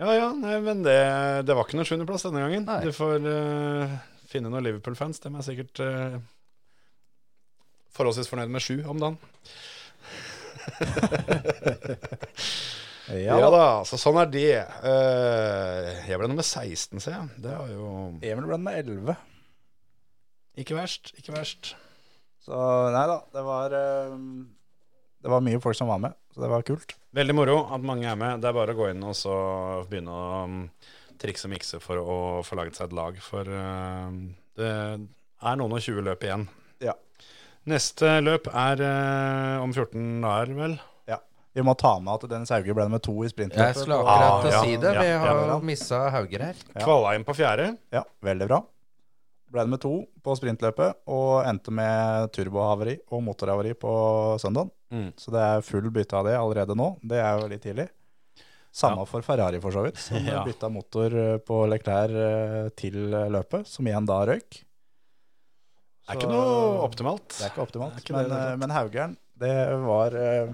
Ja 0.02 0.14
ja, 0.18 0.30
nei, 0.34 0.56
men 0.66 0.82
det, 0.84 0.98
det 1.48 1.56
var 1.56 1.68
ikke 1.68 1.78
noen 1.78 1.88
sjuendeplass 1.88 2.26
denne 2.26 2.42
gangen. 2.44 2.66
Nei. 2.68 2.80
Du 2.88 2.96
får 2.96 3.24
uh, 3.24 3.98
finne 4.32 4.50
noen 4.50 4.66
Liverpool-fans. 4.66 5.22
De 5.24 5.30
er 5.30 5.46
sikkert 5.46 5.84
uh, 5.86 6.18
forholdsvis 7.94 8.32
fornøyd 8.32 8.52
med 8.54 8.66
sju 8.66 8.82
om 8.90 9.00
dagen. 9.00 9.20
Ja, 13.14 13.38
Ja, 13.42 13.50
da, 13.52 13.84
så 13.86 13.98
sånn 14.00 14.18
er 14.22 14.30
det. 14.32 14.50
Eh, 14.88 15.88
jeg 16.08 16.18
ble 16.20 16.30
nummer 16.32 16.46
16, 16.46 17.02
ser 17.04 17.18
jeg. 17.18 17.42
Det 17.44 17.52
var 17.52 17.70
jo 17.72 17.88
Emil 18.24 18.48
ble 18.48 18.60
med 18.64 18.80
11. 18.80 19.16
ikke 20.64 20.78
verst. 20.78 21.12
Ikke 21.20 21.36
verst. 21.36 21.74
Så 22.44 22.56
nei 22.96 23.04
da, 23.08 23.20
det 23.32 23.44
var 23.46 23.76
eh, 23.78 24.16
Det 25.24 25.32
var 25.32 25.44
mye 25.46 25.62
folk 25.64 25.78
som 25.80 25.92
var 25.92 26.02
med, 26.04 26.16
så 26.36 26.44
det 26.44 26.52
var 26.52 26.66
kult. 26.68 26.96
Veldig 27.16 27.36
moro 27.38 27.60
at 27.76 27.86
mange 27.86 28.08
er 28.10 28.18
med. 28.20 28.42
Det 28.44 28.50
er 28.50 28.58
bare 28.58 28.76
å 28.76 28.80
gå 28.80 28.90
inn 28.92 29.04
og 29.06 29.16
så 29.16 29.36
begynne 29.90 30.16
å 30.16 30.42
um, 30.48 30.58
trikse 31.22 31.48
og 31.48 31.54
mikse 31.54 31.80
for 31.84 32.02
å 32.02 32.18
få 32.44 32.58
laget 32.60 32.80
seg 32.80 32.90
et 32.90 32.98
lag. 32.98 33.20
For 33.24 33.48
uh, 33.48 34.10
det 34.60 34.74
er 34.74 35.60
noen 35.60 35.78
og 35.78 35.84
20 35.84 36.08
løp 36.08 36.28
igjen. 36.28 36.48
Ja. 36.84 36.98
Neste 37.70 38.18
løp 38.24 38.50
er 38.52 38.82
eh, 38.84 39.62
om 39.64 39.72
14 39.72 40.20
dager, 40.24 40.52
vel? 40.58 40.74
Ja. 41.08 41.20
Vi 41.56 41.64
må 41.64 41.76
ta 41.80 41.94
med 42.04 42.12
at 42.18 42.26
Dennis 42.32 42.52
Hauge 42.52 42.76
ble 42.76 42.88
nummer 42.90 43.00
to 43.04 43.14
i 43.22 43.28
Jeg 43.30 43.34
sprintløpet. 43.36 43.80
skulle 43.80 44.00
akkurat 44.02 44.26
akkurat 44.34 44.54
ja, 44.58 44.62
si 44.66 44.76
det. 44.82 44.92
ja, 44.98 45.02
Vi 45.06 45.12
ja, 45.14 45.20
har 45.24 45.42
ja. 45.54 45.58
missa 45.64 46.02
Hauger 46.18 46.44
her. 46.50 46.62
Kvala 46.82 47.16
inn 47.16 47.24
på 47.28 47.36
fjerde. 47.38 47.70
Ja, 47.96 48.04
veldig 48.26 48.48
bra. 48.52 48.60
Ble 49.54 49.64
nummer 49.68 49.80
to 49.80 49.94
på 50.26 50.36
sprintløpet 50.40 51.04
og 51.14 51.44
endte 51.48 51.72
med 51.72 52.32
turbohavari 52.36 52.98
og 53.14 53.22
motorhavari 53.24 53.76
på 53.80 53.94
søndag. 54.42 54.72
Mm. 54.92 55.12
Så 55.18 55.32
det 55.34 55.44
er 55.46 55.64
full 55.66 55.88
bytte 55.94 56.18
av 56.20 56.26
det 56.28 56.36
allerede 56.40 56.76
nå. 56.78 56.96
Det 57.06 57.22
er 57.22 57.38
jo 57.40 57.48
litt 57.52 57.64
tidlig. 57.64 57.88
Samme 58.74 59.06
for 59.06 59.22
Ferrari, 59.22 59.60
for 59.62 59.70
så 59.72 59.84
vidt. 59.86 60.02
Som 60.02 60.26
Ja. 60.28 60.42
bytta 60.44 60.68
motor 60.74 61.14
på 61.46 61.64
Leclerc 61.70 62.18
eh, 62.18 62.70
til 62.76 62.98
løpet, 63.14 63.70
som 63.70 63.86
igjen 63.88 64.10
da 64.10 64.24
røyk. 64.26 64.64
Det 66.04 66.12
er 66.12 66.20
ikke 66.20 66.34
noe 66.34 66.84
optimalt. 66.84 67.30
Det 67.32 67.46
er 67.46 67.54
ikke 67.54 67.64
optimalt. 67.64 67.96
Er 67.96 68.04
ikke 68.04 68.18
men, 68.18 68.28
det 68.32 68.42
eh, 68.42 68.58
men 68.60 68.76
Haugern, 68.76 69.16
det 69.40 69.54
var 69.86 70.16
eh, 70.20 70.52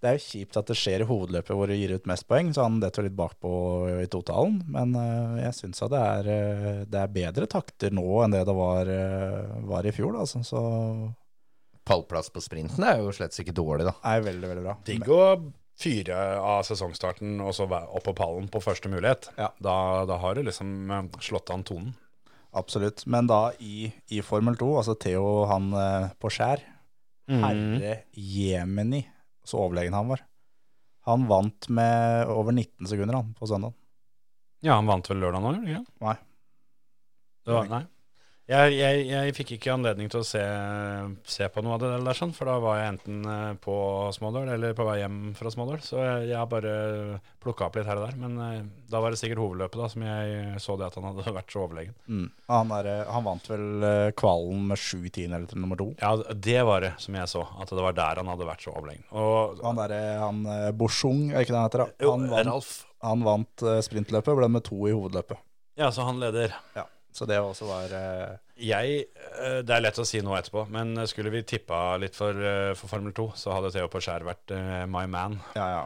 Det 0.00 0.10
er 0.10 0.16
jo 0.16 0.24
kjipt 0.24 0.58
at 0.58 0.72
det 0.72 0.76
skjer 0.80 1.04
i 1.04 1.06
hovedløpet 1.06 1.54
hvor 1.54 1.70
det 1.70 1.78
gir 1.78 1.94
ut 1.94 2.08
mest 2.10 2.26
poeng, 2.26 2.50
så 2.56 2.66
han 2.66 2.80
detter 2.82 3.06
litt 3.06 3.14
bakpå 3.18 3.52
i 4.00 4.08
totalen. 4.10 4.58
Men 4.74 4.96
eh, 4.98 5.38
jeg 5.44 5.58
syns 5.60 5.84
det 5.94 6.02
det 6.90 7.04
er 7.04 7.14
bedre 7.14 7.46
takter 7.50 7.94
nå 7.94 8.06
enn 8.24 8.34
det 8.34 8.42
det 8.48 8.58
var, 8.58 8.90
var 9.70 9.86
i 9.86 9.94
fjor. 9.94 10.18
Altså. 10.24 10.42
Så 10.46 10.60
Pallplass 11.86 12.32
på 12.34 12.42
sprinten 12.42 12.84
er 12.86 13.00
jo 13.04 13.14
slett 13.14 13.38
ikke 13.38 13.54
dårlig, 13.54 13.86
da. 13.86 13.94
er 14.12 14.26
veldig, 14.26 14.50
veldig 14.50 14.66
bra. 14.66 14.78
Digg 14.86 15.06
å 15.14 15.22
fyre 15.80 16.18
av 16.42 16.66
sesongstarten 16.66 17.38
og 17.40 17.54
så 17.56 17.64
være 17.70 17.88
opp 17.96 18.04
på 18.10 18.18
pallen 18.18 18.50
på 18.52 18.60
første 18.60 18.90
mulighet. 18.92 19.30
Ja. 19.38 19.48
Da, 19.62 19.76
da 20.10 20.18
har 20.20 20.36
du 20.36 20.42
liksom 20.44 20.90
slått 21.22 21.54
an 21.54 21.64
tonen. 21.64 21.94
Absolutt. 22.56 23.04
Men 23.06 23.28
da 23.30 23.52
i, 23.62 23.92
i 24.10 24.20
Formel 24.26 24.56
2, 24.58 24.68
altså 24.80 24.96
Theo 24.98 25.44
han 25.50 25.70
eh, 25.76 26.10
på 26.20 26.32
skjær 26.34 26.66
Mm. 27.30 27.44
Herre 27.44 27.90
jemeni, 28.18 29.04
så 29.46 29.60
overlegen 29.62 29.94
han 29.94 30.08
var. 30.10 30.24
Han 31.06 31.28
vant 31.30 31.68
med 31.70 32.26
over 32.26 32.50
19 32.50 32.88
sekunder 32.90 33.20
han 33.20 33.28
på 33.38 33.46
søndag. 33.46 33.70
Ja, 34.66 34.74
han 34.80 34.88
vant 34.90 35.06
vel 35.06 35.22
lørdag 35.22 35.44
nå, 35.44 35.52
gjorde 35.54 35.68
han 35.68 35.84
ikke? 35.84 35.94
Nei. 36.08 36.16
Det 37.46 37.54
var, 37.54 37.70
nei. 37.70 37.80
Jeg, 38.50 38.72
jeg, 38.74 39.02
jeg 39.06 39.34
fikk 39.36 39.50
ikke 39.54 39.74
anledning 39.76 40.08
til 40.10 40.24
å 40.24 40.26
se, 40.26 40.40
se 41.22 41.46
på 41.54 41.62
noe 41.62 41.76
av 41.76 41.82
det 41.84 41.90
der, 42.02 42.16
sånn, 42.18 42.32
for 42.34 42.50
da 42.50 42.56
var 42.58 42.80
jeg 42.80 42.88
enten 42.96 43.20
eh, 43.30 43.52
på 43.62 43.74
Smådøl 44.16 44.50
eller 44.56 44.74
på 44.74 44.86
vei 44.88 44.96
hjem 44.98 45.20
fra 45.38 45.52
Smådøl. 45.54 45.78
Så 45.86 46.00
jeg, 46.02 46.24
jeg 46.32 46.34
har 46.34 46.48
bare 46.50 46.72
plukka 47.44 47.68
opp 47.68 47.78
litt 47.78 47.86
her 47.86 48.00
og 48.00 48.08
der. 48.08 48.18
Men 48.18 48.34
eh, 48.42 48.66
da 48.90 49.04
var 49.04 49.14
det 49.14 49.20
sikkert 49.22 49.42
hovedløpet 49.44 49.78
da, 49.78 49.86
som 49.92 50.06
jeg 50.08 50.58
så 50.66 50.76
det 50.80 50.88
at 50.88 50.98
han 50.98 51.06
hadde 51.12 51.36
vært 51.38 51.54
så 51.54 51.62
overlegen. 51.62 51.94
Mm. 52.10 52.26
Han, 52.50 52.74
er, 52.80 52.90
eh, 52.90 53.14
han 53.14 53.28
vant 53.30 53.48
vel 53.52 53.88
kvalen 54.18 54.68
med 54.74 54.82
sju 54.82 54.98
tiendedeler 55.06 55.46
til 55.54 55.62
nummer 55.62 55.78
to. 55.78 55.90
Ja, 56.02 56.14
det 56.50 56.60
var 56.66 56.82
det 56.88 56.94
som 57.06 57.22
jeg 57.22 57.30
så. 57.30 57.46
At 57.62 57.70
det 57.70 57.86
var 57.86 57.98
der 58.02 58.24
han 58.24 58.34
hadde 58.34 58.50
vært 58.50 58.66
så 58.66 58.74
overlegen. 58.74 59.06
Og 59.14 59.62
Han 59.62 59.78
derre 59.78 60.04
han 60.24 60.46
Borsung, 60.74 61.28
er 61.30 61.44
ikke 61.44 61.54
det 61.54 61.60
han 61.60 61.70
heter? 61.70 61.86
da? 61.86 62.08
Han 62.10 62.26
vant, 62.34 62.78
han 63.06 63.28
vant 63.30 63.70
sprintløpet, 63.86 64.34
ble 64.42 64.50
med 64.58 64.66
to 64.66 64.88
i 64.90 64.96
hovedløpet. 64.96 65.38
Ja, 65.78 65.94
så 65.94 66.02
han 66.04 66.18
leder. 66.18 66.58
Ja, 66.74 66.90
Så 67.12 67.26
det 67.26 67.38
også 67.42 67.66
var 67.66 67.90
eh, 67.96 68.36
Jeg, 68.62 69.00
eh, 69.42 69.62
Det 69.66 69.74
er 69.74 69.82
lett 69.82 69.98
å 69.98 70.04
si 70.06 70.20
noe 70.22 70.38
etterpå, 70.38 70.68
men 70.70 70.94
skulle 71.10 71.32
vi 71.34 71.42
tippa 71.42 71.96
litt 71.98 72.14
for, 72.14 72.30
eh, 72.38 72.72
for 72.78 72.86
Formel 72.92 73.12
2, 73.16 73.24
så 73.34 73.52
hadde 73.56 73.72
Theo 73.74 73.88
på 73.90 73.98
skjær 74.04 74.22
vært 74.28 74.54
my 74.88 75.06
man. 75.10 75.40
Ja, 75.56 75.66
ja, 75.74 75.82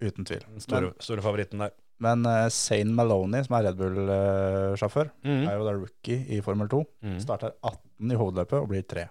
uten 0.00 0.24
tvil. 0.28 0.44
Den 0.46 0.60
store, 0.62 0.80
Men, 0.92 0.94
store 1.02 1.24
favoritten 1.24 1.58
der. 1.64 1.72
men 2.00 2.22
Zane 2.54 2.94
Maloney, 2.94 3.42
som 3.44 3.56
er 3.58 3.64
Red 3.70 3.76
Bull-sjåfør, 3.80 5.10
Mm. 5.24 5.48
er 5.48 5.56
jo 5.58 5.64
da 5.66 5.72
rookie 5.74 6.20
i 6.36 6.40
Formel 6.40 6.68
2. 6.68 6.84
Mm. 7.02 7.18
Starter 7.20 7.52
18 7.64 8.12
i 8.12 8.20
hovedløpet 8.20 8.60
og 8.62 8.68
blir 8.68 8.86
3. 8.86 9.08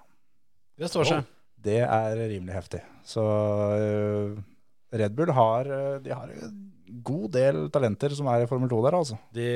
Det 0.79 0.87
står 0.89 1.05
seg. 1.05 1.25
Det 1.59 1.81
er 1.83 2.15
rimelig 2.15 2.53
heftig. 2.55 2.81
Så 3.03 3.25
Red 4.93 5.15
Bull 5.17 5.31
har, 5.35 5.63
de 5.99 6.13
har 6.15 6.29
god 7.07 7.31
del 7.35 7.59
talenter 7.73 8.13
som 8.15 8.29
er 8.31 8.43
i 8.43 8.49
Formel 8.49 8.69
2 8.71 8.79
der, 8.85 8.97
altså. 8.97 9.17
De, 9.35 9.47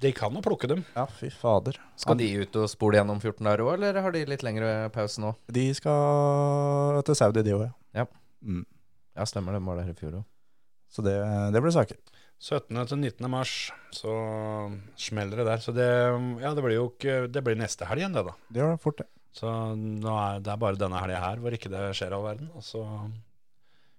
de 0.00 0.12
kan 0.16 0.34
jo 0.34 0.42
plukke 0.44 0.70
dem. 0.70 0.84
Ja, 0.96 1.04
fy 1.18 1.30
fader. 1.34 1.78
Skal 1.98 2.18
de 2.20 2.30
ut 2.42 2.58
og 2.60 2.70
spole 2.72 2.98
gjennom 3.00 3.20
14 3.20 3.42
dager 3.44 3.64
òg, 3.66 3.74
eller 3.76 4.00
har 4.04 4.14
de 4.14 4.24
litt 4.30 4.44
lengre 4.46 4.72
pause 4.94 5.22
nå? 5.22 5.34
De 5.52 5.66
skal 5.76 7.02
til 7.08 7.18
Saudi, 7.18 7.44
de 7.46 7.56
òg, 7.56 7.66
ja. 7.68 8.02
Ja. 8.02 8.08
Mm. 8.42 8.64
Ja, 9.18 9.26
stemmer 9.26 9.56
det. 9.56 9.64
Var 9.66 9.80
der 9.82 9.90
i 9.90 9.98
fjor 9.98 10.20
òg. 10.20 10.26
Så 10.88 11.04
det, 11.04 11.16
det 11.52 11.60
blir 11.62 11.74
saker. 11.74 11.98
17. 12.38 12.70
til 12.86 13.00
19. 13.02 13.26
mars, 13.30 13.52
så 13.90 14.12
smeller 15.00 15.40
det 15.40 15.46
der. 15.48 15.62
Så 15.62 15.74
det, 15.74 15.88
ja, 16.42 16.52
det 16.54 16.62
blir 16.62 16.76
jo 16.76 16.84
ikke 16.92 17.24
Det 17.34 17.42
blir 17.42 17.58
neste 17.58 17.88
helg 17.88 18.04
igjen, 18.04 18.14
det, 18.14 18.22
da. 18.28 18.34
Det 18.46 18.62
gjør 18.62 18.76
det 18.76 18.82
fort, 18.84 19.00
det. 19.02 19.08
Så 19.38 19.50
nå 19.76 20.14
er 20.18 20.42
det 20.42 20.52
er 20.52 20.60
bare 20.60 20.78
denne 20.80 21.00
helga 21.02 21.18
her 21.22 21.42
hvor 21.42 21.54
ikke 21.54 21.70
det 21.72 21.82
skjer 21.98 22.14
all 22.14 22.24
verden. 22.24 22.50
Og 22.56 22.64
så 22.64 22.84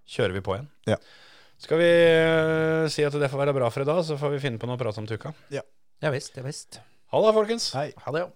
kjører 0.10 0.38
vi 0.38 0.44
på 0.46 0.56
igjen. 0.56 0.70
Ja. 0.90 0.98
Skal 1.60 1.82
vi 1.82 1.90
eh, 1.92 2.86
si 2.92 3.04
at 3.04 3.16
det 3.20 3.28
får 3.32 3.42
være 3.44 3.56
bra 3.58 3.68
for 3.74 3.84
i 3.84 3.88
dag, 3.90 4.00
så 4.08 4.16
får 4.20 4.38
vi 4.38 4.44
finne 4.46 4.62
på 4.62 4.68
noe 4.70 4.80
å 4.80 4.82
prate 4.82 5.02
om 5.02 5.08
til 5.10 5.20
uka. 5.20 5.34
Ja 6.00 6.12
visst, 6.14 6.38
ja 6.40 6.44
visst. 6.46 6.80
Ha 7.12 7.20
det, 7.26 7.34
folkens. 7.36 7.72
Hei. 7.76 7.90
Ha 8.06 8.14
det, 8.16 8.22
ja. 8.24 8.32